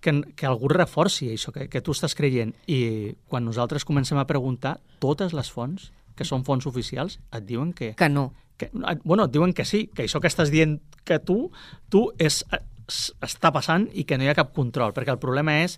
que, 0.00 0.14
que 0.36 0.46
algú 0.46 0.70
reforci 0.72 1.30
això 1.32 1.52
que, 1.54 1.68
que 1.72 1.82
tu 1.82 1.94
estàs 1.96 2.16
creient. 2.18 2.54
I 2.66 3.14
quan 3.30 3.46
nosaltres 3.46 3.84
comencem 3.84 4.18
a 4.18 4.26
preguntar, 4.28 4.78
totes 5.02 5.34
les 5.36 5.50
fonts, 5.52 5.90
que 6.16 6.24
són 6.24 6.46
fonts 6.46 6.66
oficials, 6.68 7.20
et 7.32 7.46
diuen 7.48 7.72
que... 7.76 7.94
Que 7.98 8.10
no 8.12 8.32
que, 8.56 8.70
bueno, 9.04 9.26
et 9.26 9.32
diuen 9.32 9.52
que 9.52 9.66
sí, 9.68 9.86
que 9.92 10.06
això 10.06 10.20
que 10.20 10.30
estàs 10.30 10.48
dient 10.48 10.78
que 11.04 11.18
tu, 11.20 11.50
tu 11.92 12.06
és, 12.16 12.40
està 12.86 13.52
passant 13.52 13.86
i 13.92 14.06
que 14.08 14.18
no 14.18 14.24
hi 14.24 14.30
ha 14.32 14.38
cap 14.38 14.54
control, 14.56 14.94
perquè 14.96 15.12
el 15.12 15.20
problema 15.22 15.58
és 15.64 15.76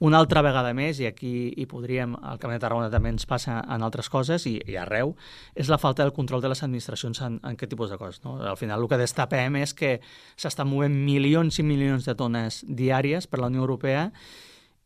una 0.00 0.18
altra 0.18 0.40
vegada 0.40 0.72
més, 0.76 0.98
i 1.00 1.06
aquí 1.08 1.52
hi 1.60 1.66
podríem, 1.68 2.14
al 2.24 2.38
Camp 2.40 2.54
de 2.54 2.60
Tarragona 2.62 2.88
també 2.92 3.12
ens 3.12 3.26
passa 3.28 3.58
en 3.60 3.84
altres 3.84 4.08
coses, 4.08 4.46
i, 4.48 4.56
i 4.64 4.78
arreu, 4.80 5.12
és 5.54 5.68
la 5.68 5.78
falta 5.78 6.02
del 6.02 6.14
control 6.16 6.40
de 6.40 6.50
les 6.52 6.62
administracions 6.64 7.20
en, 7.26 7.36
en 7.42 7.56
aquest 7.56 7.74
tipus 7.74 7.92
de 7.92 7.98
coses. 8.00 8.22
No? 8.24 8.38
Al 8.40 8.56
final 8.56 8.80
el 8.80 8.88
que 8.88 9.00
destapem 9.00 9.60
és 9.60 9.76
que 9.76 9.98
s'estan 10.40 10.70
movent 10.70 10.96
milions 11.04 11.60
i 11.60 11.66
milions 11.66 12.08
de 12.08 12.16
tones 12.16 12.62
diàries 12.64 13.28
per 13.28 13.42
la 13.42 13.52
Unió 13.52 13.60
Europea 13.60 14.08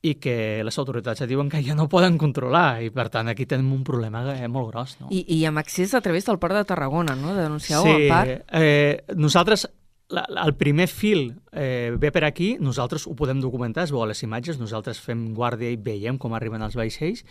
i 0.05 0.17
que 0.21 0.61
les 0.67 0.79
autoritats 0.83 1.23
ja 1.23 1.29
diuen 1.31 1.49
que 1.49 1.63
ja 1.65 1.77
no 1.79 1.87
poden 1.89 2.19
controlar 2.21 2.83
i 2.85 2.91
per 2.93 3.07
tant 3.13 3.31
aquí 3.31 3.47
tenim 3.49 3.71
un 3.73 3.87
problema 3.87 4.27
eh, 4.35 4.51
molt 4.53 4.69
gros. 4.73 4.99
No? 5.01 5.09
I, 5.15 5.23
I 5.39 5.45
amb 5.49 5.63
accés 5.63 5.95
a 5.95 6.03
través 6.05 6.27
del 6.27 6.43
port 6.43 6.59
de 6.59 6.67
Tarragona, 6.69 7.15
no? 7.17 7.33
Denuncieu 7.39 7.87
sí, 7.87 7.95
el 7.95 8.11
parc. 8.11 8.45
Eh, 8.53 9.15
nosaltres 9.17 9.69
la, 10.15 10.25
el 10.45 10.55
primer 10.61 10.87
fil 10.91 11.35
eh, 11.53 11.93
ve 12.01 12.11
per 12.15 12.25
aquí, 12.29 12.55
nosaltres 12.63 13.09
ho 13.11 13.15
podem 13.19 13.43
documentar, 13.43 13.89
es 13.89 13.93
veu 13.95 14.05
les 14.09 14.23
imatges, 14.27 14.61
nosaltres 14.61 15.03
fem 15.03 15.33
guàrdia 15.37 15.73
i 15.75 15.81
veiem 15.81 16.19
com 16.21 16.37
arriben 16.37 16.63
els 16.65 16.79
vaixells, 16.79 17.25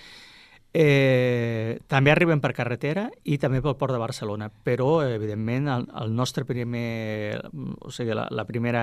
Eh, 0.73 1.77
també 1.85 2.09
arribem 2.09 2.39
per 2.41 2.49
carretera 2.57 3.03
i 3.29 3.35
també 3.37 3.59
pel 3.61 3.75
port 3.77 3.93
de 3.93 3.99
Barcelona, 4.01 4.47
però 4.49 5.03
evidentment 5.05 5.67
el, 5.69 5.83
el 6.01 6.15
nostre 6.17 6.47
primer, 6.49 7.43
o 7.77 7.91
sigui, 7.93 8.15
la, 8.17 8.25
la 8.33 8.45
primera 8.49 8.81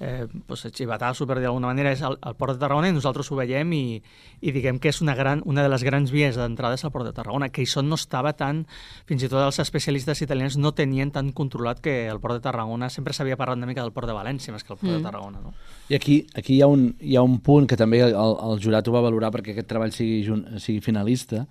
eh, 0.00 0.26
pues, 0.46 0.66
xivatasso 0.74 1.26
per 1.26 1.38
dir 1.38 1.46
d'alguna 1.46 1.70
manera 1.70 1.92
és 1.94 2.02
el, 2.02 2.18
el 2.18 2.34
port 2.34 2.56
de 2.56 2.58
Tarragona 2.58 2.90
i 2.90 2.96
nosaltres 2.96 3.30
ho 3.30 3.38
veiem 3.38 3.70
i, 3.76 4.00
i 4.42 4.52
diguem 4.52 4.80
que 4.82 4.90
és 4.90 4.98
una, 5.00 5.14
gran, 5.14 5.44
una 5.46 5.62
de 5.62 5.70
les 5.70 5.84
grans 5.86 6.10
vies 6.10 6.36
d'entrada 6.36 6.74
és 6.74 6.82
el 6.82 6.90
port 6.90 7.06
de 7.06 7.14
Tarragona, 7.14 7.48
que 7.54 7.62
això 7.62 7.84
no 7.86 7.94
estava 7.94 8.34
tan, 8.36 8.64
fins 9.06 9.22
i 9.22 9.30
tot 9.30 9.44
els 9.44 9.60
especialistes 9.62 10.24
italians 10.26 10.58
no 10.58 10.74
tenien 10.74 11.14
tan 11.14 11.30
controlat 11.30 11.80
que 11.84 12.08
el 12.10 12.18
port 12.18 12.40
de 12.40 12.44
Tarragona 12.48 12.90
sempre 12.90 13.14
s'havia 13.14 13.38
parlat 13.38 13.62
una 13.62 13.70
mica 13.70 13.86
del 13.86 13.94
port 13.94 14.10
de 14.10 14.16
València 14.16 14.50
més 14.50 14.66
que 14.66 14.74
el 14.74 14.80
port 14.80 14.90
mm. 14.90 14.98
de 14.98 15.06
Tarragona. 15.06 15.44
No? 15.44 15.54
I 15.86 15.94
aquí, 15.94 16.18
aquí 16.34 16.56
hi, 16.56 16.62
ha 16.62 16.66
un, 16.66 16.88
hi 16.98 17.14
ha 17.14 17.22
un 17.22 17.38
punt 17.46 17.70
que 17.70 17.78
també 17.78 18.02
el, 18.02 18.16
el 18.18 18.58
jurat 18.58 18.88
ho 18.88 18.98
va 18.98 19.06
valorar 19.06 19.30
perquè 19.30 19.54
aquest 19.54 19.70
treball 19.70 19.94
sigui, 19.94 20.24
sigui 20.58 20.82
final 20.82 20.95
finalista, 20.96 21.46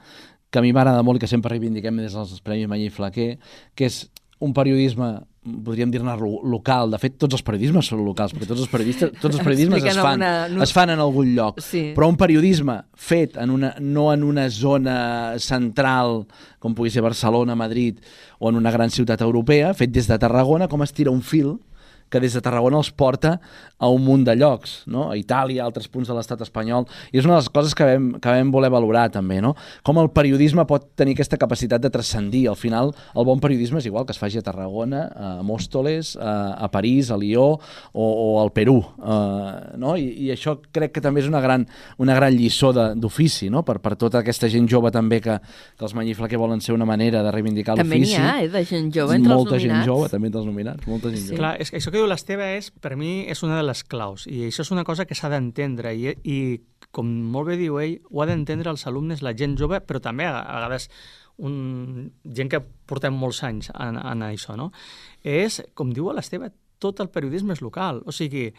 que 0.49 0.60
a 0.60 0.63
mi 0.65 0.73
m'agrada 0.73 1.03
molt 1.05 1.19
i 1.19 1.25
que 1.25 1.29
sempre 1.29 1.53
reivindiquem 1.53 2.01
des 2.01 2.13
dels 2.15 2.41
Premis 2.41 2.69
Mañí 2.71 2.89
Flaquer, 2.89 3.38
que 3.75 3.86
és 3.86 4.05
un 4.39 4.53
periodisme 4.53 5.21
podríem 5.45 5.91
dir-ne 5.93 6.15
local. 6.49 6.89
De 6.89 6.97
fet, 6.97 7.19
tots 7.21 7.38
els 7.38 7.43
periodismes 7.45 7.86
són 7.86 8.01
locals, 8.05 8.34
perquè 8.34 8.47
tots 8.49 8.63
els, 8.63 8.71
periodistes, 8.71 9.12
tots 9.21 9.38
els 9.38 9.43
periodismes 9.45 9.84
es 9.86 9.99
fan, 9.99 10.17
una... 10.17 10.63
es 10.65 10.73
fan 10.73 10.89
en 10.89 11.03
algun 11.03 11.36
lloc. 11.38 11.62
Sí. 11.62 11.91
Però 11.95 12.10
un 12.10 12.17
periodisme 12.17 12.79
fet 12.97 13.38
en 13.41 13.53
una, 13.53 13.75
no 13.79 14.08
en 14.13 14.25
una 14.25 14.47
zona 14.49 14.97
central, 15.43 16.23
com 16.60 16.73
pugui 16.73 16.89
ser 16.93 17.05
Barcelona, 17.05 17.55
Madrid, 17.55 18.01
o 18.39 18.49
en 18.49 18.58
una 18.58 18.73
gran 18.73 18.89
ciutat 18.89 19.21
europea, 19.21 19.75
fet 19.77 19.93
des 19.93 20.10
de 20.10 20.17
Tarragona, 20.21 20.69
com 20.71 20.81
es 20.81 20.95
tira 20.97 21.13
un 21.13 21.21
fil 21.21 21.55
que 22.09 22.21
des 22.21 22.35
de 22.35 22.41
Tarragona 22.43 22.79
els 22.79 22.91
porta 22.91 23.39
a 23.77 23.89
un 23.91 24.03
munt 24.05 24.23
de 24.25 24.35
llocs, 24.39 24.83
no? 24.87 25.09
a 25.11 25.17
Itàlia, 25.19 25.63
a 25.63 25.67
altres 25.67 25.87
punts 25.91 26.07
de 26.07 26.15
l'estat 26.15 26.41
espanyol, 26.45 26.85
i 27.11 27.19
és 27.19 27.25
una 27.27 27.35
de 27.35 27.41
les 27.41 27.49
coses 27.51 27.75
que 27.75 27.87
vam, 27.87 28.11
que 28.23 28.35
vam 28.37 28.51
voler 28.53 28.71
valorar 28.71 29.09
també, 29.11 29.41
no? 29.43 29.53
com 29.83 29.99
el 29.99 30.11
periodisme 30.15 30.63
pot 30.69 30.87
tenir 30.95 31.15
aquesta 31.17 31.39
capacitat 31.41 31.83
de 31.83 31.91
transcendir. 31.91 32.45
Al 32.49 32.59
final, 32.59 32.93
el 33.15 33.27
bon 33.27 33.41
periodisme 33.43 33.81
és 33.81 33.89
igual 33.89 34.05
que 34.07 34.15
es 34.15 34.21
faci 34.21 34.39
a 34.39 34.45
Tarragona, 34.45 35.05
a 35.11 35.31
Mòstoles, 35.45 36.15
a, 36.15 36.55
a 36.65 36.71
París, 36.71 37.11
a 37.11 37.19
Lió 37.19 37.47
o, 37.55 38.05
o 38.05 38.27
al 38.41 38.53
Perú. 38.55 38.77
Uh, 38.97 39.75
no? 39.81 39.95
I, 39.99 40.07
I 40.27 40.31
això 40.35 40.57
crec 40.75 40.95
que 40.95 41.03
també 41.03 41.23
és 41.23 41.29
una 41.31 41.43
gran, 41.43 41.67
una 42.01 42.15
gran 42.15 42.35
lliçó 42.35 42.71
d'ofici 42.75 43.49
no? 43.51 43.65
per, 43.67 43.79
per 43.83 43.95
tota 43.99 44.21
aquesta 44.23 44.49
gent 44.51 44.69
jove 44.71 44.91
també 44.95 45.19
que, 45.23 45.37
que 45.75 45.87
els 45.87 45.95
Manyifla 45.97 46.29
que 46.31 46.39
volen 46.39 46.63
ser 46.63 46.75
una 46.75 46.87
manera 46.87 47.23
de 47.25 47.33
reivindicar 47.33 47.75
l'ofici. 47.75 47.91
També 47.91 48.01
n'hi 48.05 48.15
ha, 48.21 48.33
eh, 48.43 48.49
de 48.51 48.63
gent 48.67 48.91
jove 48.95 49.19
entre 49.19 49.33
molta 49.33 49.57
els 49.57 49.65
nominats. 49.65 49.75
Molta 49.75 49.83
gent 49.83 49.91
jove, 49.91 50.11
també 50.13 50.31
entre 50.31 50.41
els 50.43 50.49
nominats. 50.51 50.87
Molta 50.87 51.11
gent 51.11 51.21
sí. 51.21 51.29
jove. 51.33 51.41
Clar, 51.41 51.53
és 51.61 51.71
que 51.71 51.81
això 51.81 51.93
que 51.95 52.01
diu 52.01 52.10
l'Esteve 52.12 52.47
és, 52.58 52.73
per 52.84 52.97
mi, 52.99 53.23
és 53.31 53.39
una 53.45 53.55
de 53.55 53.63
les 53.63 53.81
claus, 53.88 54.25
i 54.27 54.41
això 54.49 54.65
és 54.65 54.71
una 54.73 54.84
cosa 54.84 55.05
que 55.08 55.15
s'ha 55.15 55.29
d'entendre, 55.31 55.93
i, 55.95 56.12
i 56.27 56.39
com 56.91 57.08
molt 57.31 57.47
bé 57.47 57.55
diu 57.62 57.77
ell, 57.79 58.01
ho 58.12 58.19
ha 58.19 58.27
d'entendre 58.27 58.73
els 58.73 58.84
alumnes, 58.89 59.23
la 59.23 59.31
gent 59.39 59.55
jove, 59.55 59.79
però 59.79 60.01
també 60.03 60.27
a, 60.27 60.41
a 60.43 60.58
vegades 60.58 60.89
un, 61.47 62.10
gent 62.36 62.51
que 62.51 62.60
portem 62.60 63.15
molts 63.15 63.39
anys 63.47 63.71
en, 63.71 63.95
en 63.95 64.25
això, 64.27 64.58
no? 64.60 64.73
És, 65.23 65.62
com 65.71 65.96
diu 65.96 66.12
l'Esteve, 66.12 66.52
tot 66.83 67.00
el 67.00 67.13
periodisme 67.15 67.56
és 67.56 67.63
local. 67.63 68.04
O 68.04 68.12
sigui, 68.12 68.50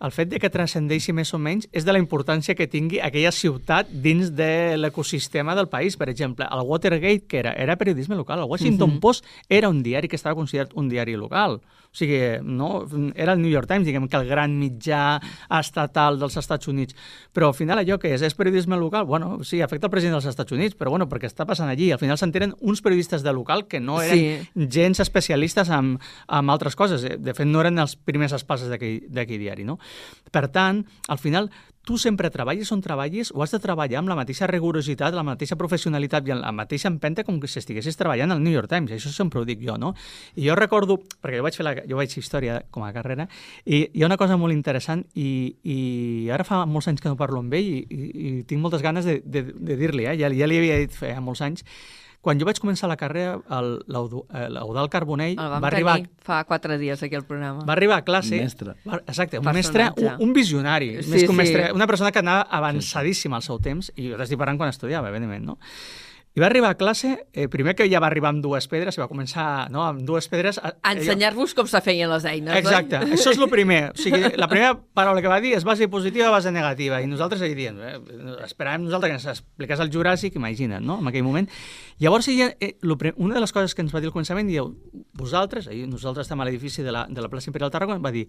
el 0.00 0.12
fet 0.12 0.30
de 0.32 0.40
que 0.42 0.50
transcendeixi 0.50 1.14
més 1.16 1.32
o 1.34 1.38
menys 1.38 1.68
és 1.72 1.86
de 1.86 1.94
la 1.94 2.00
importància 2.02 2.56
que 2.58 2.68
tingui 2.70 3.00
aquella 3.02 3.32
ciutat 3.32 3.90
dins 3.90 4.32
de 4.34 4.76
l'ecosistema 4.80 5.54
del 5.54 5.68
país. 5.68 5.96
Per 5.96 6.08
exemple, 6.10 6.48
el 6.50 6.66
Watergate, 6.66 7.26
que 7.28 7.38
era? 7.38 7.52
Era 7.52 7.76
periodisme 7.76 8.16
local. 8.16 8.40
El 8.40 8.50
Washington 8.50 8.90
uh. 8.90 8.94
-huh. 8.96 9.00
Post 9.00 9.24
era 9.48 9.68
un 9.68 9.82
diari 9.82 10.08
que 10.08 10.16
estava 10.16 10.34
considerat 10.34 10.72
un 10.74 10.88
diari 10.88 11.16
local. 11.16 11.60
O 11.94 11.96
sigui, 11.96 12.42
no, 12.42 12.86
era 13.14 13.34
el 13.34 13.40
New 13.40 13.50
York 13.52 13.68
Times, 13.68 13.86
diguem 13.86 14.08
que 14.10 14.16
el 14.18 14.26
gran 14.26 14.56
mitjà 14.58 15.20
estatal 15.60 16.18
dels 16.18 16.34
Estats 16.40 16.66
Units. 16.66 16.96
Però 17.30 17.52
al 17.52 17.54
final 17.54 17.78
allò 17.78 18.00
que 18.02 18.10
és, 18.10 18.22
és 18.26 18.34
periodisme 18.34 18.74
local, 18.76 19.04
bueno, 19.06 19.44
sí, 19.46 19.60
afecta 19.62 19.86
el 19.86 19.92
president 19.92 20.16
dels 20.16 20.26
Estats 20.26 20.50
Units, 20.50 20.74
però 20.74 20.90
bueno, 20.90 21.06
perquè 21.06 21.30
està 21.30 21.46
passant 21.46 21.70
allí. 21.70 21.92
Al 21.94 22.00
final 22.02 22.18
s'entenen 22.18 22.56
uns 22.58 22.82
periodistes 22.82 23.22
de 23.22 23.32
local 23.32 23.68
que 23.70 23.78
no 23.78 24.00
eren 24.02 24.42
sí. 24.42 24.66
gens 24.74 24.98
especialistes 24.98 25.70
en, 25.70 26.00
en 26.26 26.50
altres 26.50 26.74
coses. 26.74 27.06
De 27.06 27.34
fet, 27.34 27.46
no 27.46 27.62
eren 27.62 27.78
els 27.78 27.94
primers 27.94 28.34
espases 28.34 28.66
d'aquell 28.74 29.38
diari, 29.38 29.62
no? 29.62 29.78
Per 30.34 30.48
tant, 30.50 30.82
al 31.08 31.20
final, 31.22 31.50
tu 31.84 31.98
sempre 32.00 32.30
treballis 32.32 32.70
on 32.72 32.80
treballis, 32.80 33.30
ho 33.34 33.42
has 33.44 33.52
de 33.52 33.60
treballar 33.60 34.00
amb 34.00 34.08
la 34.08 34.16
mateixa 34.16 34.48
rigorositat, 34.48 35.14
la 35.14 35.24
mateixa 35.26 35.56
professionalitat 35.60 36.26
i 36.26 36.36
la 36.38 36.52
mateixa 36.56 36.88
empenta 36.88 37.24
com 37.28 37.38
que 37.40 37.50
si 37.50 37.60
estiguessis 37.60 37.98
treballant 38.00 38.32
al 38.32 38.40
New 38.42 38.52
York 38.52 38.70
Times. 38.72 38.94
Això 38.96 39.12
sempre 39.12 39.42
ho 39.42 39.44
dic 39.44 39.60
jo, 39.62 39.76
no? 39.78 39.92
I 40.34 40.48
jo 40.48 40.56
recordo, 40.56 40.96
perquè 41.20 41.38
jo 41.38 41.44
vaig 41.46 41.58
fer 41.60 41.66
la, 41.68 41.74
jo 41.84 42.00
vaig 42.00 42.14
fer 42.16 42.24
història 42.24 42.62
com 42.72 42.86
a 42.88 42.92
carrera, 42.96 43.28
i 43.66 43.84
hi 43.92 44.02
ha 44.02 44.08
una 44.08 44.18
cosa 44.20 44.38
molt 44.40 44.56
interessant 44.56 45.04
i, 45.14 45.28
i 45.62 45.78
ara 46.32 46.46
fa 46.48 46.64
molts 46.64 46.88
anys 46.88 47.04
que 47.04 47.12
no 47.12 47.20
parlo 47.20 47.44
amb 47.44 47.52
ell 47.54 47.68
i, 47.68 47.82
i, 47.84 48.08
i 48.28 48.32
tinc 48.48 48.64
moltes 48.64 48.82
ganes 48.82 49.04
de, 49.04 49.20
de, 49.24 49.44
de 49.52 49.76
dir-li, 49.76 50.08
eh? 50.08 50.16
ja, 50.22 50.32
ja 50.32 50.48
li 50.48 50.58
havia 50.60 50.80
dit 50.80 50.96
fa 50.96 51.12
molts 51.20 51.44
anys, 51.44 51.68
quan 52.24 52.40
jo 52.40 52.46
vaig 52.48 52.58
començar 52.62 52.88
la 52.88 52.96
carrera, 52.96 53.36
eh, 53.36 53.60
l'Eudal 53.92 54.88
Carbonell 54.92 55.36
El 55.36 55.50
va 55.60 55.68
arribar... 55.68 55.98
fa 56.24 56.40
quatre 56.48 56.78
dies 56.80 57.02
aquí 57.04 57.18
al 57.18 57.26
programa. 57.28 57.66
Va 57.68 57.76
arribar 57.76 58.00
a 58.00 58.06
classe... 58.06 58.38
Un 58.38 58.48
mestre. 58.48 58.76
Va, 58.88 59.02
exacte, 59.04 59.38
un 59.42 59.52
mestre, 59.52 59.90
un, 60.00 60.16
un 60.28 60.32
visionari, 60.36 60.94
Sí, 61.02 61.10
més 61.12 61.26
que 61.26 61.30
un 61.30 61.36
sí. 61.36 61.42
mestre, 61.42 61.68
una 61.76 61.86
persona 61.90 62.10
que 62.12 62.24
anava 62.24 62.48
avançadíssima 62.48 63.36
al 63.36 63.44
seu 63.46 63.60
temps, 63.60 63.92
i 64.00 64.08
jo 64.10 64.18
t'estic 64.20 64.40
parlant 64.40 64.58
quan 64.60 64.72
estudiava, 64.72 65.12
evidentment, 65.12 65.44
no? 65.52 65.58
I 66.34 66.40
va 66.42 66.48
arribar 66.48 66.72
a 66.72 66.74
classe, 66.74 67.12
eh, 67.30 67.44
primer 67.46 67.76
que 67.78 67.84
ja 67.86 68.00
va 68.02 68.08
arribar 68.08 68.32
amb 68.32 68.40
dues 68.42 68.66
pedres, 68.66 68.96
i 68.98 68.98
va 68.98 69.06
començar 69.06 69.68
no, 69.70 69.84
amb 69.86 70.00
dues 70.02 70.26
pedres... 70.26 70.56
A, 70.58 70.72
A 70.82 70.94
ensenyar-vos 70.96 71.52
com 71.54 71.68
se 71.70 71.78
feien 71.86 72.10
les 72.10 72.24
eines, 72.26 72.56
Exacte, 72.58 72.98
oi? 73.04 73.12
això 73.14 73.30
és 73.30 73.38
el 73.38 73.46
primer. 73.52 73.92
O 73.92 74.00
sigui, 74.02 74.18
la 74.42 74.48
primera 74.50 74.72
paraula 74.98 75.22
que 75.22 75.30
va 75.30 75.38
dir 75.44 75.52
és 75.54 75.62
base 75.62 75.86
positiva, 75.92 76.32
base 76.34 76.50
negativa, 76.50 76.98
i 76.98 77.06
nosaltres 77.06 77.44
ahir 77.46 77.54
dient, 77.60 77.78
eh, 77.78 77.94
esperàvem 78.48 78.82
nosaltres 78.88 79.12
que 79.12 79.20
ens 79.20 79.28
expliqués 79.36 79.84
el 79.86 79.92
Juràssic, 79.94 80.34
imagina't, 80.42 80.82
no?, 80.82 80.98
en 81.04 81.12
aquell 81.12 81.22
moment. 81.22 81.46
Llavors, 82.00 82.26
ella, 82.28 82.56
eh, 82.60 82.76
una 83.16 83.34
de 83.36 83.40
les 83.40 83.52
coses 83.54 83.72
que 83.74 83.80
ens 83.84 83.92
va 83.94 84.00
dir 84.02 84.08
al 84.08 84.12
començament, 84.12 84.48
dieu, 84.50 84.72
vosaltres, 85.14 85.68
ahir 85.70 85.84
nosaltres 85.86 86.24
estem 86.26 86.40
a 86.42 86.44
l'edifici 86.44 86.82
de, 86.82 86.90
la, 86.90 87.04
de 87.08 87.22
la 87.22 87.28
plaça 87.30 87.48
Imperial 87.50 87.70
Tarragona, 87.70 88.00
va 88.02 88.10
dir, 88.10 88.24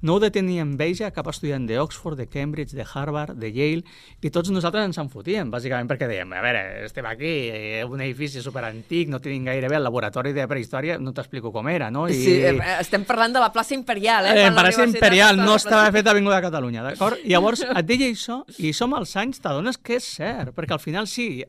no 0.00 0.14
heu 0.14 0.20
de 0.22 0.30
tenir 0.32 0.60
enveja 0.62 1.10
a 1.10 1.12
cap 1.12 1.28
estudiant 1.28 1.66
d'Oxford, 1.68 2.16
de 2.16 2.24
Cambridge, 2.26 2.72
de 2.72 2.86
Harvard, 2.88 3.36
de 3.36 3.50
Yale, 3.52 3.84
i 4.24 4.30
tots 4.32 4.48
nosaltres 4.50 4.86
ens 4.88 4.98
en 5.02 5.10
fotíem, 5.12 5.50
bàsicament 5.52 5.90
perquè 5.92 6.08
dèiem, 6.08 6.32
a 6.32 6.40
veure, 6.40 6.62
estem 6.86 7.04
aquí, 7.10 7.34
eh, 7.52 7.84
un 7.84 8.00
edifici 8.00 8.40
superantic, 8.40 9.12
no 9.12 9.20
tenim 9.20 9.44
gaire 9.44 9.68
bé 9.68 9.76
el 9.76 9.84
laboratori 9.84 10.32
de 10.32 10.48
prehistòria, 10.48 10.96
no 10.98 11.12
t'explico 11.12 11.52
com 11.52 11.68
era, 11.68 11.90
no? 11.92 12.06
I, 12.08 12.16
Sí, 12.16 12.38
eh, 12.40 12.56
estem 12.80 13.04
parlant 13.04 13.36
de 13.36 13.44
la 13.44 13.52
plaça 13.52 13.74
Imperial, 13.76 14.24
eh? 14.32 14.38
Eh, 14.40 14.48
la 14.48 14.54
universitat 14.56 14.88
Imperial 14.94 15.38
a 15.38 15.44
no 15.44 15.56
estava 15.60 15.82
plaça- 15.82 15.98
fet 16.00 16.06
a 16.08 16.16
Avinguda 16.16 16.40
Catalunya, 16.40 16.82
d'acord? 16.88 17.20
Llavors 17.28 17.60
et 17.68 17.84
deia 17.86 18.08
això, 18.08 18.40
i 18.58 18.72
som 18.72 18.94
als 18.96 19.14
anys, 19.20 19.38
t'adones 19.44 19.76
que 19.76 20.00
és 20.00 20.08
cert, 20.16 20.56
perquè 20.56 20.72
al 20.72 20.80
final 20.80 21.06
sí, 21.06 21.44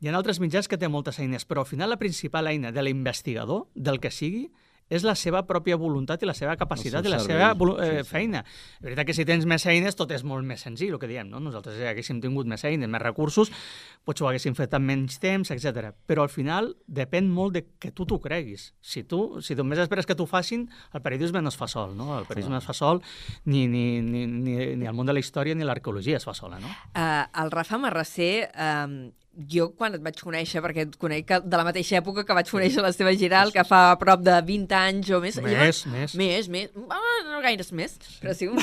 hi 0.00 0.08
ha 0.08 0.16
altres 0.16 0.40
mitjans 0.42 0.68
que 0.68 0.78
té 0.78 0.88
moltes 0.92 1.18
eines, 1.22 1.46
però 1.48 1.64
al 1.64 1.70
final 1.70 1.92
la 1.92 2.00
principal 2.00 2.48
eina 2.50 2.72
de 2.72 2.84
l'investigador, 2.84 3.66
del 3.74 4.00
que 4.00 4.12
sigui, 4.12 4.46
és 4.88 5.02
la 5.02 5.16
seva 5.18 5.42
pròpia 5.46 5.76
voluntat 5.78 6.22
i 6.22 6.28
la 6.28 6.34
seva 6.36 6.54
capacitat 6.58 7.06
i 7.06 7.10
la 7.10 7.18
seva 7.22 7.50
eh, 7.82 8.02
feina. 8.06 8.42
És 8.78 8.84
veritat 8.84 9.08
que 9.08 9.16
si 9.16 9.26
tens 9.26 9.46
més 9.48 9.66
eines 9.66 9.98
tot 9.98 10.12
és 10.14 10.22
molt 10.26 10.46
més 10.46 10.62
senzill, 10.62 10.94
el 10.94 11.00
que 11.02 11.10
diem, 11.10 11.28
no? 11.30 11.40
Nosaltres 11.42 11.78
si 11.78 11.88
haguéssim 11.90 12.20
tingut 12.22 12.46
més 12.46 12.62
eines, 12.68 12.90
més 12.90 13.02
recursos, 13.02 13.50
potser 14.06 14.26
ho 14.26 14.30
haguéssim 14.30 14.54
fet 14.58 14.76
en 14.78 14.86
menys 14.86 15.18
temps, 15.22 15.50
etc. 15.50 15.90
Però 16.06 16.26
al 16.26 16.30
final 16.30 16.70
depèn 16.86 17.30
molt 17.32 17.58
de 17.58 17.64
que 17.82 17.90
tu 17.90 18.06
t'ho 18.06 18.20
creguis. 18.22 18.70
Si 18.80 19.02
tu, 19.02 19.40
si 19.42 19.58
només 19.58 19.82
esperes 19.82 20.06
que 20.06 20.14
t'ho 20.18 20.28
facin, 20.30 20.68
el 20.94 21.02
periodisme 21.02 21.42
no 21.42 21.50
es 21.50 21.58
fa 21.58 21.66
sol, 21.70 21.96
no? 21.98 22.12
El 22.20 22.30
periodisme 22.30 22.54
no 22.54 22.62
es 22.62 22.70
fa 22.70 22.76
sol, 22.76 23.02
ni, 23.44 23.66
ni, 23.66 24.00
ni, 24.06 24.26
ni, 24.30 24.58
ni 24.78 24.86
el 24.86 24.94
món 24.94 25.10
de 25.10 25.18
la 25.18 25.22
història 25.22 25.58
ni 25.58 25.66
l'arqueologia 25.66 26.22
es 26.22 26.26
fa 26.28 26.34
sola, 26.36 26.62
no? 26.62 26.70
Uh, 26.94 27.26
el 27.42 27.50
Rafa 27.50 27.82
Marrasser, 27.82 28.52
um, 28.54 29.00
jo 29.52 29.68
quan 29.76 29.94
et 29.94 30.00
vaig 30.02 30.16
conèixer, 30.22 30.62
perquè 30.64 30.86
et 30.86 30.96
conec 30.96 31.28
de 31.44 31.56
la 31.60 31.64
mateixa 31.66 31.98
època 32.00 32.24
que 32.24 32.34
vaig 32.34 32.48
conèixer 32.50 32.80
la 32.82 32.92
seva 32.92 33.12
Giral, 33.12 33.52
que 33.52 33.64
fa 33.68 33.90
a 33.92 33.98
prop 34.00 34.22
de 34.24 34.36
20 34.42 34.72
anys 34.78 35.10
o 35.10 35.20
més. 35.20 35.36
Més, 35.44 35.82
jo, 35.84 35.90
més. 35.92 36.14
Més, 36.16 36.48
més. 36.48 36.70
Ah, 36.88 37.16
no 37.28 37.40
gaires 37.44 37.72
més, 37.72 37.98
però 38.22 38.32
sí. 38.34 38.48
un 38.48 38.56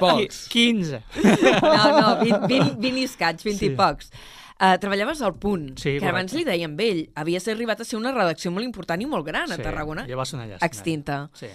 Pocs. 0.00 0.46
15. 0.54 1.02
No, 1.66 2.00
no, 2.00 2.08
20, 2.22 2.46
20, 2.48 2.76
20 2.80 3.00
i 3.00 3.04
escaig, 3.04 3.42
20 3.42 3.58
Sí. 3.58 3.66
i 3.72 3.76
pocs. 3.76 4.10
Uh, 4.56 4.78
treballaves 4.80 5.20
al 5.20 5.34
Punt, 5.36 5.74
Sí, 5.76 5.98
que 6.00 6.06
abans 6.08 6.30
correcte. 6.32 6.38
li 6.38 6.44
dèiem 6.48 6.76
ell, 6.80 7.00
havies 7.20 7.44
arribat 7.52 7.82
a 7.82 7.84
ser 7.84 7.98
una 7.98 8.08
redacció 8.14 8.48
molt 8.54 8.64
important 8.64 9.02
i 9.02 9.04
molt 9.04 9.26
gran 9.26 9.52
a 9.52 9.58
Tarragona, 9.60 10.06
Ja 10.08 10.16
va 10.16 10.24
ser 10.24 10.38
una 10.38 10.46
llàstima. 10.46 10.64
extinta, 10.70 11.18
Sí. 11.36 11.46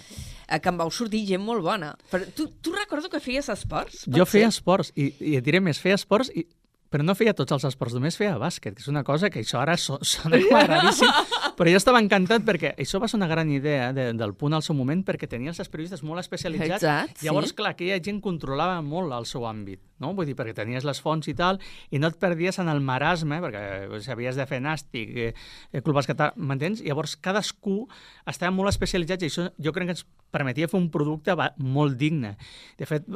uh, 0.46 0.60
que 0.62 0.68
en 0.70 0.78
vau 0.78 0.90
sortir 0.94 1.24
gent 1.26 1.42
molt 1.42 1.64
bona. 1.66 1.96
Però 2.12 2.24
tu, 2.32 2.46
tu 2.62 2.70
recordo 2.72 3.10
que 3.10 3.18
feies 3.18 3.48
esports? 3.48 4.04
Jo 4.06 4.24
feia 4.24 4.46
ser? 4.46 4.54
esports, 4.54 4.92
i, 4.94 5.08
i 5.18 5.34
et 5.40 5.42
diré 5.44 5.58
més, 5.60 5.80
feia 5.82 5.96
esports, 5.98 6.30
i, 6.30 6.46
però 6.92 7.06
no 7.06 7.14
feia 7.16 7.32
tots 7.36 7.54
els 7.56 7.64
esports, 7.70 7.96
només 7.96 8.18
feia 8.20 8.34
bàsquet, 8.40 8.76
que 8.76 8.84
és 8.84 8.90
una 8.92 9.02
cosa 9.06 9.30
que 9.32 9.40
això 9.40 9.62
ara 9.62 9.78
so, 9.80 9.96
sona 10.04 10.36
raríssim, 10.68 11.08
però 11.56 11.72
jo 11.72 11.80
estava 11.80 12.02
encantat 12.02 12.44
perquè 12.44 12.74
això 12.76 13.00
va 13.00 13.08
ser 13.08 13.16
una 13.18 13.30
gran 13.30 13.48
idea 13.50 13.90
de, 13.96 14.10
del 14.18 14.34
punt 14.36 14.56
al 14.56 14.64
seu 14.66 14.76
moment 14.76 15.00
perquè 15.06 15.28
tenies 15.30 15.60
els 15.62 15.72
periodistes 15.72 16.04
molt 16.04 16.20
especialitzats 16.20 16.82
Exacte, 16.82 17.24
llavors, 17.24 17.52
sí. 17.52 17.58
clar, 17.58 17.72
aquella 17.72 17.98
gent 18.04 18.20
controlava 18.24 18.80
molt 18.84 19.16
el 19.16 19.28
seu 19.30 19.46
àmbit, 19.48 19.80
no? 20.04 20.12
Vull 20.18 20.28
dir, 20.28 20.36
perquè 20.38 20.54
tenies 20.58 20.84
les 20.88 21.00
fonts 21.00 21.30
i 21.32 21.36
tal, 21.38 21.60
i 21.90 22.00
no 22.02 22.12
et 22.12 22.18
perdies 22.20 22.60
en 22.60 22.68
el 22.72 22.82
marasme, 22.84 23.40
perquè 23.44 23.64
eh, 23.86 24.02
si 24.04 24.12
havies 24.12 24.36
de 24.36 24.48
fer 24.50 24.60
nàstic, 24.64 25.16
eh, 25.16 25.30
eh, 25.72 25.80
club 25.80 25.96
basquetà, 26.00 26.32
m'entens? 26.36 26.84
Llavors, 26.84 27.16
cadascú 27.24 27.86
estava 28.28 28.52
molt 28.54 28.72
especialitzat 28.72 29.24
i 29.24 29.32
això 29.32 29.48
jo 29.56 29.72
crec 29.72 29.88
que 29.88 29.96
ens 29.96 30.06
permetia 30.32 30.68
fer 30.68 30.80
un 30.80 30.88
producte 30.92 31.36
molt 31.60 31.98
digne. 32.00 32.36
De 32.80 32.88
fet, 32.88 33.06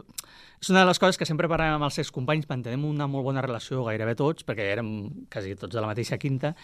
és 0.60 0.70
una 0.70 0.82
de 0.82 0.88
les 0.90 1.00
coses 1.00 1.18
que 1.18 1.26
sempre 1.28 1.48
parlem 1.50 1.74
amb 1.76 1.86
els 1.88 1.96
seus 1.98 2.12
companys, 2.12 2.46
mantenem 2.48 2.84
una 2.88 3.08
molt 3.10 3.26
bona 3.26 3.42
relació 3.44 3.65
gairebé 3.84 4.14
tots, 4.14 4.44
perquè 4.46 4.72
érem 4.72 5.10
quasi 5.32 5.54
tots 5.56 5.74
de 5.74 5.80
la 5.80 5.86
mateixa 5.86 6.18
quinta, 6.18 6.54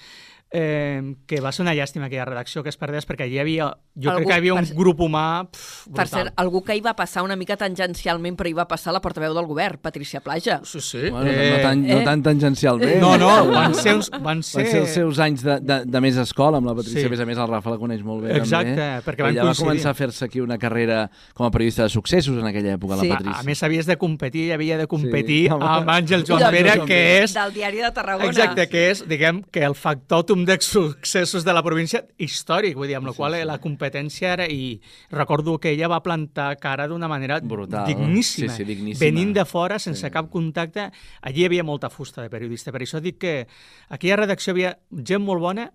eh, 0.54 1.14
que 1.26 1.40
va 1.40 1.50
ser 1.50 1.62
una 1.64 1.72
llàstima 1.72 2.06
aquella 2.10 2.26
redacció 2.26 2.62
que 2.62 2.68
es 2.68 2.76
perdés, 2.76 3.06
perquè 3.08 3.24
hi 3.26 3.38
havia, 3.40 3.70
jo 3.96 4.10
Algú- 4.10 4.16
crec 4.18 4.28
que 4.28 4.34
hi 4.34 4.36
havia 4.36 4.54
un 4.54 4.66
per- 4.66 4.76
grup 4.76 4.98
humà 5.00 5.48
pf, 5.50 5.84
Per 5.86 5.92
brutal. 5.94 6.08
cert, 6.08 6.32
algú 6.36 6.62
que 6.62 6.76
hi 6.76 6.80
va 6.84 6.92
passar 6.94 7.22
una 7.24 7.36
mica 7.36 7.56
tangencialment, 7.56 8.36
però 8.36 8.48
hi 8.50 8.52
va 8.52 8.66
passar 8.68 8.92
la 8.92 9.00
portaveu 9.00 9.32
del 9.32 9.46
govern, 9.46 9.78
Patricia 9.80 10.20
Plaja. 10.20 10.60
Sí, 10.62 10.80
sí. 10.82 11.08
Bueno, 11.08 11.32
no, 11.32 11.62
tan, 11.62 11.86
no 11.86 11.98
eh. 12.00 12.04
tan 12.04 12.22
tangencialment. 12.22 13.00
No, 13.00 13.16
no, 13.16 13.46
van 13.50 13.74
ser, 13.74 13.94
uns, 13.96 14.10
van 14.10 14.42
ser... 14.42 14.62
Van 14.62 14.70
ser 14.70 14.80
els 14.82 14.90
seus 14.92 15.18
anys 15.18 15.42
de, 15.42 15.58
de, 15.60 15.78
de 15.86 16.00
més 16.00 16.16
escola, 16.18 16.58
amb 16.58 16.66
la 16.66 16.74
Patricia, 16.74 17.00
Sí. 17.00 17.06
a 17.06 17.08
més 17.08 17.20
a 17.20 17.24
més 17.26 17.38
el 17.38 17.48
Rafa 17.48 17.70
la 17.70 17.78
coneix 17.78 18.02
molt 18.04 18.24
bé. 18.24 18.36
Exacte, 18.36 18.76
també. 18.76 19.02
perquè 19.06 19.22
van 19.22 19.32
Ella 19.32 19.42
va 19.44 19.48
coincidir. 19.54 19.68
començar 19.70 19.90
a 19.90 19.94
fer-se 19.94 20.24
aquí 20.26 20.40
una 20.40 20.58
carrera 20.58 21.10
com 21.32 21.46
a 21.46 21.50
periodista 21.50 21.84
de 21.84 21.88
successos 21.88 22.36
en 22.38 22.44
aquella 22.46 22.74
època, 22.76 22.98
Sí. 23.00 23.08
la 23.08 23.14
A, 23.14 23.16
Patricia. 23.18 23.40
a 23.40 23.42
més, 23.44 23.62
havies 23.62 23.86
de 23.86 23.96
competir, 23.96 24.48
i 24.48 24.52
havia 24.52 24.76
de 24.76 24.86
competir 24.86 25.46
Sí. 25.46 25.48
amb 25.48 25.88
Àngel 25.88 26.24
Joan 26.26 26.40
Del- 26.40 26.50
Pere, 26.50 26.76
Joan 26.76 26.86
que 26.92 27.22
és 27.24 27.34
Del 27.34 27.52
diari 27.54 27.80
de 27.82 27.90
Tarragona. 27.96 28.28
Exacte, 28.30 28.68
que 28.68 28.84
és, 28.92 29.02
diguem, 29.08 29.40
que 29.50 29.64
el 29.66 29.74
factòtum 29.78 30.44
de 30.48 30.58
successos 30.60 31.44
de 31.44 31.52
la 31.56 31.62
província 31.64 32.04
històric, 32.20 32.76
vull 32.78 32.90
dir, 32.90 32.96
amb 33.00 33.08
la 33.10 33.14
qual 33.16 33.36
la 33.48 33.58
competència 33.62 34.34
era... 34.36 34.46
I 34.52 34.80
recordo 35.10 35.56
que 35.58 35.72
ella 35.72 35.88
va 35.88 36.02
plantar 36.04 36.56
cara 36.60 36.86
d'una 36.88 37.08
manera 37.08 37.40
Brutal. 37.40 37.86
digníssima, 37.88 38.52
Sí, 38.52 38.62
sí, 38.62 38.68
digníssima. 38.68 39.04
venint 39.04 39.32
de 39.34 39.44
fora, 39.48 39.78
sense 39.82 40.10
cap 40.12 40.28
contacte. 40.30 40.90
Allí 41.22 41.42
hi 41.42 41.46
havia 41.48 41.64
molta 41.64 41.90
fusta 41.90 42.22
de 42.22 42.30
periodista, 42.30 42.72
per 42.72 42.82
això 42.84 43.00
dic 43.00 43.18
que 43.18 43.34
aquella 43.88 44.16
redacció 44.22 44.52
hi 44.52 44.54
havia 44.60 44.78
gent 45.04 45.22
molt 45.24 45.40
bona 45.40 45.70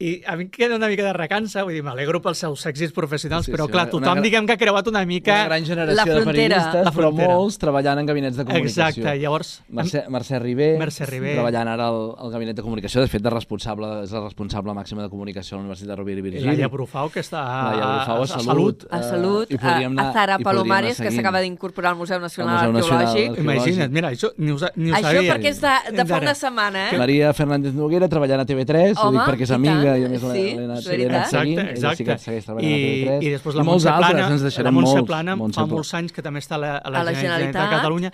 i 0.00 0.22
a 0.26 0.34
mi 0.34 0.44
em 0.46 0.48
queda 0.50 0.76
una 0.76 0.88
mica 0.88 1.04
de 1.04 1.12
recança, 1.12 1.62
vull 1.62 1.74
dir, 1.76 1.82
m'alegro 1.84 2.22
pels 2.24 2.38
seus 2.40 2.62
èxits 2.66 2.92
professionals, 2.96 3.44
Sí, 3.44 3.52
però 3.52 3.66
sí, 3.66 3.72
clar, 3.72 3.84
una- 3.84 3.90
tothom 3.92 4.12
una- 4.16 4.22
diguem 4.24 4.46
que 4.48 4.54
ha 4.54 4.56
creuat 4.56 4.86
una 4.88 5.04
mica... 5.04 5.34
Una 5.34 5.44
gran 5.50 5.64
generació 5.66 5.96
La 5.96 6.04
de 6.04 6.10
frontera. 6.22 6.32
periodistes, 6.32 6.84
La 6.86 6.90
però 6.90 7.10
frontera. 7.10 7.34
molts 7.34 7.58
treballant 7.60 7.98
en 8.00 8.06
gabinets 8.06 8.36
de 8.38 8.44
comunicació. 8.46 9.02
Exacte, 9.04 9.18
llavors... 9.20 9.50
Mercè, 9.68 10.04
Mercè 10.08 10.38
Ribé, 10.40 10.70
Mercè 10.80 11.04
Ribé. 11.06 11.34
treballant 11.34 11.68
ara 11.68 11.88
al, 11.92 12.00
al 12.18 12.30
gabinet 12.32 12.56
de 12.56 12.62
comunicació, 12.62 13.02
de 13.04 13.08
fet, 13.12 13.20
de 13.22 13.30
responsable, 13.30 13.90
és 14.04 14.10
la 14.16 14.24
responsable 14.24 14.72
màxima 14.72 15.02
de 15.04 15.10
comunicació 15.12 15.56
a 15.56 15.60
la 15.60 15.64
Universitat 15.66 15.92
de 15.92 15.96
Rovira 16.00 16.16
i 16.16 16.20
I 16.20 16.22
Virgili. 16.30 16.46
Laia 16.56 16.68
Brufau, 16.72 17.10
que 17.12 17.20
està 17.20 17.44
a, 17.44 17.70
Brufau, 17.76 18.22
a 18.22 18.24
a 18.24 18.26
Salut. 18.48 18.86
A 18.90 19.00
Eh, 19.00 19.02
Salut, 19.04 19.50
i 19.52 19.54
a, 19.54 19.58
podríem 19.60 19.92
anar- 19.98 20.08
a 20.08 20.12
Zara 20.16 20.38
Palomares, 20.38 20.96
que 21.00 21.10
s'acaba 21.10 21.40
d'incorporar 21.44 21.92
al 21.92 21.98
Museu 21.98 22.18
Nacional 22.18 22.56
Al 22.64 22.72
Museu 22.72 22.88
Nacional 22.96 23.06
Arqueològic. 23.06 23.38
Imagina't, 23.44 23.92
mira, 23.92 24.10
això 24.10 24.32
ni 24.38 24.52
us, 24.52 24.64
ni 24.76 24.90
us 24.92 24.96
Això 24.98 25.12
sabia. 25.12 25.34
perquè 25.34 25.48
és 25.52 25.60
de, 25.60 25.74
de 25.96 26.04
fa 26.06 26.18
una 26.24 26.34
setmana, 26.34 26.90
eh? 26.90 26.98
Maria 26.98 27.32
Fernández 27.34 27.74
Noguera 27.74 28.08
treballant 28.08 28.40
a 28.40 28.46
TV3, 28.46 28.96
ho 28.96 29.08
Home, 29.08 29.18
dic 29.18 29.28
perquè 29.28 29.42
és 29.42 29.50
amiga 29.50 29.89
tant, 29.90 30.00
i 30.00 30.04
a 30.04 30.10
més 30.12 30.20
sí, 30.20 30.26
l'he 30.30 30.64
anat, 30.64 30.78
és 30.78 30.86
l'he 30.86 30.94
anat 31.06 31.10
veritat. 31.10 31.30
seguint, 31.34 31.58
Exacte, 31.60 31.80
ella 31.80 31.94
sí 31.96 32.04
que 32.04 32.10
exacte. 32.12 32.24
segueix 32.30 32.44
treballant 32.48 32.70
I, 32.70 32.74
a 32.74 32.84
TV3. 32.86 33.24
I 33.26 33.32
després 33.36 33.54
la 33.54 33.62
I 33.62 33.68
molts 33.70 33.84
Montse 33.84 33.90
altres, 33.96 34.10
Plana, 34.14 34.28
ens 34.34 34.40
la 34.44 34.48
deixarem 34.50 34.74
Montse 34.80 34.94
molts. 34.96 35.08
Plana 35.10 35.36
Montse 35.36 35.60
fa 35.60 35.66
molts 35.74 35.94
anys 36.00 36.12
que 36.16 36.22
també 36.22 36.38
està 36.44 36.54
a 36.54 36.62
la, 36.64 36.72
a 36.76 36.80
A 36.86 36.90
la, 36.90 37.02
la 37.02 37.12
Generalitat 37.12 37.20
de 37.20 37.26
Generalitat. 37.26 37.76
Catalunya. 37.76 38.12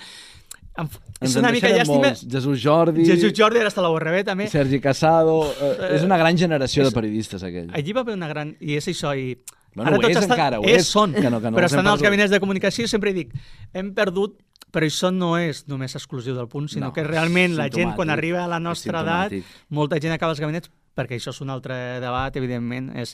Em, 0.76 0.88
Ens 1.20 1.30
és 1.30 1.36
una 1.40 1.50
mica 1.54 1.68
llàstima... 1.72 2.08
molts. 2.10 2.26
Jesús 2.28 2.60
Jordi, 2.60 3.04
Jesús 3.08 3.32
Jordi 3.32 3.60
ara 3.62 3.70
està 3.72 3.80
a 3.80 3.86
la 3.86 3.90
URB 3.94 4.24
també. 4.28 4.46
Sergi 4.52 4.80
Casado... 4.84 5.38
Eh, 5.56 5.94
és 5.96 6.02
una 6.04 6.18
gran 6.20 6.36
generació 6.36 6.84
de 6.84 6.90
periodistes, 6.92 7.42
aquell. 7.42 7.70
Allí 7.72 7.94
va 7.96 8.02
haver 8.04 8.14
una 8.18 8.28
gran... 8.28 8.52
I 8.60 8.76
és 8.76 8.88
això, 8.92 9.14
i... 9.16 9.38
Bueno, 9.76 9.96
ho 9.96 10.08
és 10.08 10.16
encara, 10.24 10.58
ho 10.60 10.64
és, 10.64 10.86
són, 10.88 11.12
que 11.12 11.28
no- 11.28 11.40
que 11.40 11.50
no 11.50 11.56
però 11.56 11.66
estan 11.68 11.84
als 11.84 11.98
perdut. 12.00 12.04
gabinets 12.06 12.30
de 12.32 12.40
comunicació 12.40 12.84
i 12.84 12.88
sempre 12.88 13.12
dic, 13.12 13.32
hem 13.76 13.90
perdut, 13.96 14.38
però 14.72 14.88
això 14.88 15.10
no 15.12 15.34
és 15.36 15.66
només 15.68 15.92
exclusiu 15.96 16.32
del 16.36 16.48
punt, 16.48 16.68
sinó 16.72 16.86
No, 16.86 16.92
que 16.96 17.04
realment 17.04 17.56
la 17.58 17.66
gent, 17.68 17.92
quan 17.96 18.08
arriba 18.08 18.44
a 18.44 18.48
la 18.48 18.56
és 18.56 18.64
nostra 18.64 19.02
edat, 19.04 19.34
molta 19.68 19.98
gent 20.00 20.14
acaba 20.16 20.32
als 20.32 20.40
gabinets 20.40 20.70
perquè 20.96 21.18
això 21.20 21.34
és 21.34 21.40
un 21.44 21.50
altre 21.52 21.76
debat, 22.00 22.34
evidentment, 22.40 22.88
és, 22.96 23.12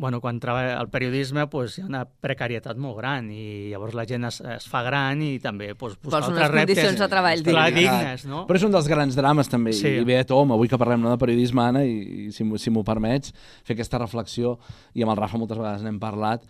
bueno, 0.00 0.20
quan 0.24 0.40
treballa 0.40 0.78
el 0.80 0.88
periodisme 0.88 1.44
pues, 1.52 1.76
hi 1.78 1.82
ha 1.84 1.86
una 1.90 2.02
precarietat 2.08 2.78
molt 2.80 2.96
gran 3.02 3.28
i 3.30 3.68
llavors 3.70 3.94
la 3.98 4.06
gent 4.08 4.24
es, 4.30 4.40
es 4.40 4.66
fa 4.70 4.80
gran 4.86 5.20
i 5.22 5.34
també 5.44 5.74
pues, 5.74 5.98
busca 6.00 6.16
Vols 6.22 6.30
altres 6.30 6.50
reptes. 6.50 6.76
condicions 6.78 7.02
de 7.04 7.08
treball 7.12 7.42
Clar, 7.44 7.66
dignes. 7.74 7.98
dignes, 8.00 8.24
no? 8.30 8.46
Però 8.48 8.56
és 8.56 8.64
un 8.64 8.72
dels 8.72 8.88
grans 8.88 9.18
drames 9.18 9.48
també, 9.52 9.72
Sí. 9.76 9.88
i 10.00 10.04
bé 10.08 10.18
a 10.22 10.24
Tom, 10.24 10.52
avui 10.56 10.68
que 10.72 10.78
parlem 10.80 11.04
no, 11.04 11.10
de 11.12 11.18
periodisme, 11.20 11.62
Anna, 11.68 11.84
i, 11.84 12.26
i 12.28 12.32
si, 12.32 12.48
si 12.58 12.70
m'ho 12.72 12.82
permets, 12.84 13.34
fer 13.62 13.76
aquesta 13.76 14.00
reflexió, 14.00 14.56
i 14.94 15.04
amb 15.04 15.12
el 15.12 15.20
Rafa 15.20 15.38
moltes 15.38 15.58
vegades 15.60 15.84
n'hem 15.84 16.00
parlat, 16.00 16.42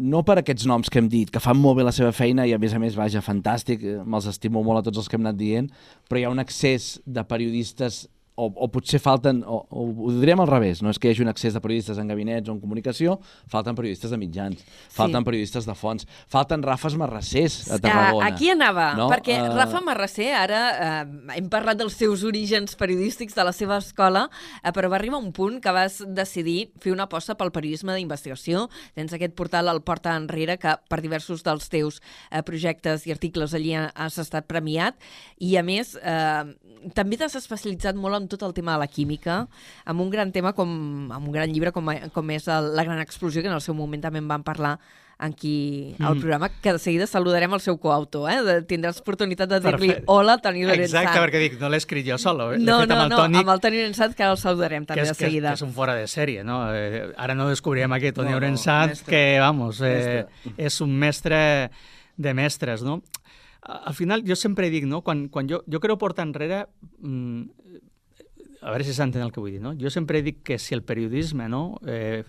no 0.00 0.22
per 0.24 0.38
aquests 0.40 0.64
noms 0.64 0.88
que 0.88 0.96
hem 0.98 1.10
dit, 1.12 1.28
que 1.30 1.42
fan 1.44 1.58
molt 1.60 1.76
bé 1.76 1.84
la 1.84 1.92
seva 1.92 2.10
feina 2.16 2.46
i 2.48 2.54
a 2.56 2.58
més 2.58 2.72
a 2.72 2.78
més, 2.80 2.94
vaja, 2.96 3.20
fantàstic, 3.20 3.82
eh, 3.84 3.98
me'ls 4.04 4.26
estimo 4.30 4.62
molt 4.64 4.80
a 4.80 4.82
tots 4.88 4.96
els 5.02 5.08
que 5.12 5.18
hem 5.18 5.26
anat 5.26 5.36
dient, 5.36 5.68
però 6.08 6.18
hi 6.18 6.24
ha 6.24 6.30
un 6.32 6.40
excés 6.40 7.02
de 7.04 7.22
periodistes 7.28 8.06
o, 8.36 8.46
o 8.48 8.68
potser 8.72 9.00
falten, 9.02 9.42
o, 9.44 9.58
o 9.68 9.82
ho 10.06 10.12
diríem 10.20 10.40
al 10.40 10.48
revés, 10.48 10.80
no 10.82 10.88
és 10.90 10.98
que 10.98 11.08
hi 11.08 11.12
hagi 11.12 11.22
un 11.24 11.28
accés 11.28 11.52
de 11.52 11.60
periodistes 11.60 11.98
en 12.00 12.08
gabinets 12.08 12.48
o 12.48 12.54
en 12.54 12.60
comunicació, 12.62 13.18
falten 13.50 13.74
periodistes 13.76 14.10
de 14.10 14.16
mitjans, 14.20 14.62
falten 14.94 15.20
Sí. 15.20 15.26
periodistes 15.26 15.66
de 15.68 15.74
fons, 15.76 16.06
falten 16.30 16.62
Rafes 16.62 16.94
Marrassers 16.96 17.70
a 17.70 17.78
Tarragona. 17.78 18.24
Uh, 18.24 18.28
aquí 18.32 18.48
anava, 18.50 18.94
no? 18.96 19.08
perquè 19.12 19.36
Eh, 19.40 19.48
Rafa 19.52 19.80
Marrasser, 19.84 20.30
ara 20.34 20.60
uh, 21.04 21.32
hem 21.36 21.50
parlat 21.52 21.76
dels 21.80 21.94
seus 21.98 22.24
orígens 22.24 22.74
periodístics 22.80 23.34
de 23.36 23.44
la 23.44 23.52
seva 23.52 23.76
escola, 23.82 24.24
uh, 24.30 24.72
però 24.72 24.88
va 24.88 24.96
arribar 24.96 25.18
un 25.20 25.32
punt 25.36 25.60
que 25.60 25.72
vas 25.76 26.00
decidir 26.06 26.70
fer 26.80 26.92
una 26.94 27.04
aposta 27.10 27.34
pel 27.36 27.52
periodisme 27.52 27.94
d'investigació. 27.98 28.68
Tens 28.94 29.12
aquest 29.12 29.34
portal 29.36 29.68
al 29.68 29.82
Porta 29.82 30.14
Enrere 30.16 30.56
que 30.58 30.76
per 30.88 31.00
diversos 31.04 31.42
dels 31.44 31.68
teus 31.68 32.00
uh, 32.32 32.40
projectes 32.46 33.06
i 33.06 33.12
articles 33.12 33.52
allí 33.54 33.74
ha- 33.76 33.90
has 33.94 34.16
estat 34.18 34.46
premiat 34.48 34.96
i 35.38 35.56
a 35.60 35.62
més 35.66 35.94
uh, 36.00 36.48
també 36.96 37.18
t'has 37.20 37.36
especialitzat 37.36 37.96
molt 38.00 38.16
en 38.16 38.28
tot 38.30 38.46
el 38.46 38.54
tema 38.56 38.72
de 38.78 38.84
la 38.84 38.88
química, 38.88 39.42
amb 39.84 40.00
un 40.00 40.10
gran 40.14 40.32
tema 40.32 40.54
com 40.56 41.10
amb 41.12 41.26
un 41.26 41.32
gran 41.34 41.50
llibre 41.52 41.72
com, 41.74 41.90
com 42.14 42.30
és 42.32 42.46
el, 42.48 42.72
La 42.78 42.84
gran 42.86 43.00
explosió, 43.02 43.42
que 43.42 43.48
en 43.50 43.58
el 43.58 43.60
seu 43.64 43.74
moment 43.74 44.00
també 44.06 44.22
en 44.22 44.28
van 44.30 44.46
parlar 44.46 44.78
aquí 45.20 45.94
al 46.00 46.14
Mm. 46.16 46.20
programa, 46.20 46.48
que 46.48 46.72
de 46.72 46.78
seguida 46.78 47.06
saludarem 47.06 47.52
el 47.52 47.60
seu 47.60 47.76
coautor, 47.76 48.30
eh? 48.32 48.38
De, 48.42 48.54
tindràs 48.64 49.02
oportunitat 49.02 49.50
de 49.50 49.58
dir-li 49.60 49.90
hola, 50.06 50.38
Toni 50.40 50.62
Lorenzat. 50.64 51.02
Exacte, 51.02 51.20
perquè 51.26 51.42
dic, 51.42 51.58
no 51.60 51.68
l'he 51.68 51.76
escrit 51.76 52.06
jo 52.08 52.16
solo, 52.16 52.46
eh? 52.54 52.56
l'he 52.56 52.64
No, 52.64 52.78
fet 52.80 52.88
no, 52.88 52.94
amb 52.96 53.04
el 53.04 53.10
no, 53.10 53.16
Toni, 53.18 53.36
amb 53.42 53.52
el 53.52 53.60
Toni 53.60 53.76
Lorenzat, 53.82 54.14
que 54.16 54.24
ara 54.24 54.32
el 54.32 54.40
saludarem 54.40 54.86
que 54.86 54.94
també 54.94 55.02
és, 55.04 55.10
de 55.12 55.14
que, 55.18 55.26
és, 55.26 55.28
seguida. 55.28 55.48
que 55.52 55.60
és 55.60 55.66
un 55.66 55.74
fora 55.76 55.94
de 55.98 56.06
sèrie, 56.08 56.42
no? 56.42 56.62
Eh, 56.72 57.12
ara 57.20 57.36
no 57.36 57.50
descobrirem 57.50 57.92
aquí 57.92 58.14
Toni 58.16 58.32
No, 58.32 58.40
no, 58.40 58.94
que, 59.06 59.36
vamos, 59.44 59.82
eh, 59.84 60.24
és 60.56 60.80
un 60.80 60.96
mestre 60.96 61.70
de 62.16 62.32
mestres, 62.32 62.82
no? 62.82 63.02
Al 63.60 63.92
final, 63.92 64.24
jo 64.24 64.34
sempre 64.36 64.70
dic, 64.70 64.86
no? 64.88 65.02
Quan, 65.02 65.28
quan 65.28 65.46
jo, 65.46 65.60
jo 65.70 65.80
creo 65.80 65.98
portar 65.98 66.24
enrere... 66.24 66.66
Mm, 67.00 67.42
a 68.60 68.70
veure 68.70 68.84
si 68.84 68.94
s'entén 68.96 69.24
el 69.24 69.32
que 69.32 69.40
vull 69.42 69.54
dir, 69.56 69.62
no? 69.64 69.74
Jo 69.78 69.90
sempre 69.92 70.22
dic 70.22 70.42
que 70.44 70.58
si 70.58 70.74
el 70.76 70.82
periodisme, 70.84 71.48
no?, 71.48 71.78
eh, 71.86 72.24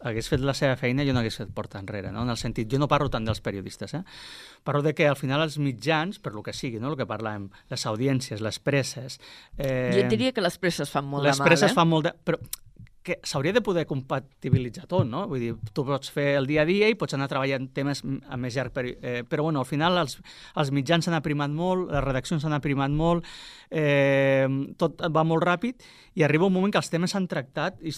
hagués 0.00 0.30
fet 0.32 0.40
la 0.40 0.54
seva 0.56 0.78
feina, 0.80 1.04
jo 1.04 1.12
no 1.12 1.20
hagués 1.20 1.36
fet 1.42 1.50
porta 1.52 1.80
enrere, 1.80 2.08
no? 2.12 2.22
En 2.24 2.32
el 2.32 2.38
sentit, 2.40 2.70
jo 2.72 2.78
no 2.80 2.88
parlo 2.88 3.10
tant 3.12 3.26
dels 3.28 3.42
periodistes, 3.44 3.92
eh? 3.98 4.02
Parlo 4.64 4.80
de 4.82 4.94
que 4.96 5.08
al 5.08 5.16
final 5.20 5.44
els 5.44 5.58
mitjans, 5.60 6.18
per 6.24 6.32
lo 6.32 6.42
que 6.42 6.54
sigui, 6.56 6.80
no?, 6.80 6.92
el 6.92 6.96
que 7.00 7.08
parlàvem, 7.08 7.50
les 7.72 7.86
audiències, 7.86 8.40
les 8.40 8.58
presses... 8.64 9.20
Eh, 9.58 9.92
Jo 9.96 10.08
diria 10.08 10.32
que 10.32 10.44
les 10.44 10.56
presses 10.58 10.88
fan 10.88 11.04
molt 11.04 11.28
les 11.28 11.36
de 11.36 11.44
mal, 11.44 11.52
presses 11.52 11.72
eh? 11.72 11.76
fan 11.76 11.88
molt 11.88 12.08
de... 12.08 12.16
Però 12.24 12.40
que 13.10 13.18
s'hauria 13.26 13.52
de 13.52 13.62
poder 13.64 13.84
compatibilitzar 13.90 14.86
tot, 14.90 15.06
no? 15.08 15.26
Vull 15.30 15.42
dir, 15.42 15.52
tu 15.74 15.84
pots 15.86 16.12
fer 16.14 16.34
el 16.38 16.48
dia 16.48 16.62
a 16.62 16.68
dia 16.68 16.88
i 16.90 16.96
pots 16.98 17.16
anar 17.16 17.28
treballant 17.30 17.68
temes 17.76 18.02
a 18.02 18.38
més 18.40 18.56
llarg 18.56 18.74
peri... 18.76 18.94
Eh, 19.02 19.22
però, 19.28 19.44
bueno, 19.48 19.62
al 19.62 19.68
final 19.68 19.98
els, 20.00 20.16
els 20.60 20.72
mitjans 20.74 21.06
s'han 21.06 21.18
aprimat 21.18 21.52
molt, 21.52 21.90
les 21.90 22.04
redaccions 22.06 22.44
s'han 22.44 22.56
aprimat 22.56 22.94
molt, 22.94 23.26
eh, 23.70 24.46
tot 24.80 25.02
va 25.12 25.24
molt 25.26 25.44
ràpid 25.46 25.84
i 26.18 26.24
arriba 26.26 26.48
un 26.48 26.54
moment 26.54 26.72
que 26.74 26.80
els 26.80 26.90
temes 26.92 27.14
s'han 27.14 27.28
tractat 27.30 27.78
i 27.86 27.92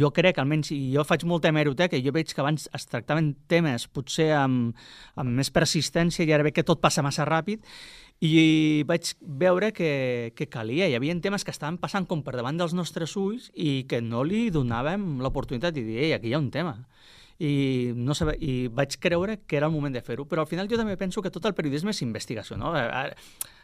jo 0.00 0.10
crec, 0.16 0.38
almenys, 0.40 0.72
i 0.76 0.92
jo 0.94 1.04
faig 1.06 1.24
molta 1.28 1.50
hemeroteca, 1.50 1.96
i 1.96 2.04
jo 2.04 2.12
veig 2.16 2.32
que 2.32 2.44
abans 2.44 2.68
es 2.76 2.86
tractaven 2.90 3.34
temes 3.50 3.86
potser 3.88 4.30
amb, 4.36 4.76
amb 5.20 5.40
més 5.40 5.52
persistència 5.54 6.24
i 6.24 6.32
ara 6.32 6.46
veig 6.46 6.56
que 6.56 6.66
tot 6.66 6.80
passa 6.82 7.04
massa 7.04 7.28
ràpid 7.28 7.64
i 8.20 8.84
vaig 8.84 9.14
veure 9.20 9.72
que, 9.72 10.32
que 10.36 10.46
calia. 10.52 10.88
Hi 10.88 10.96
havia 10.98 11.16
temes 11.24 11.44
que 11.44 11.54
estaven 11.54 11.78
passant 11.80 12.06
com 12.06 12.22
per 12.22 12.36
davant 12.36 12.58
dels 12.60 12.76
nostres 12.76 13.16
ulls 13.16 13.48
i 13.54 13.86
que 13.88 14.02
no 14.04 14.22
li 14.28 14.50
donàvem 14.52 15.18
l'oportunitat 15.24 15.74
de 15.74 15.84
dir, 15.86 15.98
ei, 16.04 16.12
aquí 16.12 16.28
hi 16.28 16.36
ha 16.36 16.42
un 16.42 16.50
tema. 16.52 16.76
I, 17.40 17.92
no 17.96 18.12
sabe, 18.14 18.34
I 18.36 18.66
vaig 18.68 18.98
creure 19.00 19.38
que 19.48 19.56
era 19.56 19.66
el 19.70 19.72
moment 19.72 19.94
de 19.96 20.02
fer-ho. 20.04 20.26
Però 20.28 20.44
al 20.44 20.50
final 20.50 20.68
jo 20.68 20.76
també 20.76 20.98
penso 21.00 21.22
que 21.24 21.32
tot 21.32 21.46
el 21.48 21.54
periodisme 21.56 21.94
és 21.94 22.02
investigació. 22.04 22.58
No? 22.60 22.74
Ara, 22.76 23.14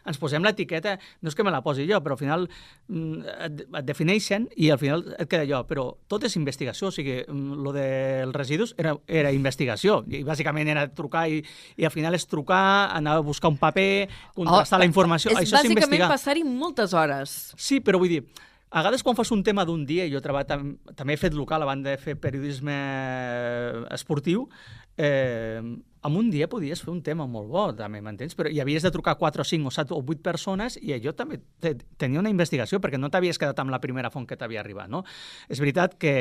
ens 0.06 0.20
posem 0.22 0.44
l'etiqueta, 0.46 0.94
no 1.20 1.28
és 1.28 1.34
que 1.36 1.44
me 1.44 1.50
la 1.50 1.60
posi 1.66 1.84
jo, 1.88 1.98
però 2.00 2.14
al 2.14 2.20
final 2.20 2.44
mm, 2.46 3.34
et, 3.48 3.62
et 3.66 3.84
defineixen 3.88 4.46
i 4.56 4.70
al 4.70 4.78
final 4.80 5.02
et 5.18 5.28
queda 5.28 5.44
allò. 5.44 5.60
Però 5.68 5.86
tot 6.08 6.24
és 6.24 6.38
investigació, 6.40 6.88
o 6.88 6.94
sigui, 6.94 7.18
mm, 7.26 7.58
lo 7.66 7.74
dels 7.76 8.32
residus 8.36 8.72
era, 8.80 8.94
era 9.06 9.34
investigació. 9.34 10.00
I 10.08 10.22
bàsicament 10.24 10.72
era 10.72 10.86
trucar 10.94 11.26
i, 11.28 11.42
i 11.76 11.84
al 11.84 11.92
final 11.92 12.16
és 12.16 12.24
trucar, 12.30 12.64
anar 12.96 13.18
a 13.18 13.26
buscar 13.26 13.52
un 13.52 13.60
paper, 13.60 14.08
contrastar 14.34 14.78
Oh, 14.80 14.84
la 14.86 14.88
informació. 14.88 15.30
És 15.32 15.36
Això 15.36 15.44
és 15.50 15.52
bàsicament 15.58 15.82
investigar. 15.82 16.08
passar-hi 16.14 16.44
moltes 16.48 16.94
hores. 16.96 17.36
Sí, 17.60 17.82
però 17.84 17.98
vull 18.00 18.14
dir, 18.16 18.22
a 18.70 18.82
vegades 18.82 19.04
quan 19.06 19.16
fas 19.16 19.30
un 19.30 19.44
tema 19.46 19.64
d'un 19.64 19.84
dia, 19.86 20.08
jo 20.10 20.18
he 20.18 20.44
tam 20.44 20.76
també 20.98 21.14
he 21.14 21.20
fet 21.20 21.34
local 21.34 21.62
a 21.62 21.68
banda 21.68 21.92
de 21.92 22.00
fer 22.02 22.16
periodisme 22.18 22.74
esportiu, 23.94 24.48
eh, 24.98 25.62
en 26.06 26.16
un 26.16 26.30
dia 26.30 26.48
podies 26.48 26.82
fer 26.82 26.92
un 26.92 27.02
tema 27.04 27.26
molt 27.30 27.48
bo, 27.50 27.64
també, 27.76 28.00
m'entens? 28.04 28.36
Però 28.38 28.50
hi 28.50 28.60
havies 28.62 28.86
de 28.86 28.92
trucar 28.94 29.16
4 29.18 29.42
o 29.42 29.46
5 29.46 29.68
o 29.68 29.74
7 29.74 29.94
o 29.94 30.00
8 30.00 30.22
persones 30.24 30.78
i 30.80 30.94
allò 30.94 31.12
també 31.16 31.40
te, 31.60 31.74
tenia 31.98 32.22
una 32.22 32.32
investigació 32.32 32.80
perquè 32.82 33.00
no 33.00 33.10
t'havies 33.10 33.40
quedat 33.42 33.58
amb 33.62 33.74
la 33.74 33.80
primera 33.82 34.10
font 34.14 34.26
que 34.28 34.38
t'havia 34.38 34.62
arribat, 34.62 34.90
no? 34.92 35.02
És 35.48 35.60
veritat 35.62 35.96
que 35.98 36.14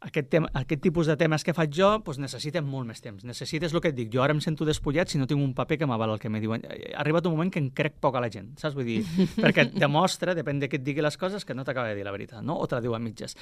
aquest, 0.00 0.28
tema, 0.30 0.50
aquest 0.58 0.82
tipus 0.84 1.10
de 1.10 1.16
temes 1.18 1.44
que 1.44 1.54
faig 1.56 1.74
jo 1.74 1.90
doncs 1.98 2.20
necessiten 2.22 2.66
molt 2.68 2.88
més 2.88 3.02
temps. 3.02 3.24
Necessites 3.26 3.74
el 3.74 3.82
que 3.82 3.92
et 3.92 3.98
dic. 3.98 4.12
Jo 4.12 4.22
ara 4.24 4.36
em 4.36 4.42
sento 4.44 4.66
despullat 4.68 5.10
si 5.10 5.20
no 5.20 5.26
tinc 5.30 5.42
un 5.42 5.54
paper 5.58 5.80
que 5.82 5.90
m'avala 5.90 6.16
el 6.16 6.22
que 6.22 6.30
me 6.30 6.40
diuen. 6.42 6.64
Ha 6.66 7.00
arribat 7.02 7.26
un 7.26 7.36
moment 7.36 7.52
que 7.52 7.62
en 7.62 7.70
crec 7.74 7.98
poc 8.02 8.16
a 8.16 8.22
la 8.22 8.30
gent, 8.32 8.52
saps? 8.60 8.76
Vull 8.78 8.88
dir, 8.88 9.00
perquè 9.42 9.68
et 9.68 9.76
demostra, 9.78 10.36
depèn 10.38 10.62
de 10.62 10.70
què 10.70 10.80
et 10.80 10.86
digui 10.86 11.04
les 11.04 11.18
coses, 11.18 11.44
que 11.44 11.56
no 11.56 11.66
t'acaba 11.66 11.90
de 11.90 11.98
dir 11.98 12.06
la 12.06 12.14
veritat, 12.14 12.42
no? 12.46 12.58
O 12.60 12.70
te 12.70 12.78
la 12.78 12.84
diu 12.84 12.94
a 12.94 13.02
mitges. 13.02 13.36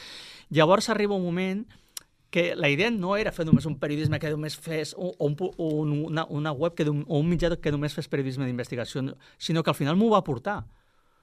Llavors 0.50 0.90
arriba 0.92 1.18
un 1.18 1.24
moment 1.26 1.64
que 2.30 2.54
la 2.56 2.70
idea 2.70 2.90
no 2.94 3.16
era 3.18 3.32
fer 3.34 3.44
només 3.46 3.66
un 3.66 3.78
periodisme 3.82 4.20
que 4.22 4.30
només 4.30 4.56
fes, 4.56 4.94
o, 4.96 5.14
un, 5.18 5.36
una, 6.06 6.26
una 6.30 6.52
web 6.52 6.76
que, 6.78 6.86
o 6.88 7.18
un 7.18 7.30
mitjà 7.30 7.56
que 7.58 7.72
només 7.74 7.96
fes 7.96 8.08
periodisme 8.08 8.46
d'investigació, 8.46 9.02
sinó 9.38 9.64
que 9.64 9.74
al 9.74 9.78
final 9.78 9.98
m'ho 9.98 10.12
va 10.14 10.22
portar. 10.24 10.62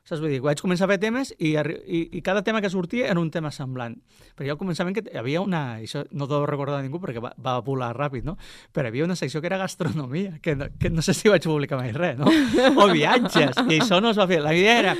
Saps? 0.07 0.21
Vull 0.23 0.31
dir, 0.31 0.39
vaig 0.39 0.61
començar 0.63 0.85
a 0.85 0.91
fer 0.93 0.99
temes 1.03 1.33
i, 1.35 1.49
i, 1.51 1.99
i 2.15 2.21
cada 2.23 2.39
tema 2.43 2.61
que 2.63 2.69
sortia 2.71 3.09
era 3.11 3.19
un 3.19 3.27
tema 3.31 3.51
semblant. 3.51 3.97
Però 4.37 4.47
jo 4.47 4.55
al 4.55 4.59
començament 4.59 4.95
que 4.95 5.03
hi 5.03 5.19
havia 5.19 5.41
una... 5.43 5.81
Això 5.81 6.05
no 6.15 6.29
t'ho 6.31 6.45
recordar 6.47 6.79
ningú 6.85 7.01
perquè 7.03 7.23
va, 7.23 7.33
va 7.43 7.57
volar 7.65 7.89
ràpid, 7.97 8.23
no? 8.23 8.37
Però 8.71 8.87
hi 8.87 8.93
havia 8.93 9.07
una 9.07 9.17
secció 9.19 9.43
que 9.43 9.51
era 9.51 9.59
gastronomia, 9.59 10.37
que 10.39 10.55
no, 10.55 10.69
que 10.79 10.91
no 10.93 11.03
sé 11.03 11.15
si 11.17 11.27
vaig 11.27 11.43
publicar 11.43 11.81
mai 11.81 11.91
res, 11.91 12.15
no? 12.21 12.31
O 12.79 12.87
viatges, 12.93 13.59
i 13.67 13.81
això 13.81 13.99
no 13.99 14.15
es 14.15 14.21
va 14.21 14.29
fer. 14.31 14.39
La 14.45 14.55
idea 14.55 14.79
era 14.85 14.95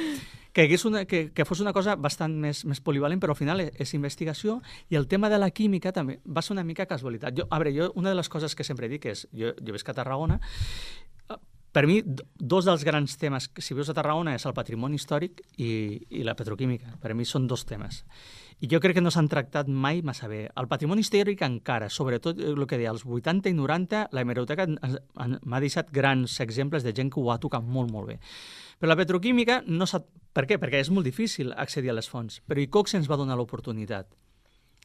que, 0.58 0.64
hagués 0.64 0.86
una, 0.86 1.06
que, 1.06 1.32
que 1.34 1.46
fos 1.46 1.60
una 1.62 1.70
cosa 1.70 1.94
bastant 2.02 2.34
més, 2.42 2.64
més 2.66 2.80
polivalent, 2.82 3.20
però 3.22 3.36
al 3.36 3.38
final 3.38 3.60
és, 3.62 3.68
és 3.78 3.92
investigació 3.94 4.56
i 4.90 4.98
el 4.98 5.06
tema 5.06 5.30
de 5.30 5.38
la 5.38 5.52
química 5.54 5.92
també 5.94 6.16
va 6.26 6.42
ser 6.42 6.56
una 6.56 6.64
mica 6.66 6.88
casualitat. 6.90 7.36
Jo, 7.38 7.46
a 7.46 7.60
veure, 7.62 7.76
jo 7.76 7.92
una 7.94 8.10
de 8.10 8.18
les 8.18 8.30
coses 8.34 8.58
que 8.58 8.66
sempre 8.66 8.90
dic 8.90 9.06
és, 9.06 9.28
jo, 9.38 9.52
jo 9.54 9.76
visc 9.76 9.94
a 9.94 9.94
Tarragona, 10.00 10.40
eh, 11.30 11.38
per 11.78 11.86
mi, 11.86 12.00
dos 12.02 12.66
dels 12.66 12.88
grans 12.90 13.20
temes, 13.22 13.52
si 13.62 13.78
vius 13.78 13.94
a 13.94 13.98
Tarragona, 14.00 14.34
és 14.34 14.50
el 14.50 14.58
patrimoni 14.58 14.98
històric 14.98 15.46
i, 15.62 15.72
i 16.10 16.26
la 16.26 16.34
petroquímica. 16.34 16.98
Per 17.06 17.14
mi 17.14 17.30
són 17.30 17.46
dos 17.46 17.68
temes. 17.70 18.02
I 18.58 18.66
jo 18.72 18.82
crec 18.82 18.98
que 18.98 19.06
no 19.06 19.14
s'han 19.14 19.30
tractat 19.30 19.70
mai 19.70 20.02
massa 20.02 20.26
bé. 20.26 20.48
El 20.58 20.66
patrimoni 20.72 21.06
històric 21.06 21.46
encara, 21.46 21.94
sobretot 21.94 22.42
eh, 22.42 22.56
el 22.58 22.66
que 22.66 22.82
deia, 22.82 22.98
als 22.98 23.06
80 23.06 23.54
i 23.54 23.60
90, 23.62 24.08
la 24.10 24.26
hemeroteca 24.26 24.66
m'ha 24.74 25.62
deixat 25.62 25.94
grans 25.94 26.42
exemples 26.42 26.82
de 26.82 26.98
gent 26.98 27.14
que 27.14 27.22
ho 27.22 27.30
ha 27.30 27.38
tocat 27.38 27.62
molt, 27.62 27.94
molt 27.94 28.16
bé. 28.16 28.24
Però 28.78 28.92
la 28.92 29.00
petroquímica 29.00 29.62
no 29.68 29.88
s'ha... 29.90 30.04
Per 30.38 30.46
què? 30.46 30.60
Perquè 30.62 30.84
és 30.84 30.92
molt 30.94 31.08
difícil 31.08 31.52
accedir 31.58 31.90
a 31.90 31.98
les 31.98 32.10
fonts. 32.10 32.42
Però 32.46 32.62
Icoxe 32.62 33.00
ens 33.00 33.10
va 33.10 33.18
donar 33.18 33.38
l'oportunitat. 33.40 34.10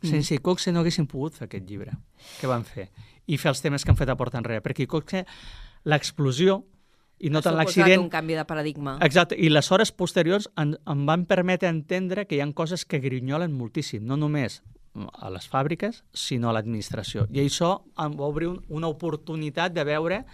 Sense 0.02 0.34
Icoxe 0.34 0.72
no 0.72 0.80
haguéssim 0.82 1.06
pogut 1.06 1.36
fer 1.38 1.46
aquest 1.46 1.68
llibre 1.68 1.92
que 2.40 2.48
van 2.50 2.64
fer 2.66 2.88
i 3.30 3.36
fer 3.38 3.52
els 3.52 3.60
temes 3.62 3.84
que 3.84 3.92
han 3.92 3.98
fet 4.00 4.10
a 4.10 4.16
Porta 4.18 4.40
Enrere, 4.40 4.62
perquè 4.64 4.82
Icoxe, 4.88 5.22
l'explosió, 5.86 6.64
i 7.22 7.30
no 7.30 7.38
Ha 7.38 7.46
tant 7.46 7.54
l'accident... 7.54 8.02
un 8.02 8.10
canvi 8.10 8.34
de 8.34 8.44
paradigma. 8.48 8.96
Exacte, 9.06 9.36
i 9.38 9.46
les 9.52 9.70
hores 9.70 9.92
posteriors 9.94 10.48
en, 10.58 10.74
em 10.90 11.04
van 11.06 11.22
permetre 11.30 11.70
entendre 11.70 12.26
que 12.26 12.34
hi 12.34 12.42
ha 12.42 12.48
coses 12.50 12.82
que 12.84 12.98
grinyolen 12.98 13.54
moltíssim, 13.54 14.02
no 14.02 14.18
només 14.18 14.58
a 14.92 15.30
les 15.32 15.46
fàbriques, 15.48 16.02
sinó 16.12 16.50
a 16.50 16.56
l'administració. 16.56 17.28
I 17.30 17.44
això 17.44 17.76
em 18.02 18.18
va 18.18 18.26
obrir 18.26 18.50
un, 18.50 18.58
una 18.68 18.90
oportunitat 18.90 19.72
de 19.72 19.86
veure 19.86 20.24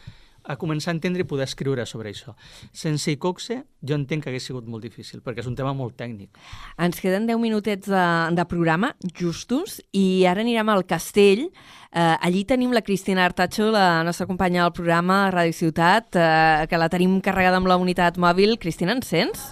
a 0.48 0.56
començar 0.56 0.90
a 0.90 0.96
entendre 0.96 1.22
i 1.22 1.28
poder 1.28 1.44
escriure 1.44 1.84
sobre 1.86 2.10
això. 2.10 2.32
Sense 2.72 3.12
Icoxe, 3.12 3.60
jo 3.84 3.94
entenc 3.98 4.24
que 4.24 4.30
hagués 4.32 4.46
sigut 4.48 4.66
molt 4.66 4.82
difícil, 4.82 5.20
perquè 5.22 5.44
és 5.44 5.46
un 5.50 5.54
tema 5.58 5.74
molt 5.76 5.94
tècnic. 6.00 6.38
Ens 6.80 6.98
queden 7.04 7.26
10 7.28 7.36
minutets 7.42 7.86
de, 7.92 8.04
de 8.34 8.46
programa, 8.48 8.94
justos, 9.18 9.82
i 9.92 10.24
ara 10.26 10.40
anirem 10.40 10.72
al 10.72 10.86
castell. 10.88 11.50
Eh, 11.92 12.16
allí 12.20 12.42
tenim 12.48 12.72
la 12.72 12.82
Cristina 12.82 13.26
Artacho, 13.28 13.70
la 13.70 14.02
nostra 14.04 14.26
companya 14.26 14.64
del 14.64 14.72
programa 14.72 15.26
a 15.26 15.30
Ràdio 15.36 15.52
Ciutat, 15.56 16.16
eh, 16.16 16.66
que 16.68 16.80
la 16.80 16.88
tenim 16.88 17.20
carregada 17.20 17.60
amb 17.60 17.68
la 17.68 17.76
unitat 17.76 18.16
mòbil. 18.16 18.56
Cristina, 18.58 18.96
ens 18.96 19.06
sents? 19.12 19.46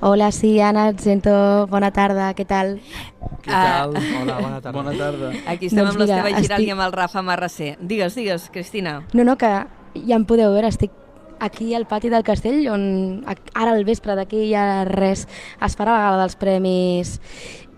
Hola, 0.00 0.30
sí, 0.30 0.60
Anna, 0.60 0.90
et 0.92 1.00
sento. 1.02 1.32
Bona 1.72 1.88
tarda, 1.90 2.28
què 2.36 2.44
tal? 2.46 2.76
Què 3.42 3.48
tal? 3.50 3.96
Hola, 3.96 4.36
bona 4.42 4.60
tarda. 4.60 4.72
Bona 4.76 4.92
tarda. 4.96 5.30
Aquí 5.50 5.66
estem 5.66 5.80
Doncs 5.82 5.94
amb 5.96 6.02
l'Esteve 6.04 6.34
Giral 6.36 6.60
estic- 6.60 6.68
i 6.68 6.70
amb 6.74 6.84
el 6.84 6.92
Rafa 6.92 7.22
Marrasser. 7.24 7.72
Digues, 7.80 8.14
digues, 8.14 8.48
Cristina. 8.52 9.02
No, 9.12 9.24
no, 9.24 9.36
que 9.40 9.50
ja 10.06 10.16
em 10.16 10.26
podeu 10.28 10.52
veure, 10.54 10.68
estic 10.68 10.92
aquí 11.40 11.74
al 11.74 11.86
pati 11.86 12.10
del 12.10 12.26
castell, 12.26 12.66
on 12.72 13.22
ara 13.54 13.72
al 13.72 13.84
vespre 13.86 14.16
d'aquí 14.18 14.52
ha 14.54 14.84
res, 14.88 15.26
es 15.64 15.78
farà 15.78 15.94
la 15.94 16.04
gala 16.08 16.22
dels 16.24 16.36
premis 16.38 17.18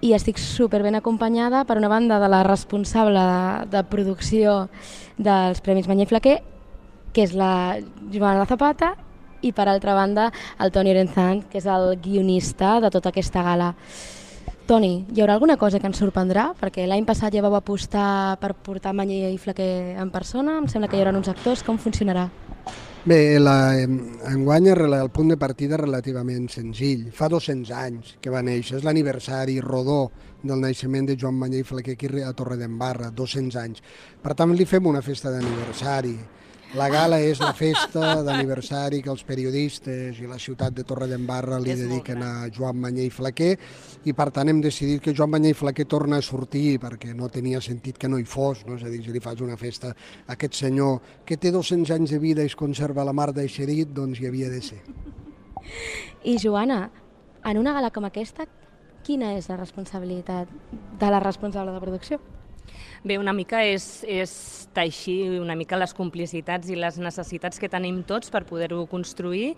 i 0.01 0.15
estic 0.17 0.41
super 0.41 0.81
ben 0.83 0.97
acompanyada 0.97 1.67
per 1.69 1.77
una 1.77 1.91
banda 1.93 2.19
de 2.21 2.29
la 2.33 2.43
responsable 2.47 3.21
de, 3.21 3.67
de 3.77 3.83
producció 3.85 4.71
dels 5.21 5.61
Premis 5.61 5.89
Manyà 5.91 6.07
i 6.07 6.09
Flaquer, 6.09 6.39
que 7.13 7.27
és 7.27 7.35
la 7.37 7.77
Joana 8.13 8.47
Zapata, 8.49 8.95
i 9.45 9.53
per 9.57 9.69
altra 9.69 9.95
banda 9.97 10.31
el 10.61 10.73
Toni 10.73 10.93
Orenzant, 10.93 11.45
que 11.49 11.61
és 11.61 11.69
el 11.69 11.95
guionista 12.01 12.79
de 12.81 12.91
tota 12.93 13.13
aquesta 13.13 13.45
gala. 13.45 13.75
Toni, 14.71 15.05
hi 15.11 15.19
haurà 15.19 15.35
alguna 15.35 15.57
cosa 15.59 15.81
que 15.83 15.89
ens 15.91 15.99
sorprendrà? 15.99 16.45
Perquè 16.55 16.85
l'any 16.87 17.03
passat 17.03 17.35
ja 17.35 17.41
vau 17.43 17.57
apostar 17.59 18.37
per 18.39 18.53
portar 18.55 18.93
Manyà 18.95 19.33
i 19.35 19.39
Flaquer 19.43 19.97
en 19.99 20.13
persona, 20.15 20.61
em 20.61 20.69
sembla 20.71 20.87
que 20.87 20.95
hi 20.95 21.01
haurà 21.03 21.11
uns 21.19 21.27
actors, 21.33 21.65
com 21.67 21.75
funcionarà? 21.75 22.29
Bé, 23.03 23.19
la, 23.43 23.57
enguany 24.31 24.69
el 24.71 25.11
punt 25.11 25.35
de 25.35 25.39
partida 25.43 25.75
és 25.75 25.83
relativament 25.83 26.47
senzill. 26.55 27.09
Fa 27.11 27.27
200 27.33 27.73
anys 27.75 28.15
que 28.23 28.31
va 28.31 28.45
néixer, 28.47 28.79
és 28.79 28.87
l'aniversari 28.87 29.59
rodó 29.59 30.05
del 30.45 30.63
naixement 30.63 31.11
de 31.11 31.19
Joan 31.19 31.35
Manyà 31.43 31.65
i 31.65 31.67
Flaquer 31.67 31.99
aquí 31.99 32.23
a 32.23 32.31
Torre 32.39 32.61
d'Embarra, 32.61 33.11
200 33.11 33.59
anys. 33.65 33.83
Per 34.23 34.39
tant, 34.39 34.55
li 34.55 34.71
fem 34.71 34.87
una 34.87 35.03
festa 35.03 35.35
d'aniversari. 35.35 36.15
La 36.79 36.87
gala 36.87 37.17
és 37.19 37.41
la 37.43 37.51
festa 37.51 38.21
d'aniversari 38.23 39.01
que 39.03 39.11
els 39.11 39.25
periodistes 39.27 40.21
i 40.23 40.29
la 40.31 40.39
ciutat 40.39 40.77
de 40.77 40.85
Torredembarra 40.87 41.59
li 41.59 41.75
dediquen 41.75 42.23
a 42.23 42.47
Joan 42.55 42.79
Manyer 42.79 43.09
i 43.09 43.11
Flaquer 43.11 43.57
i 44.07 44.15
per 44.15 44.29
tant 44.37 44.53
hem 44.53 44.61
decidit 44.63 45.03
que 45.03 45.15
Joan 45.17 45.33
Manyer 45.35 45.51
i 45.51 45.59
Flaquer 45.59 45.89
torna 45.91 46.21
a 46.21 46.23
sortir 46.23 46.79
perquè 46.79 47.11
no 47.17 47.27
tenia 47.29 47.59
sentit 47.65 47.99
que 47.99 48.09
no 48.09 48.21
hi 48.23 48.27
fos, 48.29 48.63
no? 48.69 48.79
és 48.79 48.87
a 48.87 48.93
dir, 48.93 49.03
si 49.03 49.11
li 49.11 49.23
fas 49.25 49.43
una 49.43 49.59
festa 49.59 49.91
a 49.91 50.37
aquest 50.37 50.61
senyor 50.63 51.01
que 51.27 51.41
té 51.43 51.51
200 51.51 51.91
anys 51.97 52.15
de 52.15 52.23
vida 52.23 52.47
i 52.47 52.53
es 52.53 52.55
conserva 52.55 53.05
la 53.05 53.17
mar 53.19 53.33
d'eixerit, 53.35 53.91
doncs 53.91 54.23
hi 54.23 54.31
havia 54.31 54.51
de 54.53 54.63
ser. 54.63 54.79
I 56.23 56.39
Joana, 56.39 56.85
en 57.51 57.59
una 57.59 57.75
gala 57.75 57.91
com 57.91 58.07
aquesta, 58.07 58.47
quina 59.03 59.35
és 59.35 59.51
la 59.51 59.59
responsabilitat 59.59 60.55
de 61.01 61.11
la 61.11 61.19
responsable 61.19 61.75
de 61.75 61.83
producció? 61.83 62.23
Bé, 63.03 63.17
una 63.17 63.33
mica 63.33 63.63
és, 63.65 64.05
és 64.05 64.33
teixir 64.77 65.41
una 65.41 65.55
mica 65.57 65.79
les 65.81 65.95
complicitats 65.97 66.69
i 66.69 66.77
les 66.77 66.99
necessitats 67.01 67.57
que 67.59 67.71
tenim 67.73 68.03
tots 68.05 68.29
per 68.29 68.43
poder-ho 68.45 68.83
construir. 68.91 69.55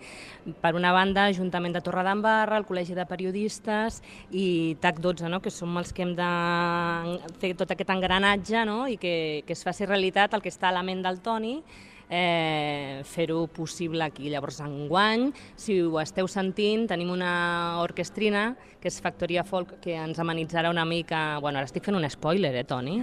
Per 0.63 0.71
una 0.79 0.93
banda, 0.95 1.25
Ajuntament 1.27 1.75
de 1.75 1.81
Torredembarra, 1.83 2.61
el 2.61 2.67
Col·legi 2.69 2.95
de 2.95 3.05
Periodistes 3.09 3.99
i 4.31 4.77
TAC12, 4.79 5.27
no? 5.27 5.41
que 5.43 5.51
som 5.51 5.75
els 5.81 5.91
que 5.91 6.07
hem 6.07 6.13
de 6.15 6.29
fer 7.41 7.51
tot 7.59 7.75
aquest 7.75 7.91
engranatge 7.91 8.63
no? 8.69 8.85
i 8.87 8.95
que, 8.95 9.43
que 9.47 9.57
es 9.57 9.63
faci 9.67 9.89
realitat 9.89 10.33
el 10.33 10.45
que 10.45 10.53
està 10.53 10.71
a 10.71 10.77
la 10.79 10.85
ment 10.87 11.03
del 11.03 11.19
Toni 11.25 11.57
eh, 12.13 13.01
fer-ho 13.09 13.47
possible 13.47 14.03
aquí. 14.05 14.29
Llavors, 14.29 14.59
enguany, 14.61 15.31
si 15.57 15.79
ho 15.81 15.97
esteu 16.01 16.29
sentint, 16.29 16.85
tenim 16.91 17.09
una 17.13 17.81
orquestrina, 17.81 18.51
que 18.83 18.91
és 18.91 18.99
Factoria 19.01 19.45
Folk, 19.47 19.77
que 19.81 19.95
ens 19.97 20.19
amenitzarà 20.21 20.69
una 20.69 20.85
mica... 20.85 21.39
Bueno, 21.41 21.59
ara 21.59 21.69
estic 21.69 21.85
fent 21.87 21.97
un 21.97 22.05
spoiler, 22.11 22.53
eh, 22.59 22.65
Toni? 22.69 22.99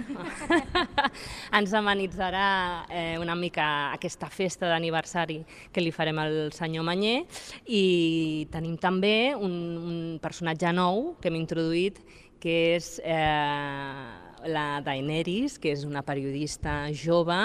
ens 1.59 1.75
amenitzarà 1.77 2.47
eh, 2.87 3.17
una 3.19 3.35
mica 3.35 3.67
aquesta 3.91 4.29
festa 4.31 4.69
d'aniversari 4.71 5.41
que 5.73 5.83
li 5.83 5.91
farem 5.91 6.21
al 6.21 6.35
senyor 6.55 6.85
Manyer 6.87 7.23
i 7.67 8.47
tenim 8.53 8.77
també 8.79 9.33
un, 9.35 9.55
un 9.81 10.01
personatge 10.23 10.71
nou 10.77 11.15
que 11.19 11.31
hem 11.31 11.39
introduït 11.41 11.99
que 12.41 12.59
és 12.77 12.95
eh, 13.03 14.30
la 14.47 14.81
Daenerys, 14.85 15.57
que 15.61 15.71
és 15.75 15.83
una 15.85 16.01
periodista 16.05 16.87
jove, 16.95 17.37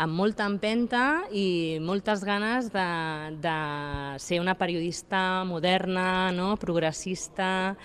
amb 0.00 0.16
molta 0.16 0.46
empenta 0.48 1.26
i 1.32 1.78
moltes 1.84 2.24
ganes 2.26 2.70
de, 2.72 2.86
de 3.42 3.56
ser 4.22 4.40
una 4.40 4.56
periodista 4.58 5.44
moderna, 5.44 6.30
no? 6.32 6.54
progressista, 6.60 7.76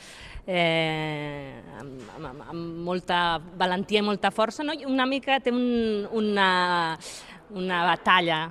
eh, 0.47 1.61
amb, 1.79 2.03
amb, 2.19 2.43
amb 2.49 2.83
molta 2.85 3.39
valentia 3.57 4.03
i 4.03 4.05
molta 4.05 4.31
força, 4.31 4.63
no? 4.63 4.75
I 4.75 4.85
una 4.85 5.07
mica 5.09 5.39
té 5.43 5.53
un, 5.53 6.05
una, 6.13 6.49
una 7.55 7.81
batalla 7.91 8.45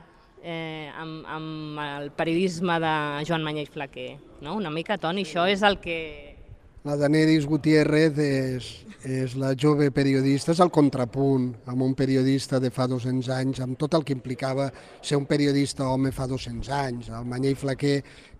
eh, 0.44 0.90
amb, 0.98 1.24
amb 1.26 1.80
el 1.80 2.10
periodisme 2.12 2.78
de 2.82 2.94
Joan 3.26 3.46
Manyà 3.46 3.64
i 3.64 3.70
Flaquer. 3.70 4.12
No? 4.44 4.58
Una 4.60 4.70
mica, 4.70 4.98
Toni, 5.00 5.24
això 5.24 5.48
és 5.50 5.64
el 5.64 5.80
que... 5.80 6.33
La 6.84 6.98
Daenerys 7.00 7.46
Gutiérrez 7.48 8.18
és, 8.20 8.66
és 9.08 9.34
la 9.40 9.54
jove 9.56 9.86
periodista, 9.96 10.52
és 10.52 10.58
el 10.60 10.68
contrapunt 10.68 11.46
amb 11.72 11.80
un 11.80 11.94
periodista 11.96 12.58
de 12.60 12.68
fa 12.68 12.84
200 12.92 13.30
anys, 13.32 13.60
amb 13.64 13.78
tot 13.80 13.94
el 13.96 14.02
que 14.04 14.12
implicava 14.12 14.66
ser 15.00 15.16
un 15.16 15.24
periodista 15.24 15.86
home 15.88 16.12
fa 16.12 16.26
200 16.28 16.68
anys. 16.76 17.08
El 17.08 17.24
Manyell 17.30 17.56
Flaquer, 17.56 17.94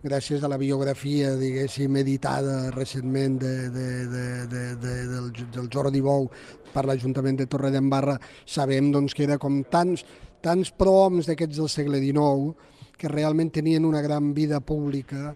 gràcies 0.04 0.44
a 0.44 0.50
la 0.52 0.58
biografia, 0.60 1.30
diguéssim, 1.40 1.96
editada 2.02 2.58
recentment 2.74 3.40
de, 3.40 3.54
de, 3.72 3.86
de, 4.12 4.26
de, 4.52 4.66
de, 4.84 4.92
del, 5.14 5.32
del 5.56 5.72
Jordi 5.72 6.04
Bou 6.04 6.28
per 6.74 6.84
l'Ajuntament 6.84 7.40
de 7.40 7.48
Torredembarra, 7.48 8.18
sabem 8.44 8.92
doncs, 8.92 9.16
que 9.16 9.24
era 9.24 9.40
com 9.40 9.62
tants, 9.72 10.04
tants 10.44 10.74
prohoms 10.76 11.32
d'aquests 11.32 11.64
del 11.64 11.72
segle 11.72 12.04
XIX 12.04 12.92
que 13.00 13.08
realment 13.08 13.56
tenien 13.56 13.88
una 13.88 14.04
gran 14.04 14.34
vida 14.36 14.60
pública, 14.60 15.30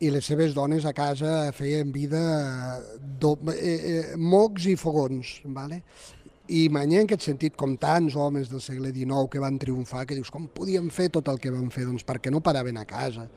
i 0.00 0.08
les 0.08 0.24
seves 0.24 0.54
dones 0.56 0.86
a 0.88 0.94
casa 0.96 1.50
feien 1.52 1.90
vida 1.92 2.20
do, 3.20 3.34
eh, 3.52 3.76
eh, 3.76 4.16
mocs 4.16 4.64
i 4.70 4.76
fogons. 4.80 5.40
Vale? 5.44 5.82
I 6.50 6.64
Manyà, 6.72 7.02
en 7.02 7.06
aquest 7.06 7.26
sentit, 7.28 7.54
com 7.54 7.76
tants 7.78 8.16
homes 8.18 8.48
del 8.50 8.62
segle 8.64 8.90
XIX 8.90 9.28
que 9.30 9.42
van 9.42 9.58
triomfar, 9.60 10.06
que 10.08 10.16
dius, 10.16 10.32
com 10.32 10.48
podien 10.50 10.88
fer 10.90 11.10
tot 11.14 11.28
el 11.30 11.38
que 11.38 11.52
van 11.52 11.68
fer? 11.70 11.84
Doncs 11.86 12.06
perquè 12.08 12.32
no 12.32 12.40
paraven 12.40 12.80
a 12.80 12.86
casa. 12.88 13.28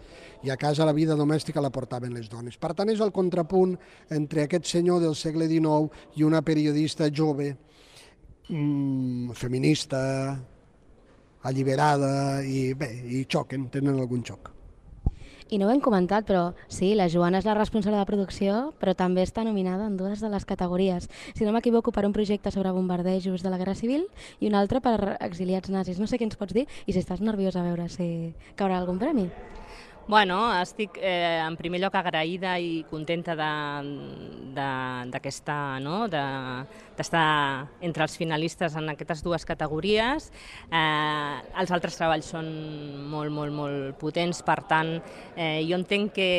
I 0.41 0.49
a 0.49 0.57
casa 0.57 0.87
la 0.87 0.95
vida 0.95 1.19
domèstica 1.19 1.61
la 1.61 1.69
portaven 1.69 2.15
les 2.15 2.31
dones. 2.31 2.57
Per 2.57 2.71
tant, 2.73 2.89
és 2.89 3.03
el 3.03 3.11
contrapunt 3.13 3.75
entre 4.09 4.47
aquest 4.47 4.71
senyor 4.71 5.03
del 5.03 5.19
segle 5.19 5.49
XIX 5.51 5.91
i 6.17 6.23
una 6.23 6.41
periodista 6.41 7.11
jove, 7.11 7.51
mmm, 8.47 9.35
feminista, 9.35 10.01
alliberada, 11.43 12.41
i 12.41 12.71
bé, 12.73 12.91
i 13.03 13.27
xoquen, 13.27 13.67
tenen 13.69 13.99
algun 13.99 14.23
xoc. 14.23 14.52
I 15.49 15.59
no 15.59 15.67
ho 15.67 15.71
hem 15.73 15.81
comentat, 15.83 16.25
però 16.27 16.53
sí, 16.71 16.93
la 16.95 17.09
Joana 17.11 17.41
és 17.41 17.47
la 17.47 17.55
responsable 17.57 17.99
de 17.99 18.07
producció, 18.07 18.73
però 18.79 18.93
també 18.95 19.25
està 19.25 19.43
nominada 19.43 19.87
en 19.89 19.97
dues 19.97 20.23
de 20.23 20.29
les 20.31 20.45
categories. 20.45 21.09
Si 21.35 21.45
no 21.45 21.53
m'equivoco, 21.55 21.91
per 21.91 22.05
un 22.07 22.13
projecte 22.15 22.51
sobre 22.51 22.71
bombardejos 22.71 23.43
de 23.43 23.51
la 23.51 23.59
Guerra 23.61 23.75
Civil 23.75 24.07
i 24.39 24.47
un 24.47 24.55
altre 24.55 24.81
per 24.81 25.17
exiliats 25.19 25.69
nazis. 25.69 25.99
No 25.99 26.07
sé 26.07 26.17
què 26.17 26.27
ens 26.27 26.39
pots 26.39 26.55
dir 26.55 26.67
i 26.85 26.93
si 26.93 26.99
estàs 27.01 27.21
nerviosa 27.21 27.61
a 27.61 27.67
veure 27.67 27.89
si 27.89 28.33
caurà 28.55 28.79
algun 28.79 29.01
premi. 29.01 29.29
Bueno, 30.05 30.51
estic 30.59 30.97
eh, 30.99 31.39
en 31.39 31.55
primer 31.55 31.79
lloc 31.79 31.93
agraïda 31.95 32.57
i 32.59 32.83
contenta 32.89 33.37
d'aquesta, 34.51 35.55
no? 35.79 36.09
d'estar 36.11 37.21
de, 37.23 37.85
entre 37.87 38.03
els 38.03 38.17
finalistes 38.19 38.75
en 38.75 38.91
aquestes 38.91 39.23
dues 39.23 39.47
categories. 39.47 40.27
Eh, 40.67 41.39
els 41.55 41.71
altres 41.71 41.95
treballs 41.95 42.27
són 42.35 42.51
molt, 43.07 43.31
molt, 43.31 43.55
molt 43.55 43.95
potents, 44.03 44.43
per 44.43 44.59
tant, 44.67 44.99
eh, 45.37 45.63
jo 45.69 45.79
entenc 45.79 46.11
que 46.19 46.29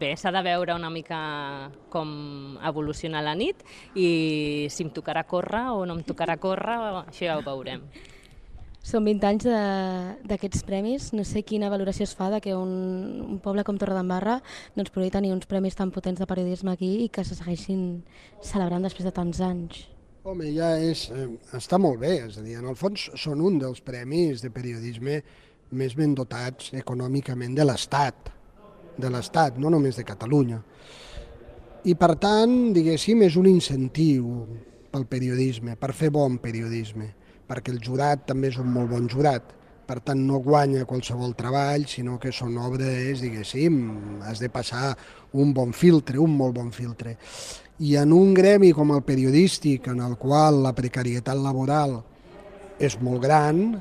bé, 0.00 0.16
s'ha 0.16 0.32
de 0.32 0.42
veure 0.48 0.72
una 0.80 0.88
mica 0.88 1.20
com 1.92 2.56
evoluciona 2.64 3.20
la 3.20 3.36
nit 3.36 3.60
i 3.92 4.72
si 4.72 4.88
em 4.88 4.90
tocarà 4.96 5.28
córrer 5.28 5.68
o 5.76 5.84
no 5.84 6.00
em 6.00 6.04
tocarà 6.08 6.40
córrer, 6.40 7.04
això 7.04 7.28
ja 7.28 7.36
ho 7.36 7.44
veurem. 7.44 7.84
Són 8.86 9.02
20 9.02 9.26
anys 9.26 9.46
d'aquests 10.30 10.62
premis. 10.66 11.08
No 11.16 11.24
sé 11.26 11.42
quina 11.42 11.70
valoració 11.72 12.06
es 12.06 12.14
fa 12.14 12.28
de 12.30 12.38
que 12.44 12.52
un, 12.54 12.70
un 13.24 13.40
poble 13.42 13.64
com 13.66 13.78
Torredembarra 13.80 14.36
doncs, 14.76 14.92
pugui 14.94 15.10
tenir 15.10 15.32
uns 15.34 15.48
premis 15.50 15.74
tan 15.74 15.90
potents 15.90 16.22
de 16.22 16.28
periodisme 16.30 16.76
aquí 16.76 16.92
i 17.02 17.08
que 17.10 17.24
se 17.26 17.34
segueixin 17.34 18.04
celebrant 18.38 18.86
després 18.86 19.08
de 19.08 19.14
tants 19.16 19.42
anys. 19.42 19.80
Home, 20.26 20.52
ja 20.54 20.70
és, 20.78 21.08
eh, 21.10 21.26
està 21.58 21.80
molt 21.82 21.98
bé, 22.02 22.12
és 22.28 22.38
a 22.38 22.46
dir, 22.46 22.60
en 22.60 22.70
el 22.70 22.78
fons 22.78 23.08
són 23.18 23.42
un 23.42 23.58
dels 23.62 23.82
premis 23.82 24.42
de 24.42 24.52
periodisme 24.54 25.18
més 25.74 25.98
ben 25.98 26.14
dotats 26.14 26.70
econòmicament 26.78 27.58
de 27.58 27.66
l'Estat, 27.66 28.30
de 29.02 29.10
l'Estat, 29.10 29.58
no 29.58 29.70
només 29.70 29.98
de 29.98 30.06
Catalunya. 30.06 30.62
I 31.90 31.98
per 31.98 32.14
tant, 32.22 32.56
diguéssim, 32.74 33.26
és 33.26 33.34
un 33.38 33.50
incentiu 33.50 34.46
pel 34.94 35.10
periodisme, 35.10 35.74
per 35.74 35.94
fer 35.94 36.14
bon 36.14 36.38
periodisme 36.42 37.25
perquè 37.48 37.72
el 37.74 37.82
jurat 37.82 38.26
també 38.28 38.50
és 38.52 38.58
un 38.62 38.72
molt 38.72 38.90
bon 38.90 39.08
jurat. 39.08 39.54
Per 39.86 40.00
tant, 40.02 40.18
no 40.26 40.40
guanya 40.42 40.82
qualsevol 40.84 41.36
treball, 41.38 41.86
sinó 41.86 42.16
que 42.18 42.32
són 42.34 42.56
obres, 42.58 43.20
diguéssim, 43.22 43.76
has 44.26 44.42
de 44.42 44.50
passar 44.50 44.96
un 45.38 45.52
bon 45.54 45.70
filtre, 45.72 46.18
un 46.18 46.34
molt 46.34 46.56
bon 46.56 46.72
filtre. 46.74 47.14
I 47.86 47.94
en 48.00 48.12
un 48.16 48.32
gremi 48.34 48.72
com 48.74 48.90
el 48.96 49.04
periodístic, 49.06 49.86
en 49.92 50.00
el 50.02 50.16
qual 50.18 50.62
la 50.64 50.74
precarietat 50.74 51.38
laboral 51.38 52.00
és 52.82 52.98
molt 52.98 53.22
gran, 53.22 53.76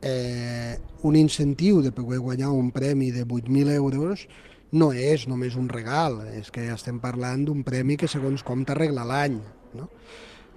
eh, 0.00 0.78
un 1.02 1.16
incentiu 1.16 1.82
de 1.82 1.92
poder 1.92 2.18
guanyar 2.18 2.50
un 2.50 2.70
premi 2.70 3.10
de 3.10 3.26
8.000 3.26 3.74
euros 3.74 4.26
no 4.72 4.92
és 4.92 5.26
només 5.28 5.56
un 5.56 5.68
regal, 5.68 6.20
és 6.36 6.50
que 6.52 6.66
estem 6.72 6.98
parlant 7.00 7.44
d'un 7.46 7.62
premi 7.64 7.96
que 7.96 8.08
segons 8.08 8.44
com 8.44 8.64
t'arregla 8.64 9.06
l'any. 9.08 9.38
No? 9.78 9.88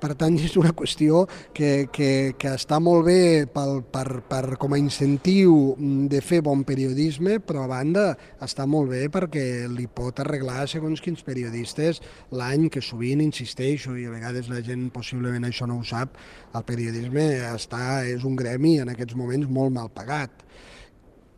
Per 0.01 0.15
tant, 0.17 0.33
és 0.41 0.55
una 0.57 0.71
qüestió 0.73 1.27
que, 1.53 1.85
que, 1.93 2.33
que 2.41 2.55
està 2.57 2.79
molt 2.81 3.03
bé 3.05 3.45
pel, 3.53 3.83
per, 3.93 4.23
per, 4.25 4.55
com 4.57 4.73
a 4.73 4.79
incentiu 4.81 5.75
de 6.09 6.23
fer 6.25 6.39
bon 6.41 6.63
periodisme, 6.65 7.37
però 7.45 7.67
a 7.67 7.69
banda 7.69 8.07
està 8.41 8.65
molt 8.65 8.89
bé 8.89 9.03
perquè 9.13 9.45
li 9.69 9.85
pot 9.85 10.23
arreglar 10.23 10.65
segons 10.71 11.05
quins 11.05 11.21
periodistes 11.27 12.01
l'any 12.33 12.65
que 12.73 12.81
sovint 12.81 13.21
insisteixo 13.21 13.93
i 13.93 14.07
a 14.09 14.15
vegades 14.15 14.49
la 14.49 14.63
gent 14.65 14.89
possiblement 14.95 15.45
això 15.45 15.69
no 15.69 15.77
ho 15.77 15.85
sap, 15.85 16.17
el 16.57 16.65
periodisme 16.65 17.27
està, 17.51 18.01
és 18.01 18.25
un 18.25 18.33
gremi 18.39 18.79
en 18.81 18.89
aquests 18.95 19.13
moments 19.13 19.53
molt 19.53 19.77
mal 19.77 19.93
pagat. 19.93 20.33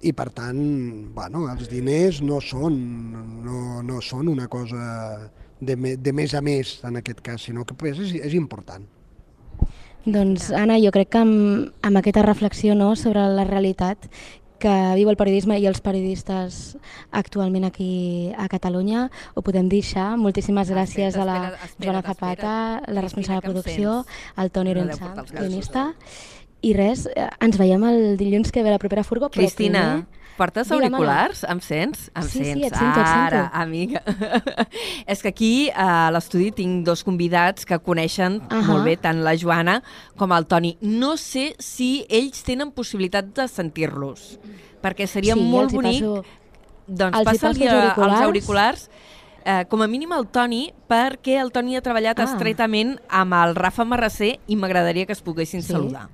I 0.08 0.16
per 0.16 0.30
tant, 0.36 0.64
bueno, 1.16 1.50
els 1.52 1.68
diners 1.72 2.24
no 2.24 2.40
són, 2.40 2.80
no, 3.44 3.84
no 3.84 4.00
són 4.00 4.32
una 4.32 4.48
cosa 4.52 4.88
de, 5.66 5.98
de 5.98 6.14
més 6.14 6.34
a 6.34 6.42
més 6.42 6.80
en 6.84 6.98
aquest 7.00 7.22
cas, 7.22 7.42
sinó 7.42 7.66
que 7.66 7.74
pues, 7.74 8.00
és, 8.00 8.14
és 8.22 8.34
important. 8.34 8.86
Doncs, 10.06 10.50
Anna, 10.52 10.76
jo 10.84 10.92
crec 10.92 11.14
que 11.16 11.20
amb, 11.24 11.70
amb 11.82 12.00
aquesta 12.02 12.24
reflexió 12.26 12.76
no, 12.76 12.96
sobre 13.00 13.24
la 13.32 13.46
realitat 13.48 14.10
que 14.64 14.74
viu 14.96 15.10
el 15.12 15.18
periodisme 15.20 15.58
i 15.60 15.66
els 15.68 15.82
periodistes 15.84 16.78
actualment 17.12 17.66
aquí 17.68 18.32
a 18.40 18.48
Catalunya. 18.52 19.10
Ho 19.36 19.44
podem 19.44 19.68
deixar. 19.68 20.14
Moltíssimes 20.20 20.72
gràcies 20.72 21.18
a 21.20 21.26
la 21.28 21.40
Joana 21.84 22.02
Zapata, 22.02 22.54
la 22.88 23.04
responsable 23.04 23.42
de 23.42 23.50
producció, 23.50 24.06
al 24.40 24.52
Toni 24.56 24.72
Orençà, 24.72 25.12
guionista. 25.34 25.90
I 26.64 26.72
res, 26.78 27.10
eh, 27.12 27.28
ens 27.44 27.60
veiem 27.60 27.84
el 27.84 28.16
dilluns 28.16 28.54
que 28.56 28.64
ve 28.64 28.72
la 28.72 28.80
propera 28.80 29.04
furgo. 29.04 29.28
però 29.28 29.44
Cristina, 29.44 29.82
primer- 30.08 30.23
portes 30.38 30.72
auriculars? 30.72 31.44
Em 31.50 31.60
sents? 31.62 32.10
Em 32.16 32.24
Sí, 32.24 32.40
sí, 32.40 32.44
sents? 32.46 32.66
et 32.68 32.76
sento, 32.76 33.00
et 33.00 33.08
sento. 33.08 33.20
Ara, 33.28 33.52
amiga. 33.54 34.02
És 35.08 35.22
que 35.22 35.30
aquí 35.30 35.70
a 35.76 36.10
l'estudi 36.12 36.52
tinc 36.52 36.86
dos 36.86 37.04
convidats 37.04 37.66
que 37.66 37.78
coneixen 37.80 38.42
Ahà. 38.50 38.62
molt 38.68 38.86
bé 38.86 38.98
tant 38.98 39.24
la 39.24 39.36
Joana 39.38 39.82
com 40.18 40.32
el 40.34 40.46
Toni. 40.48 40.78
No 40.82 41.16
sé 41.18 41.56
si 41.60 42.06
ells 42.10 42.44
tenen 42.44 42.72
possibilitat 42.72 43.34
de 43.36 43.48
sentir-los, 43.48 44.40
perquè 44.82 45.08
seria 45.08 45.36
Sí, 45.36 45.42
molt 45.42 45.72
bonic... 45.74 46.02
passo- 46.04 46.24
Doncs 46.86 47.16
els 47.18 47.24
passa-li 47.30 47.64
els 47.64 47.74
auriculars. 47.74 48.12
els 48.14 48.22
auriculars 48.26 48.90
eh, 49.46 49.64
com 49.72 49.82
a 49.82 49.88
mínim 49.88 50.12
al 50.12 50.26
Toni, 50.28 50.74
perquè 50.90 51.38
el 51.40 51.52
Toni 51.56 51.78
ha 51.78 51.82
treballat 51.82 52.20
Ah. 52.20 52.24
estretament 52.26 52.98
amb 53.08 53.34
el 53.40 53.56
Rafa 53.56 53.86
Marrasser 53.86 54.40
i 54.48 54.56
m'agradaria 54.58 55.06
que 55.06 55.14
es 55.14 55.22
poguessin 55.22 55.62
Sí? 55.62 55.72
saludar. 55.72 56.10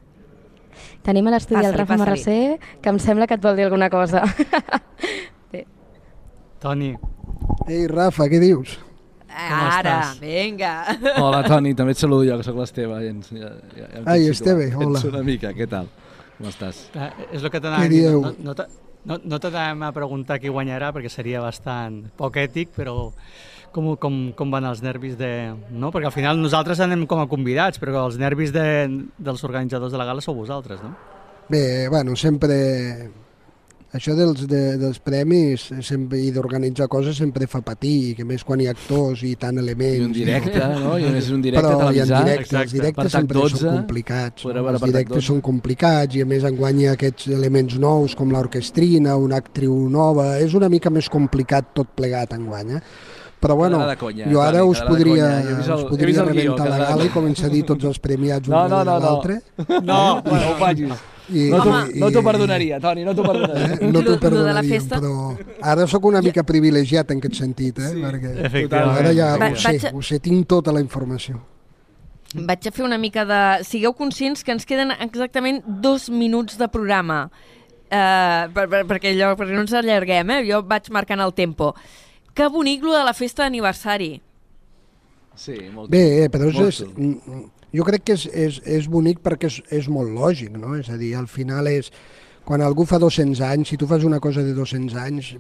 Tenim 1.04 1.28
a 1.28 1.32
l'estudi 1.32 1.64
el 1.66 1.74
Rafa. 1.74 1.98
Marrasser, 1.98 2.60
que 2.84 2.90
em 2.92 3.00
sembla 3.00 3.26
que 3.28 3.38
et 3.40 3.42
vol 3.44 3.56
dir 3.58 3.66
alguna 3.70 3.90
cosa. 3.90 4.24
Toni, 6.60 6.90
Ei, 7.72 7.86
Rafa, 7.88 8.26
què 8.28 8.40
dius? 8.42 8.74
Ara, 9.30 9.94
estàs? 10.10 10.18
vinga. 10.20 10.72
Hola, 11.22 11.40
Toni, 11.48 11.72
també 11.78 11.94
et 11.96 12.02
saludo 12.02 12.26
jo, 12.28 12.36
que 12.42 12.44
sóc 12.44 12.58
l'Esteve. 12.60 12.98
Ja, 13.06 13.14
ja, 13.40 13.52
ja, 13.78 13.88
em 14.02 14.10
Ai, 14.12 14.26
Esteve, 14.28 14.66
hola. 14.76 14.98
Ets 15.00 15.08
una 15.08 15.22
mica, 15.24 15.54
què 15.56 15.68
tal? 15.72 15.88
Com 16.40 16.50
estàs? 16.50 16.82
eh, 17.00 17.10
és 17.30 17.44
el 17.46 17.52
que 17.54 17.62
t'anava? 17.64 17.88
No, 18.44 18.56
no, 19.08 19.20
no 19.24 19.40
t'anàvem 19.40 19.86
a 19.88 19.94
preguntar 19.96 20.40
qui 20.44 20.52
guanyarà 20.52 20.92
perquè 20.96 21.12
seria 21.14 21.40
bastant 21.46 22.02
poc 22.20 22.42
ètic, 22.44 22.74
però 22.76 23.14
com, 23.74 23.94
com, 24.02 24.18
com 24.38 24.52
van 24.52 24.68
els 24.70 24.84
nervis 24.86 25.16
de... 25.20 25.32
No? 25.72 25.94
Perquè 25.94 26.10
al 26.10 26.16
final 26.16 26.42
nosaltres 26.42 26.82
anem 26.86 27.06
com 27.10 27.22
a 27.24 27.30
convidats, 27.32 27.80
però 27.82 28.06
els 28.08 28.20
nervis 28.22 28.54
de, 28.56 28.68
dels 29.18 29.46
organitzadors 29.48 29.94
de 29.96 30.02
la 30.02 30.10
gala 30.10 30.22
sou 30.26 30.38
vosaltres, 30.38 30.84
no? 30.84 30.94
Bé, 31.50 31.88
bueno, 31.90 32.16
sempre... 32.20 32.56
Això 33.90 34.14
dels, 34.14 34.44
de, 34.46 34.76
dels 34.78 35.00
premis 35.02 35.64
sempre, 35.82 36.20
i 36.22 36.28
d'organitzar 36.30 36.86
coses 36.94 37.18
sempre 37.18 37.48
fa 37.50 37.64
patir, 37.66 38.14
que 38.20 38.22
més 38.22 38.44
quan 38.46 38.62
hi 38.62 38.68
ha 38.70 38.76
actors 38.76 39.24
i 39.26 39.32
tant 39.42 39.58
elements. 39.58 39.98
I 39.98 40.06
un 40.06 40.14
directe, 40.14 40.60
no? 40.84 40.92
I 41.02 41.08
és 41.10 41.32
un 41.34 41.42
directe 41.42 41.64
Però 41.66 41.72
i 41.74 41.80
televisat. 41.82 42.28
directe, 42.28 42.44
Exacte. 42.44 42.62
els 42.62 42.76
directes 42.76 43.16
sempre 43.18 43.40
12, 43.40 43.58
són 43.64 43.80
complicats. 43.80 44.46
No? 44.46 44.66
Els 44.76 44.86
directes 44.86 45.16
12. 45.16 45.26
són 45.32 45.42
complicats 45.48 46.20
i 46.20 46.22
a 46.22 46.28
més 46.30 46.46
enguany 46.46 46.84
hi 46.84 46.86
ha 46.86 46.94
aquests 47.00 47.32
elements 47.34 47.80
nous 47.82 48.14
com 48.20 48.30
l'orquestrina, 48.36 49.18
una 49.18 49.42
actriu 49.42 49.74
nova... 49.90 50.36
És 50.38 50.54
una 50.54 50.70
mica 50.70 50.94
més 50.94 51.10
complicat 51.10 51.74
tot 51.82 51.90
plegat 51.98 52.38
enguany, 52.38 52.78
eh? 52.78 52.84
Però 53.40 53.56
bueno, 53.56 53.78
conya, 53.98 54.26
jo 54.28 54.42
ara 54.44 54.60
Toni, 54.60 54.70
us 54.72 54.82
podria, 54.84 55.28
conya. 55.42 55.76
Us 55.76 55.84
podria 55.88 56.22
el 56.26 56.30
guió, 56.34 56.56
rebentar 56.58 56.66
la 56.70 56.78
gala 56.90 57.06
i 57.06 57.10
començar 57.14 57.46
a 57.48 57.54
dir 57.54 57.62
tots 57.64 57.86
els 57.88 58.00
premiats 58.04 58.50
un 58.50 58.54
No, 58.54 58.66
no, 58.68 58.82
darrere 58.84 58.90
no, 58.92 59.00
no. 59.00 59.06
l'altre. 59.06 59.38
No, 59.82 60.00
bueno, 60.26 60.50
ho 60.50 60.58
facis. 60.60 61.06
I, 61.30 61.44
No 61.54 61.60
t'ho 61.62 61.74
no 62.02 62.10
t'ho 62.12 62.24
perdonaria, 62.26 62.80
Toni, 62.82 63.04
no 63.06 63.14
t'ho 63.16 63.24
perdonaria. 63.24 63.76
Eh? 63.78 63.88
No 63.94 64.02
t'ho 64.02 64.18
de 64.18 64.54
la 64.58 64.64
festa- 64.64 64.98
però 65.00 65.38
ara 65.62 65.86
sóc 65.88 66.04
una 66.10 66.22
mica 66.26 66.44
privilegiat 66.44 67.12
en 67.12 67.20
aquest 67.22 67.36
sentit, 67.40 67.80
eh? 67.80 67.92
Sí. 67.94 68.02
perquè 68.02 68.68
ara 68.82 69.14
ja 69.14 69.38
Va- 69.38 69.52
ho 69.54 69.56
sé, 69.56 69.78
vaig 69.78 69.94
ho 69.96 70.02
sé, 70.02 70.20
tinc 70.20 70.48
tota 70.50 70.74
la 70.76 70.82
informació. 70.82 71.40
Vaig 72.34 72.68
a 72.68 72.72
fer 72.72 72.84
una 72.86 72.98
mica 72.98 73.24
de... 73.26 73.64
Sigueu 73.64 73.94
conscients 73.98 74.44
que 74.44 74.52
ens 74.52 74.66
queden 74.66 74.92
exactament 75.00 75.64
dos 75.66 76.10
minuts 76.10 76.58
de 76.60 76.68
programa. 76.68 77.30
Uh, 77.90 78.46
per, 78.54 78.68
per, 78.70 78.84
perquè, 78.86 79.16
allò, 79.16 79.32
perquè 79.38 79.56
no 79.56 79.64
ens 79.64 79.74
allarguem, 79.74 80.30
eh? 80.36 80.44
Jo 80.50 80.60
vaig 80.62 80.92
marcant 80.94 81.22
el 81.26 81.34
tempo. 81.34 81.72
Que 82.34 82.48
bonic 82.48 82.84
lo 82.84 82.94
de 82.98 83.04
la 83.04 83.14
festa 83.14 83.44
d'aniversari. 83.44 84.22
Sí, 85.40 85.56
molt 85.74 85.90
Bé, 85.92 86.26
eh, 86.26 86.30
però 86.30 86.50
és, 86.50 86.56
Molt 86.56 86.68
és, 86.68 86.80
xulo. 86.84 86.94
mm, 86.98 87.44
jo 87.74 87.84
crec 87.88 88.04
que 88.04 88.14
és, 88.14 88.26
és, 88.34 88.62
és 88.66 88.88
bonic 88.92 89.22
perquè 89.24 89.48
és, 89.48 89.62
és 89.72 89.88
molt 89.88 90.10
lògic, 90.12 90.52
no? 90.58 90.76
És 90.76 90.90
a 90.90 90.98
dir, 90.98 91.16
al 91.16 91.28
final 91.28 91.68
és... 91.68 91.92
Quan 92.50 92.64
algú 92.66 92.82
fa 92.88 92.98
200 92.98 93.42
anys, 93.46 93.68
si 93.70 93.78
tu 93.78 93.86
fas 93.86 94.04
una 94.04 94.20
cosa 94.20 94.42
de 94.42 94.56
200 94.58 94.96
anys, 94.98 95.36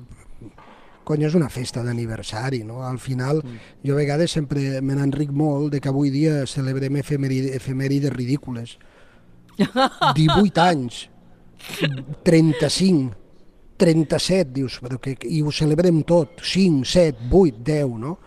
cony, 1.03 1.23
és 1.25 1.33
una 1.33 1.47
festa 1.49 1.81
d'aniversari, 1.81 2.59
no? 2.63 2.83
Al 2.85 2.99
final, 3.01 3.39
jo 3.81 3.95
a 3.95 3.97
vegades 3.97 4.35
sempre 4.35 4.79
me 4.85 4.93
n'enric 4.93 5.31
molt 5.33 5.71
de 5.73 5.79
que 5.81 5.89
avui 5.89 6.11
dia 6.13 6.43
celebrem 6.45 6.99
efemèrides, 7.01 7.55
efemèrides 7.55 8.13
ridícules. 8.13 8.75
18 10.19 10.61
anys, 10.61 11.09
35, 12.23 13.15
37, 13.80 14.51
dius, 14.53 14.80
però 14.84 14.99
que, 15.01 15.15
i 15.23 15.41
ho 15.41 15.51
celebrem 15.55 16.01
tot, 16.07 16.41
5, 16.43 16.86
7, 16.86 17.30
8, 17.32 17.61
10, 17.65 17.93
no? 18.01 18.17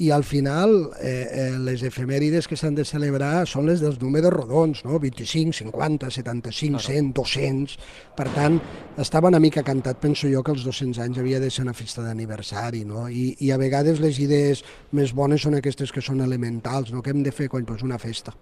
I 0.00 0.08
al 0.14 0.22
final 0.24 0.70
eh, 1.02 1.10
eh, 1.28 1.56
les 1.60 1.82
efemèrides 1.84 2.46
que 2.48 2.56
s'han 2.56 2.76
de 2.78 2.86
celebrar 2.88 3.42
són 3.50 3.66
les 3.68 3.82
dels 3.82 3.98
números 4.00 4.32
rodons, 4.32 4.84
no? 4.86 5.00
25, 5.02 5.52
50, 5.58 6.10
75, 6.14 6.80
100, 6.86 7.10
200... 7.18 7.74
Per 8.20 8.26
tant, 8.34 8.58
estava 9.00 9.30
una 9.32 9.40
mica 9.40 9.64
cantat, 9.64 10.00
penso 10.00 10.28
jo, 10.28 10.42
que 10.44 10.54
els 10.54 10.64
200 10.64 11.02
anys 11.04 11.20
havia 11.20 11.40
de 11.40 11.50
ser 11.52 11.66
una 11.66 11.76
festa 11.76 12.04
d'aniversari, 12.04 12.84
no? 12.88 13.08
I, 13.08 13.34
I 13.44 13.52
a 13.52 13.58
vegades 13.60 14.00
les 14.00 14.20
idees 14.22 14.64
més 14.96 15.14
bones 15.16 15.44
són 15.44 15.58
aquestes 15.58 15.92
que 15.92 16.04
són 16.04 16.24
elementals, 16.24 16.94
no? 16.94 17.04
Què 17.04 17.12
hem 17.14 17.24
de 17.26 17.34
fer, 17.34 17.50
cony? 17.52 17.66
Pues 17.68 17.84
una 17.86 18.00
festa. 18.00 18.36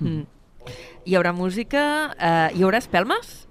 Mm. 0.00 0.24
Hi 1.06 1.14
haurà 1.18 1.32
música? 1.36 1.82
Uh, 2.16 2.48
hi 2.56 2.64
haurà 2.66 2.80
espelmes? 2.82 3.45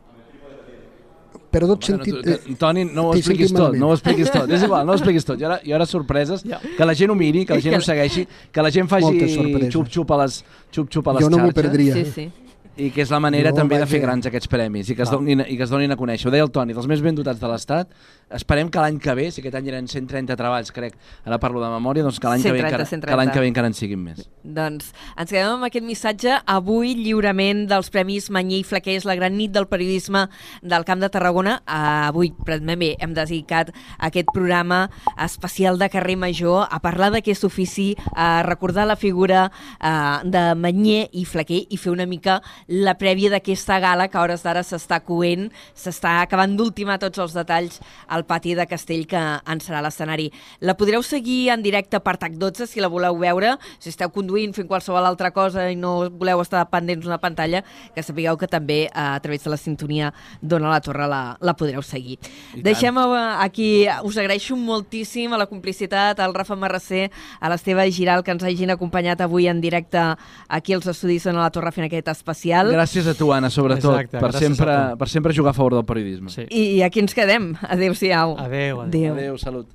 Però 1.56 1.68
tot 1.72 1.86
Bueno, 1.88 2.04
sentit... 2.04 2.16
tu, 2.20 2.22
que, 2.50 2.56
Toni, 2.60 2.84
no 2.92 3.08
ho 3.08 3.14
expliquis 3.16 3.54
tot, 3.54 3.60
malament. 3.62 3.80
no 3.80 3.88
ho 3.88 3.94
expliquis 3.96 4.32
tot. 4.34 4.50
És 4.52 4.64
igual, 4.68 4.86
no 4.86 4.92
ho 4.92 4.96
expliquis 5.00 5.24
tot. 5.28 5.40
Hi 5.40 5.46
haurà, 5.48 5.60
hi 5.64 5.72
haurà 5.72 5.86
sorpreses, 5.88 6.44
Ja. 6.44 6.60
que 6.78 6.86
la 6.86 6.94
gent 7.00 7.12
ho 7.12 7.16
miri, 7.16 7.46
que 7.48 7.56
la 7.56 7.62
gent 7.64 7.78
ho 7.80 7.86
segueixi, 7.86 8.28
que 8.52 8.62
la 8.66 8.72
gent 8.76 8.90
faci 8.92 9.14
xup-xup 9.72 10.12
a 10.12 10.18
les, 10.26 10.42
xup-xup 10.76 11.08
a 11.08 11.14
les 11.16 11.24
jo 11.24 11.30
no 11.32 11.38
m'ho 11.40 11.52
xarxes. 11.54 11.64
perdria. 11.64 11.94
Sí, 11.96 12.06
sí. 12.12 12.32
I 12.76 12.90
que 12.92 13.06
és 13.06 13.12
la 13.14 13.22
manera 13.24 13.54
Jo 13.54 13.62
també 13.62 13.78
de 13.80 13.86
fer 13.88 14.02
grans 14.04 14.26
aquests 14.28 14.50
premis 14.52 14.90
i 14.92 14.96
que, 14.98 15.06
es 15.06 15.12
donin, 15.12 15.46
i 15.48 15.56
que 15.56 15.64
es 15.64 15.72
donin 15.72 15.94
a 15.94 15.96
conèixer. 15.96 16.28
Ho 16.28 16.34
deia 16.34 16.44
el 16.44 16.52
Toni, 16.52 16.74
dels 16.76 16.90
més 16.92 17.00
ben 17.00 17.16
dotats 17.16 17.40
de 17.40 17.48
l'Estat. 17.48 17.94
Esperem 18.36 18.68
que 18.74 18.82
l'any 18.82 18.98
que 19.00 19.14
ve, 19.16 19.30
si 19.32 19.40
aquest 19.40 19.56
any 19.56 19.70
eren 19.70 19.86
130 19.88 20.36
treballs, 20.36 20.74
crec, 20.76 20.98
ara 21.24 21.38
parlo 21.40 21.62
de 21.64 21.70
memòria, 21.72 22.04
doncs 22.04 22.18
que 22.20 22.28
l'any 22.28 22.44
que, 22.44 22.52
ve 22.52 22.60
130, 22.60 22.68
encara, 22.74 22.88
130. 22.90 23.12
que 23.12 23.20
l'any 23.22 23.32
que 23.32 23.44
ve 23.44 23.50
encara 23.52 23.70
en 23.72 23.78
siguin 23.78 24.02
més. 24.02 24.26
Doncs 24.44 24.90
ens 24.92 25.32
quedem 25.32 25.54
amb 25.54 25.68
aquest 25.70 25.88
missatge. 25.88 26.40
Avui, 26.52 26.92
lliurament 27.00 27.64
dels 27.72 27.92
Premis 27.94 28.28
Manyer 28.34 28.60
i 28.60 28.68
Flaquers, 28.68 29.08
la 29.08 29.16
gran 29.16 29.38
nit 29.38 29.54
del 29.56 29.70
periodisme 29.72 30.26
del 30.66 30.88
Camp 30.90 31.06
de 31.06 31.12
Tarragona. 31.14 31.60
Uh, 31.64 32.10
avui, 32.10 32.34
també 32.50 32.92
hem 33.00 33.16
dedicat 33.16 33.72
aquest 34.04 34.34
programa 34.34 34.90
especial 35.16 35.80
de 35.80 35.88
carrer 35.94 36.18
Major 36.20 36.66
a 36.68 36.82
parlar 36.84 37.14
d'aquest 37.16 37.48
ofici, 37.48 37.94
a 38.12 38.44
recordar 38.44 38.90
la 38.90 39.00
figura 39.00 39.48
uh, 39.48 40.20
de 40.28 40.44
Manyer 40.60 41.06
i 41.14 41.24
Flaquer 41.30 41.64
i 41.70 41.80
fer 41.80 41.94
una 41.96 42.10
mica 42.10 42.42
la 42.68 42.96
prèvia 42.98 43.30
d'aquesta 43.30 43.78
gala 43.80 44.08
que 44.10 44.18
a 44.18 44.24
hores 44.24 44.44
d'ara 44.46 44.64
s'està 44.66 45.00
coent, 45.06 45.50
s'està 45.78 46.20
acabant 46.24 46.56
d'ultimar 46.58 46.98
tots 47.02 47.20
els 47.22 47.36
detalls 47.38 47.80
al 48.08 48.26
pati 48.26 48.56
de 48.58 48.66
Castell 48.66 49.06
que 49.10 49.20
en 49.20 49.62
serà 49.62 49.82
l'escenari. 49.86 50.32
La 50.62 50.76
podreu 50.78 51.04
seguir 51.06 51.52
en 51.54 51.62
directe 51.66 52.00
per 52.02 52.16
TAC 52.18 52.40
12 52.42 52.68
si 52.68 52.82
la 52.82 52.90
voleu 52.90 53.18
veure, 53.22 53.56
si 53.80 53.92
esteu 53.94 54.10
conduint, 54.14 54.54
fent 54.56 54.70
qualsevol 54.70 55.06
altra 55.06 55.32
cosa 55.36 55.68
i 55.70 55.78
no 55.78 56.10
voleu 56.10 56.42
estar 56.42 56.64
pendents 56.72 57.06
d'una 57.06 57.20
pantalla, 57.22 57.62
que 57.94 58.04
sapigueu 58.04 58.38
que 58.38 58.50
també 58.50 58.86
eh, 58.86 58.92
a 58.96 59.20
través 59.22 59.44
de 59.44 59.54
la 59.54 59.62
sintonia 59.62 60.12
d'Ona 60.42 60.72
la 60.74 60.82
Torre 60.82 61.08
la, 61.12 61.22
la 61.40 61.56
podreu 61.58 61.84
seguir. 61.86 62.18
I 62.56 62.64
Deixem 62.66 62.98
eh, 62.98 63.22
aquí, 63.46 63.70
us 64.04 64.18
agraeixo 64.18 64.58
moltíssim 64.58 65.34
a 65.34 65.42
la 65.42 65.50
complicitat, 65.52 66.20
al 66.20 66.34
Rafa 66.34 66.58
Marrasser, 66.58 67.12
a 67.40 67.52
l'Esteve 67.52 67.86
Giral, 67.92 68.24
que 68.26 68.34
ens 68.34 68.44
hagin 68.44 68.74
acompanyat 68.74 69.22
avui 69.22 69.48
en 69.52 69.62
directe 69.62 70.02
aquí 70.50 70.74
als 70.74 70.90
estudis 70.90 71.26
d'Ona 71.28 71.46
la 71.46 71.54
Torre 71.54 71.74
fent 71.76 71.86
aquest 71.86 72.10
especial. 72.10 72.55
Gràcies 72.64 73.08
a 73.08 73.14
tu, 73.18 73.32
Anna, 73.36 73.50
sobretot, 73.50 74.00
Exacte, 74.00 74.20
per, 74.20 74.34
sempre, 74.34 74.76
per 74.98 75.10
sempre 75.10 75.34
jugar 75.34 75.52
a 75.52 75.58
favor 75.58 75.76
del 75.76 75.86
periodisme. 75.86 76.30
Sí. 76.30 76.46
I 76.50 76.82
aquí 76.86 77.00
ens 77.04 77.14
quedem. 77.14 77.56
Adéu-siau. 77.62 78.38
Adéu, 78.40 78.82
adéu. 78.82 79.12
Adéu. 79.12 79.14
Adéu, 79.14 79.38
salut. 79.38 79.68